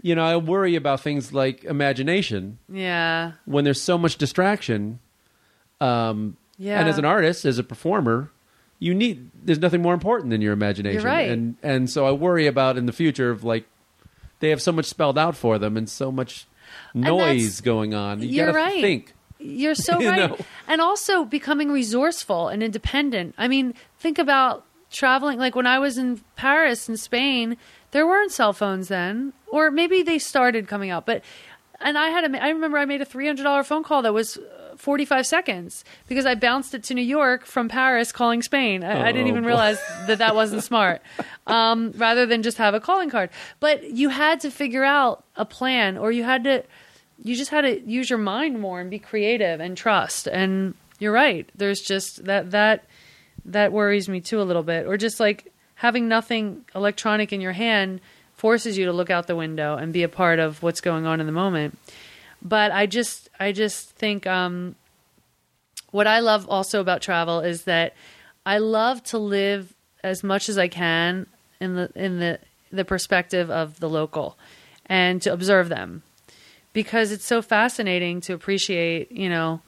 you 0.00 0.14
know, 0.14 0.24
I 0.24 0.36
worry 0.36 0.76
about 0.76 1.00
things 1.00 1.32
like 1.32 1.64
imagination 1.64 2.58
Yeah. 2.68 3.32
when 3.44 3.64
there's 3.64 3.80
so 3.82 3.98
much 3.98 4.16
distraction. 4.18 4.98
Um, 5.80 6.36
Yeah. 6.62 6.78
And 6.78 6.88
as 6.88 6.96
an 6.96 7.04
artist, 7.04 7.44
as 7.44 7.58
a 7.58 7.64
performer, 7.64 8.30
you 8.78 8.94
need 8.94 9.30
there's 9.42 9.58
nothing 9.58 9.82
more 9.82 9.94
important 9.94 10.30
than 10.30 10.40
your 10.40 10.52
imagination. 10.52 11.02
You're 11.02 11.10
right. 11.10 11.28
And 11.28 11.56
and 11.60 11.90
so 11.90 12.06
I 12.06 12.12
worry 12.12 12.46
about 12.46 12.78
in 12.78 12.86
the 12.86 12.92
future 12.92 13.30
of 13.30 13.42
like 13.42 13.66
they 14.38 14.50
have 14.50 14.62
so 14.62 14.70
much 14.70 14.86
spelled 14.86 15.18
out 15.18 15.36
for 15.36 15.58
them 15.58 15.76
and 15.76 15.90
so 15.90 16.12
much 16.12 16.46
noise 16.94 17.60
going 17.60 17.94
on. 17.94 18.22
You 18.22 18.28
you're 18.28 18.46
gotta 18.46 18.58
right. 18.58 18.80
think. 18.80 19.12
You're 19.40 19.74
so 19.74 19.98
You 20.00 20.08
right. 20.08 20.30
know? 20.30 20.36
And 20.68 20.80
also 20.80 21.24
becoming 21.24 21.72
resourceful 21.72 22.46
and 22.46 22.62
independent. 22.62 23.34
I 23.36 23.48
mean, 23.48 23.74
think 23.98 24.18
about 24.20 24.64
traveling. 24.90 25.40
Like 25.40 25.56
when 25.56 25.66
I 25.66 25.80
was 25.80 25.98
in 25.98 26.20
Paris 26.36 26.88
and 26.88 26.98
Spain, 26.98 27.56
there 27.90 28.06
weren't 28.06 28.30
cell 28.30 28.52
phones 28.52 28.86
then, 28.86 29.32
or 29.50 29.72
maybe 29.72 30.02
they 30.02 30.20
started 30.20 30.68
coming 30.68 30.90
out. 30.90 31.06
But 31.06 31.24
and 31.80 31.98
I 31.98 32.10
had 32.10 32.24
a, 32.32 32.40
I 32.40 32.50
remember 32.50 32.78
I 32.78 32.84
made 32.84 33.00
a 33.00 33.04
three 33.04 33.26
hundred 33.26 33.42
dollar 33.42 33.64
phone 33.64 33.82
call 33.82 34.02
that 34.02 34.14
was. 34.14 34.38
Uh, 34.82 34.84
45 34.84 35.26
seconds 35.26 35.84
because 36.08 36.26
I 36.26 36.34
bounced 36.34 36.74
it 36.74 36.82
to 36.84 36.94
New 36.94 37.02
York 37.02 37.46
from 37.46 37.68
Paris 37.68 38.12
calling 38.12 38.42
Spain. 38.42 38.82
I, 38.84 39.08
I 39.08 39.12
didn't 39.12 39.26
Oh, 39.26 39.30
even 39.30 39.42
boy. 39.42 39.48
realize 39.48 39.78
that 40.06 40.18
that 40.18 40.34
wasn't 40.34 40.62
smart 40.64 41.00
um, 41.46 41.92
rather 41.96 42.26
than 42.26 42.42
just 42.42 42.58
have 42.58 42.74
a 42.74 42.80
calling 42.80 43.10
card. 43.10 43.30
But 43.60 43.90
you 43.90 44.08
had 44.10 44.40
to 44.40 44.50
figure 44.50 44.84
out 44.84 45.24
a 45.36 45.44
plan 45.44 45.96
or 45.98 46.10
you 46.12 46.24
had 46.24 46.44
to 46.44 46.64
you 47.24 47.36
just 47.36 47.50
had 47.52 47.60
to 47.62 47.80
use 47.88 48.10
your 48.10 48.18
mind 48.18 48.58
more 48.60 48.80
and 48.80 48.90
be 48.90 48.98
creative 48.98 49.60
and 49.60 49.76
trust 49.76 50.26
and 50.26 50.74
you're 50.98 51.12
right 51.12 51.48
there's 51.54 51.80
just 51.80 52.24
that 52.24 52.50
that 52.50 52.84
that 53.44 53.70
worries 53.72 54.08
me 54.08 54.20
too 54.20 54.40
a 54.40 54.44
little 54.44 54.64
bit 54.64 54.86
or 54.86 54.96
just 54.96 55.20
like 55.20 55.52
having 55.76 56.08
nothing 56.08 56.64
electronic 56.74 57.32
in 57.32 57.40
your 57.40 57.52
hand 57.52 58.00
forces 58.34 58.76
you 58.76 58.86
to 58.86 58.92
look 58.92 59.08
out 59.10 59.28
the 59.28 59.36
window 59.36 59.76
and 59.76 59.92
be 59.92 60.02
a 60.02 60.08
part 60.08 60.38
of 60.40 60.62
what's 60.64 60.80
going 60.80 61.06
on 61.06 61.20
in 61.20 61.26
the 61.26 61.32
moment 61.32 61.78
but 62.42 62.72
i 62.72 62.86
just 62.86 63.28
i 63.40 63.52
just 63.52 63.90
think 63.90 64.26
um 64.26 64.74
what 65.90 66.06
i 66.06 66.18
love 66.18 66.48
also 66.48 66.80
about 66.80 67.00
travel 67.00 67.40
is 67.40 67.64
that 67.64 67.94
i 68.44 68.58
love 68.58 69.02
to 69.02 69.18
live 69.18 69.74
as 70.02 70.22
much 70.22 70.48
as 70.48 70.58
i 70.58 70.68
can 70.68 71.26
in 71.60 71.74
the 71.74 71.90
in 71.94 72.18
the 72.18 72.38
the 72.72 72.84
perspective 72.84 73.50
of 73.50 73.78
the 73.80 73.88
local 73.88 74.36
and 74.86 75.22
to 75.22 75.32
observe 75.32 75.68
them 75.68 76.02
because 76.72 77.12
it's 77.12 77.24
so 77.24 77.42
fascinating 77.42 78.20
to 78.22 78.32
appreciate, 78.32 79.12
you 79.12 79.28
know, 79.28 79.60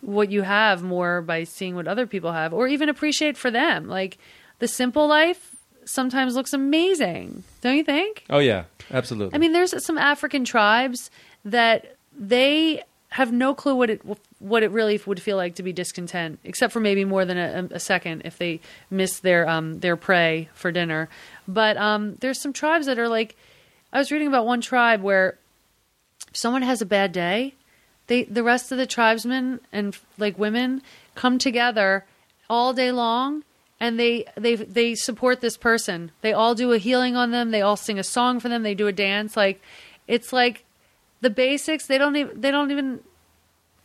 what 0.00 0.30
you 0.30 0.42
have 0.42 0.82
more 0.82 1.22
by 1.22 1.44
seeing 1.44 1.74
what 1.74 1.88
other 1.88 2.06
people 2.06 2.32
have 2.32 2.52
or 2.52 2.66
even 2.66 2.88
appreciate 2.88 3.36
for 3.36 3.50
them. 3.50 3.88
Like 3.88 4.18
the 4.58 4.68
simple 4.68 5.06
life 5.06 5.56
sometimes 5.84 6.34
looks 6.34 6.52
amazing, 6.52 7.44
don't 7.60 7.76
you 7.76 7.84
think? 7.84 8.24
Oh 8.28 8.38
yeah, 8.38 8.64
absolutely. 8.90 9.34
I 9.34 9.38
mean, 9.38 9.52
there's 9.52 9.84
some 9.84 9.98
African 9.98 10.44
tribes 10.44 11.10
that 11.44 11.96
they 12.16 12.82
have 13.10 13.30
no 13.30 13.54
clue 13.54 13.74
what 13.74 13.90
it 13.90 14.00
what 14.38 14.62
it 14.62 14.70
really 14.70 15.00
would 15.04 15.20
feel 15.20 15.36
like 15.36 15.54
to 15.56 15.62
be 15.62 15.72
discontent, 15.72 16.38
except 16.44 16.72
for 16.72 16.80
maybe 16.80 17.04
more 17.04 17.24
than 17.24 17.36
a, 17.36 17.68
a 17.72 17.80
second 17.80 18.22
if 18.24 18.38
they 18.38 18.60
miss 18.90 19.20
their 19.20 19.48
um, 19.48 19.80
their 19.80 19.96
prey 19.96 20.48
for 20.54 20.72
dinner. 20.72 21.08
But 21.46 21.76
um, 21.76 22.16
there's 22.20 22.40
some 22.40 22.52
tribes 22.52 22.86
that 22.86 22.98
are 22.98 23.08
like, 23.08 23.36
I 23.92 23.98
was 23.98 24.10
reading 24.10 24.28
about 24.28 24.46
one 24.46 24.60
tribe 24.60 25.02
where 25.02 25.38
if 26.28 26.36
someone 26.36 26.62
has 26.62 26.80
a 26.80 26.86
bad 26.86 27.12
day, 27.12 27.54
they 28.06 28.24
the 28.24 28.42
rest 28.42 28.72
of 28.72 28.78
the 28.78 28.86
tribesmen 28.86 29.60
and 29.72 29.96
like 30.18 30.38
women 30.38 30.82
come 31.14 31.38
together 31.38 32.06
all 32.48 32.72
day 32.72 32.92
long 32.92 33.44
and 33.78 33.98
they 33.98 34.24
they 34.36 34.54
they 34.56 34.94
support 34.94 35.40
this 35.40 35.58
person. 35.58 36.12
They 36.22 36.32
all 36.32 36.54
do 36.54 36.72
a 36.72 36.78
healing 36.78 37.14
on 37.16 37.30
them. 37.30 37.50
They 37.50 37.62
all 37.62 37.76
sing 37.76 37.98
a 37.98 38.04
song 38.04 38.40
for 38.40 38.48
them. 38.48 38.62
They 38.62 38.74
do 38.74 38.86
a 38.86 38.92
dance. 38.92 39.36
Like 39.36 39.60
it's 40.08 40.32
like 40.32 40.64
the 41.22 41.30
basics. 41.30 41.86
They 41.86 41.96
don't 41.96 42.16
even 42.16 42.40
they 42.40 42.50
don't 42.50 42.70
even 42.70 43.00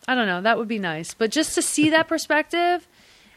I 0.07 0.15
don't 0.15 0.27
know. 0.27 0.41
That 0.41 0.57
would 0.57 0.67
be 0.67 0.79
nice. 0.79 1.13
But 1.13 1.31
just 1.31 1.55
to 1.55 1.61
see 1.61 1.89
that 1.91 2.09
perspective 2.09 2.85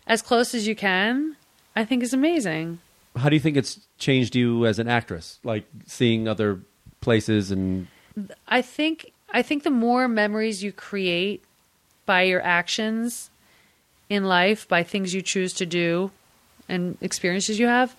as 0.06 0.22
close 0.22 0.54
as 0.54 0.66
you 0.66 0.74
can, 0.74 1.36
I 1.76 1.84
think 1.84 2.02
is 2.02 2.12
amazing. 2.12 2.80
How 3.16 3.28
do 3.28 3.36
you 3.36 3.40
think 3.40 3.56
it's 3.56 3.80
changed 3.98 4.34
you 4.34 4.66
as 4.66 4.78
an 4.78 4.88
actress? 4.88 5.38
Like 5.44 5.64
seeing 5.86 6.26
other 6.26 6.60
places 7.00 7.50
and 7.50 7.86
I 8.48 8.62
think 8.62 9.12
I 9.32 9.42
think 9.42 9.62
the 9.62 9.70
more 9.70 10.08
memories 10.08 10.64
you 10.64 10.72
create 10.72 11.44
by 12.06 12.22
your 12.22 12.42
actions 12.42 13.30
in 14.08 14.24
life, 14.24 14.66
by 14.66 14.82
things 14.82 15.14
you 15.14 15.22
choose 15.22 15.52
to 15.54 15.66
do 15.66 16.10
and 16.68 16.98
experiences 17.00 17.58
you 17.58 17.66
have, 17.66 17.94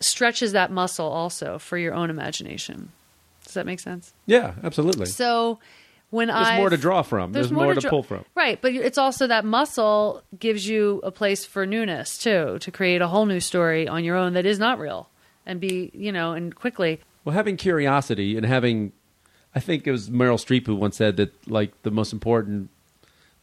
stretches 0.00 0.52
that 0.52 0.70
muscle 0.70 1.08
also 1.08 1.58
for 1.58 1.76
your 1.76 1.94
own 1.94 2.10
imagination. 2.10 2.92
Does 3.56 3.60
that 3.62 3.66
make 3.66 3.80
sense? 3.80 4.12
yeah, 4.26 4.52
absolutely. 4.62 5.06
So 5.06 5.58
when 6.10 6.28
I 6.30 6.44
There's 6.44 6.58
more 6.60 6.70
to 6.70 6.76
draw 6.76 7.02
from. 7.02 7.32
There's, 7.32 7.50
more, 7.50 7.72
to, 7.74 7.80
dra- 7.80 7.88
pull 7.90 8.02
from. 8.02 8.24
Right, 8.34 8.60
but 8.60 8.72
it's 8.74 8.98
also 8.98 9.26
that 9.26 9.44
muscle 9.46 10.22
gives 10.38 10.68
you 10.68 11.00
a 11.02 11.10
place 11.10 11.44
for 11.46 11.64
newness 11.66 12.18
too, 12.18 12.58
to 12.60 12.70
create 12.70 13.00
a 13.02 13.08
whole 13.08 13.24
new 13.26 13.40
story 13.40 13.88
on 13.88 14.04
your 14.04 14.16
own 14.16 14.34
that 14.34 14.44
is 14.46 14.58
not 14.58 14.78
real 14.78 15.08
and 15.46 15.58
be, 15.60 15.90
you 15.94 16.12
know, 16.12 16.32
and 16.32 16.54
quickly. 16.54 17.00
Well, 17.24 17.34
having 17.34 17.56
curiosity 17.56 18.36
and 18.36 18.44
having, 18.44 18.92
I 19.54 19.60
think 19.60 19.86
it 19.86 19.90
was 19.90 20.10
Meryl 20.10 20.36
Streep 20.38 20.66
who 20.66 20.76
once 20.76 20.96
said 20.96 21.16
that 21.16 21.32
like 21.48 21.70
the 21.82 21.90
most 21.90 22.12
important 22.12 22.68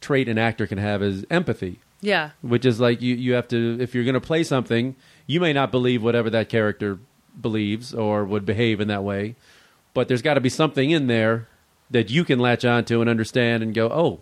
trait 0.00 0.28
an 0.28 0.38
actor 0.38 0.66
can 0.66 0.78
have 0.78 1.02
is 1.02 1.26
empathy, 1.30 1.80
Yeah. 2.00 2.30
which 2.40 2.64
is 2.64 2.78
like 2.80 3.02
you 3.02 3.14
you 3.14 3.34
have 3.34 3.48
to 3.48 3.78
if 3.80 3.94
you're 3.94 4.04
going 4.04 4.14
to 4.14 4.20
play 4.20 4.44
something, 4.44 4.96
you 5.26 5.40
may 5.40 5.52
not 5.52 5.70
believe 5.70 6.02
whatever 6.02 6.30
that 6.30 6.48
character 6.48 6.98
believes 7.40 7.92
or 7.92 8.24
would 8.24 8.46
behave 8.46 8.80
in 8.80 8.88
that 8.88 9.02
way, 9.02 9.34
but 9.94 10.08
there's 10.08 10.22
got 10.22 10.34
to 10.34 10.40
be 10.40 10.48
something 10.50 10.90
in 10.90 11.06
there 11.06 11.48
that 11.90 12.10
you 12.10 12.24
can 12.24 12.38
latch 12.38 12.64
onto 12.64 13.00
and 13.00 13.08
understand 13.08 13.62
and 13.62 13.74
go, 13.74 13.88
oh, 13.88 14.20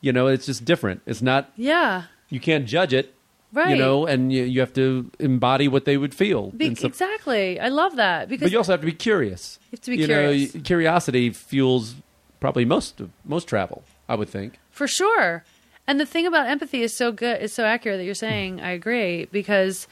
you 0.00 0.12
know, 0.12 0.26
it's 0.26 0.46
just 0.46 0.64
different. 0.64 1.00
It's 1.06 1.22
not 1.22 1.50
Yeah. 1.56 2.04
you 2.28 2.40
can't 2.40 2.66
judge 2.66 2.92
it, 2.92 3.14
Right. 3.52 3.70
you 3.70 3.76
know, 3.76 4.04
and 4.06 4.32
you, 4.32 4.44
you 4.44 4.60
have 4.60 4.72
to 4.74 5.10
embody 5.18 5.68
what 5.68 5.84
they 5.86 5.96
would 5.96 6.14
feel. 6.14 6.50
Be- 6.50 6.66
exactly. 6.66 7.58
I 7.58 7.68
love 7.68 7.96
that 7.96 8.28
because 8.28 8.46
but 8.46 8.52
you 8.52 8.58
also 8.58 8.72
have 8.72 8.80
to 8.80 8.86
be 8.86 8.92
curious. 8.92 9.58
You 9.70 9.76
have 9.76 9.80
to 9.82 9.90
be 9.90 9.96
you 9.98 10.06
curious. 10.06 10.54
Know, 10.54 10.60
curiosity 10.62 11.30
fuels 11.30 11.94
probably 12.40 12.64
most 12.64 13.00
most 13.24 13.48
travel. 13.48 13.84
I 14.08 14.14
would 14.14 14.28
think. 14.28 14.58
For 14.70 14.86
sure. 14.88 15.44
And 15.86 15.98
the 16.00 16.06
thing 16.06 16.26
about 16.26 16.46
empathy 16.48 16.82
is 16.82 16.94
so 16.94 17.12
good, 17.12 17.40
it's 17.42 17.54
so 17.54 17.64
accurate 17.64 17.98
that 17.98 18.04
you're 18.04 18.14
saying, 18.14 18.60
I 18.60 18.70
agree, 18.72 19.26
because 19.32 19.86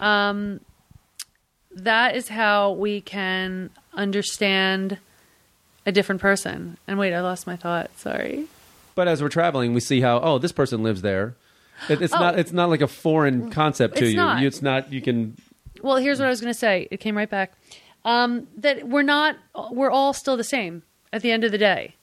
um, 0.00 0.60
that 1.74 2.16
is 2.16 2.28
how 2.28 2.72
we 2.72 3.00
can 3.00 3.70
understand 3.96 4.98
a 5.86 5.92
different 5.92 6.20
person. 6.20 6.76
And 6.88 6.98
wait, 6.98 7.14
I 7.14 7.20
lost 7.20 7.46
my 7.46 7.56
thought. 7.56 7.90
Sorry. 7.98 8.46
But 8.94 9.08
as 9.08 9.22
we're 9.22 9.28
traveling, 9.28 9.74
we 9.74 9.80
see 9.80 10.00
how 10.00 10.20
oh 10.20 10.38
this 10.38 10.52
person 10.52 10.82
lives 10.82 11.02
there. 11.02 11.34
It, 11.88 12.00
it's 12.00 12.14
Oh. 12.14 12.18
not 12.20 12.38
it's 12.38 12.52
not 12.52 12.70
like 12.70 12.80
a 12.80 12.86
foreign 12.86 13.50
concept 13.50 13.96
to 13.96 14.04
It's 14.04 14.10
you. 14.12 14.16
not. 14.16 14.40
You- 14.40 14.46
It's 14.46 14.62
not 14.62 14.92
you 14.92 15.00
can 15.02 15.36
Well, 15.82 15.96
here's 15.96 16.18
what 16.18 16.26
I 16.26 16.30
was 16.30 16.40
going 16.40 16.52
to 16.52 16.58
say. 16.58 16.88
It 16.90 16.98
came 17.00 17.16
right 17.16 17.28
back. 17.28 17.52
Um, 18.06 18.46
that 18.58 18.86
we're 18.86 19.02
not, 19.02 19.36
we're 19.70 19.90
all 19.90 20.12
still 20.12 20.36
the 20.36 20.44
same 20.44 20.82
at 21.12 21.22
the 21.22 21.30
end 21.30 21.42
of 21.42 21.52
the 21.52 21.58
day. 21.58 21.94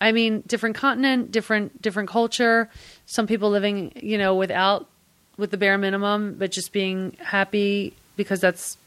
I 0.00 0.12
mean, 0.12 0.42
different 0.46 0.76
continent, 0.76 1.30
different 1.32 1.82
different 1.82 2.08
culture. 2.08 2.70
Some 3.06 3.26
people 3.26 3.50
living, 3.50 3.92
you 3.96 4.16
know, 4.16 4.34
without 4.34 4.88
with 5.36 5.50
the 5.50 5.56
bare 5.56 5.76
minimum, 5.76 6.36
but 6.38 6.50
just 6.52 6.72
being 6.72 7.16
happy 7.20 7.92
because 8.16 8.40
that's 8.40 8.78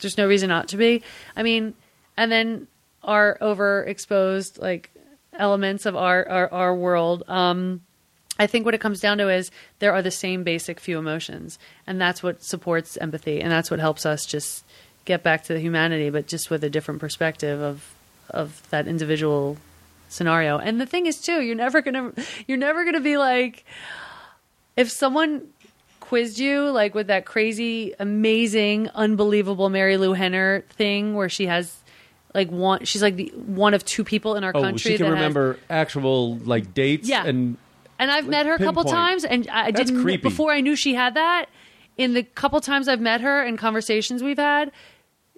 there's 0.00 0.16
no 0.16 0.26
reason 0.26 0.48
not 0.48 0.68
to 0.68 0.76
be. 0.76 1.02
I 1.36 1.42
mean, 1.42 1.74
and 2.16 2.30
then 2.30 2.66
our 3.02 3.38
overexposed 3.40 4.60
like 4.60 4.90
elements 5.38 5.86
of 5.86 5.96
our 5.96 6.28
our, 6.28 6.52
our 6.52 6.74
world. 6.74 7.24
Um, 7.28 7.82
I 8.38 8.46
think 8.46 8.64
what 8.64 8.74
it 8.74 8.80
comes 8.80 9.00
down 9.00 9.18
to 9.18 9.28
is 9.28 9.50
there 9.78 9.92
are 9.92 10.02
the 10.02 10.10
same 10.10 10.42
basic 10.42 10.80
few 10.80 10.98
emotions, 10.98 11.58
and 11.86 12.00
that's 12.00 12.22
what 12.22 12.42
supports 12.42 12.96
empathy, 12.96 13.40
and 13.40 13.52
that's 13.52 13.70
what 13.70 13.80
helps 13.80 14.06
us 14.06 14.24
just 14.24 14.64
get 15.04 15.22
back 15.22 15.44
to 15.44 15.52
the 15.52 15.60
humanity, 15.60 16.10
but 16.10 16.26
just 16.26 16.50
with 16.50 16.64
a 16.64 16.70
different 16.70 17.00
perspective 17.00 17.60
of 17.60 17.94
of 18.30 18.62
that 18.70 18.88
individual 18.88 19.58
scenario. 20.08 20.58
And 20.58 20.80
the 20.80 20.86
thing 20.86 21.06
is, 21.06 21.20
too, 21.20 21.42
you're 21.42 21.54
never 21.54 21.82
gonna 21.82 22.12
you're 22.46 22.58
never 22.58 22.84
gonna 22.84 23.00
be 23.00 23.16
like 23.16 23.64
if 24.76 24.90
someone 24.90 25.48
quizzed 26.00 26.38
you 26.38 26.70
like 26.70 26.94
with 26.94 27.06
that 27.06 27.24
crazy, 27.24 27.94
amazing, 27.98 28.88
unbelievable 28.90 29.70
Marilu 29.70 30.16
Henner 30.16 30.62
thing 30.70 31.14
where 31.14 31.28
she 31.28 31.46
has 31.46 31.76
like 32.34 32.50
one 32.50 32.84
she's 32.84 33.02
like 33.02 33.16
the 33.16 33.32
one 33.36 33.74
of 33.74 33.84
two 33.84 34.04
people 34.04 34.34
in 34.36 34.44
our 34.44 34.52
Oh, 34.54 34.60
country 34.62 34.92
she 34.92 34.96
can 34.96 35.04
that 35.06 35.10
has- 35.10 35.14
remember 35.14 35.58
actual 35.70 36.36
like 36.38 36.72
dates 36.74 37.08
Yeah. 37.08 37.24
and 37.26 37.56
and 37.98 38.10
I've 38.10 38.26
met 38.26 38.46
her 38.46 38.54
a 38.54 38.58
couple 38.58 38.82
pinpoint. 38.82 38.88
times, 38.96 39.24
and 39.24 39.48
I 39.48 39.70
That's 39.70 39.88
didn't 39.90 40.02
creepy. 40.02 40.22
before 40.22 40.50
I 40.52 40.60
knew 40.60 40.74
she 40.74 40.94
had 40.94 41.14
that. 41.14 41.46
In 41.96 42.14
the 42.14 42.24
couple 42.24 42.60
times 42.60 42.88
I've 42.88 43.00
met 43.00 43.20
her 43.20 43.42
and 43.42 43.56
conversations 43.56 44.22
we've 44.24 44.38
had, 44.38 44.72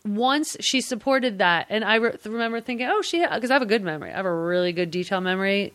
once 0.06 0.56
she 0.60 0.80
supported 0.80 1.38
that, 1.38 1.66
and 1.68 1.84
I 1.84 1.96
re- 1.96 2.16
remember 2.24 2.60
thinking, 2.60 2.86
"Oh, 2.86 3.02
she," 3.02 3.20
because 3.26 3.50
I 3.50 3.54
have 3.54 3.62
a 3.62 3.66
good 3.66 3.82
memory. 3.82 4.12
I 4.12 4.16
have 4.16 4.26
a 4.26 4.34
really 4.34 4.72
good 4.72 4.90
detail 4.90 5.20
memory. 5.20 5.72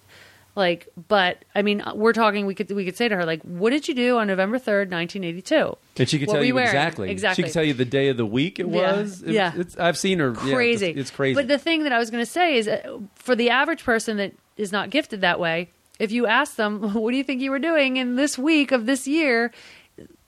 Like, 0.55 0.89
but 1.07 1.45
I 1.55 1.61
mean, 1.61 1.83
we're 1.95 2.11
talking. 2.11 2.45
We 2.45 2.55
could 2.55 2.69
we 2.71 2.83
could 2.83 2.97
say 2.97 3.07
to 3.07 3.15
her, 3.15 3.25
like, 3.25 3.41
"What 3.43 3.69
did 3.69 3.87
you 3.87 3.93
do 3.93 4.17
on 4.17 4.27
November 4.27 4.59
third, 4.59 4.89
nineteen 4.89 5.23
eighty 5.23 5.41
two? 5.41 5.77
and 5.97 6.09
she 6.09 6.19
could 6.19 6.27
What 6.27 6.35
tell 6.35 6.43
you 6.43 6.55
wearing? 6.55 6.69
exactly. 6.69 7.11
Exactly. 7.11 7.41
She 7.43 7.47
could 7.47 7.53
tell 7.53 7.63
you 7.63 7.73
the 7.73 7.85
day 7.85 8.09
of 8.09 8.17
the 8.17 8.25
week 8.25 8.59
it 8.59 8.67
Yeah. 8.67 8.95
was. 8.97 9.21
It- 9.23 9.31
Yeah. 9.33 9.53
It's, 9.55 9.77
I've 9.77 9.97
seen 9.97 10.19
her. 10.19 10.33
Yeah, 10.43 10.53
crazy. 10.53 10.87
it's, 10.89 10.99
it's 10.99 11.11
crazy. 11.11 11.35
But 11.35 11.47
the 11.47 11.57
thing 11.59 11.83
that 11.83 11.93
I 11.93 11.99
was 11.99 12.09
going 12.09 12.21
to 12.23 12.29
say 12.29 12.57
is, 12.57 12.67
uh, 12.67 12.97
for 13.15 13.35
the 13.35 13.49
average 13.51 13.83
person 13.85 14.17
that 14.17 14.33
is 14.57 14.71
not 14.71 14.89
gifted 14.89 15.21
that 15.21 15.39
way, 15.39 15.69
if 15.99 16.11
you 16.11 16.25
ask 16.27 16.55
them, 16.55 16.93
"What 16.93 17.11
do 17.11 17.17
you 17.17 17.23
think 17.23 17.41
you 17.41 17.51
were 17.51 17.59
doing 17.59 17.97
in 17.97 18.15
this 18.15 18.37
week 18.37 18.71
of 18.71 18.85
this 18.85 19.07
year?" 19.07 19.51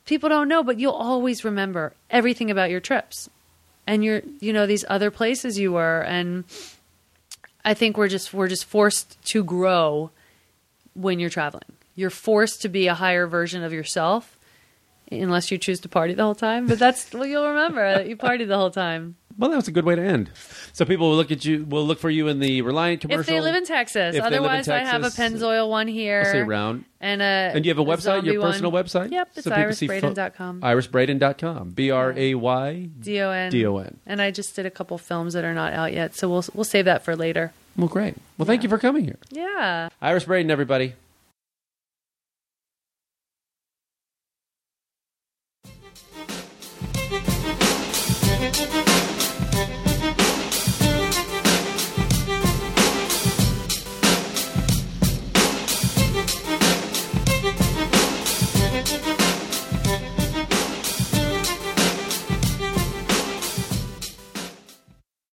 People 0.05 0.29
don't 0.29 0.47
know, 0.47 0.63
but 0.63 0.79
you'll 0.79 0.93
always 0.93 1.43
remember 1.45 1.93
everything 2.09 2.49
about 2.51 2.69
your 2.69 2.79
trips 2.79 3.29
and 3.87 4.03
your, 4.03 4.21
you 4.39 4.51
know, 4.53 4.65
these 4.65 4.83
other 4.89 5.11
places 5.11 5.59
you 5.59 5.71
were. 5.73 6.01
And 6.01 6.43
I 7.63 7.73
think 7.73 7.97
we're 7.97 8.07
just 8.07 8.33
we're 8.33 8.47
just 8.47 8.65
forced 8.65 9.21
to 9.25 9.43
grow 9.43 10.11
when 10.93 11.19
you're 11.19 11.29
traveling. 11.29 11.63
You're 11.95 12.09
forced 12.09 12.61
to 12.63 12.69
be 12.69 12.87
a 12.87 12.95
higher 12.95 13.27
version 13.27 13.63
of 13.63 13.73
yourself. 13.73 14.37
Unless 15.11 15.51
you 15.51 15.57
choose 15.57 15.81
to 15.81 15.89
party 15.89 16.13
the 16.13 16.23
whole 16.23 16.35
time, 16.35 16.67
but 16.67 16.79
that's 16.79 17.11
well, 17.13 17.25
you'll 17.25 17.47
remember 17.47 18.01
you 18.03 18.15
party 18.15 18.45
the 18.45 18.55
whole 18.55 18.71
time. 18.71 19.17
Well, 19.37 19.49
that 19.49 19.55
was 19.55 19.67
a 19.67 19.71
good 19.71 19.85
way 19.85 19.95
to 19.95 20.01
end. 20.01 20.29
So 20.73 20.85
people 20.85 21.09
will 21.09 21.15
look 21.15 21.31
at 21.31 21.43
you. 21.45 21.65
Will 21.65 21.85
look 21.85 21.99
for 21.99 22.09
you 22.09 22.27
in 22.27 22.39
the 22.39 22.61
Reliant 22.61 23.01
commercial. 23.01 23.21
If 23.21 23.25
they 23.27 23.41
live 23.41 23.55
in 23.55 23.65
Texas, 23.65 24.15
If 24.15 24.23
they 24.23 24.29
live 24.29 24.33
in 24.33 24.45
otherwise 24.45 24.67
I 24.69 24.79
have 24.79 25.01
a 25.01 25.09
Texas, 25.09 25.41
Pennzoil 25.41 25.69
one 25.69 25.87
here. 25.87 26.23
I'll 26.33 26.41
around. 26.41 26.85
And 26.99 27.21
a 27.21 27.25
And 27.25 27.65
you 27.65 27.69
have 27.71 27.79
a 27.79 27.83
website, 27.83 28.23
your 28.25 28.35
zombie 28.35 28.37
personal 28.37 28.71
one. 28.71 28.83
website? 28.83 29.11
Yep, 29.11 29.29
it's 29.35 29.47
people 29.47 29.73
see 29.73 29.87
pho- 29.87 29.93
irisbraydon.com. 30.13 30.61
IrisBraydon.com. 30.61 31.69
B 31.71 31.91
R 31.91 32.13
A 32.15 32.35
Y 32.35 32.89
D 32.99 33.21
O 33.21 33.31
N. 33.31 33.51
D 33.51 33.65
O 33.65 33.77
N. 33.77 33.97
And 34.05 34.21
I 34.21 34.31
just 34.31 34.55
did 34.55 34.65
a 34.65 34.71
couple 34.71 34.97
films 34.97 35.33
that 35.33 35.43
are 35.43 35.53
not 35.53 35.73
out 35.73 35.93
yet, 35.93 36.15
so 36.15 36.29
we'll 36.29 36.45
we'll 36.53 36.63
save 36.63 36.85
that 36.85 37.03
for 37.03 37.15
later. 37.15 37.53
Well, 37.77 37.87
great. 37.87 38.15
Well, 38.37 38.45
thank 38.45 38.63
you 38.63 38.69
for 38.69 38.77
coming 38.77 39.05
here. 39.05 39.17
Yeah. 39.31 39.89
Iris 40.01 40.25
Braydon, 40.25 40.51
everybody. 40.51 40.93
Thank 48.43 48.85
you. 48.87 48.90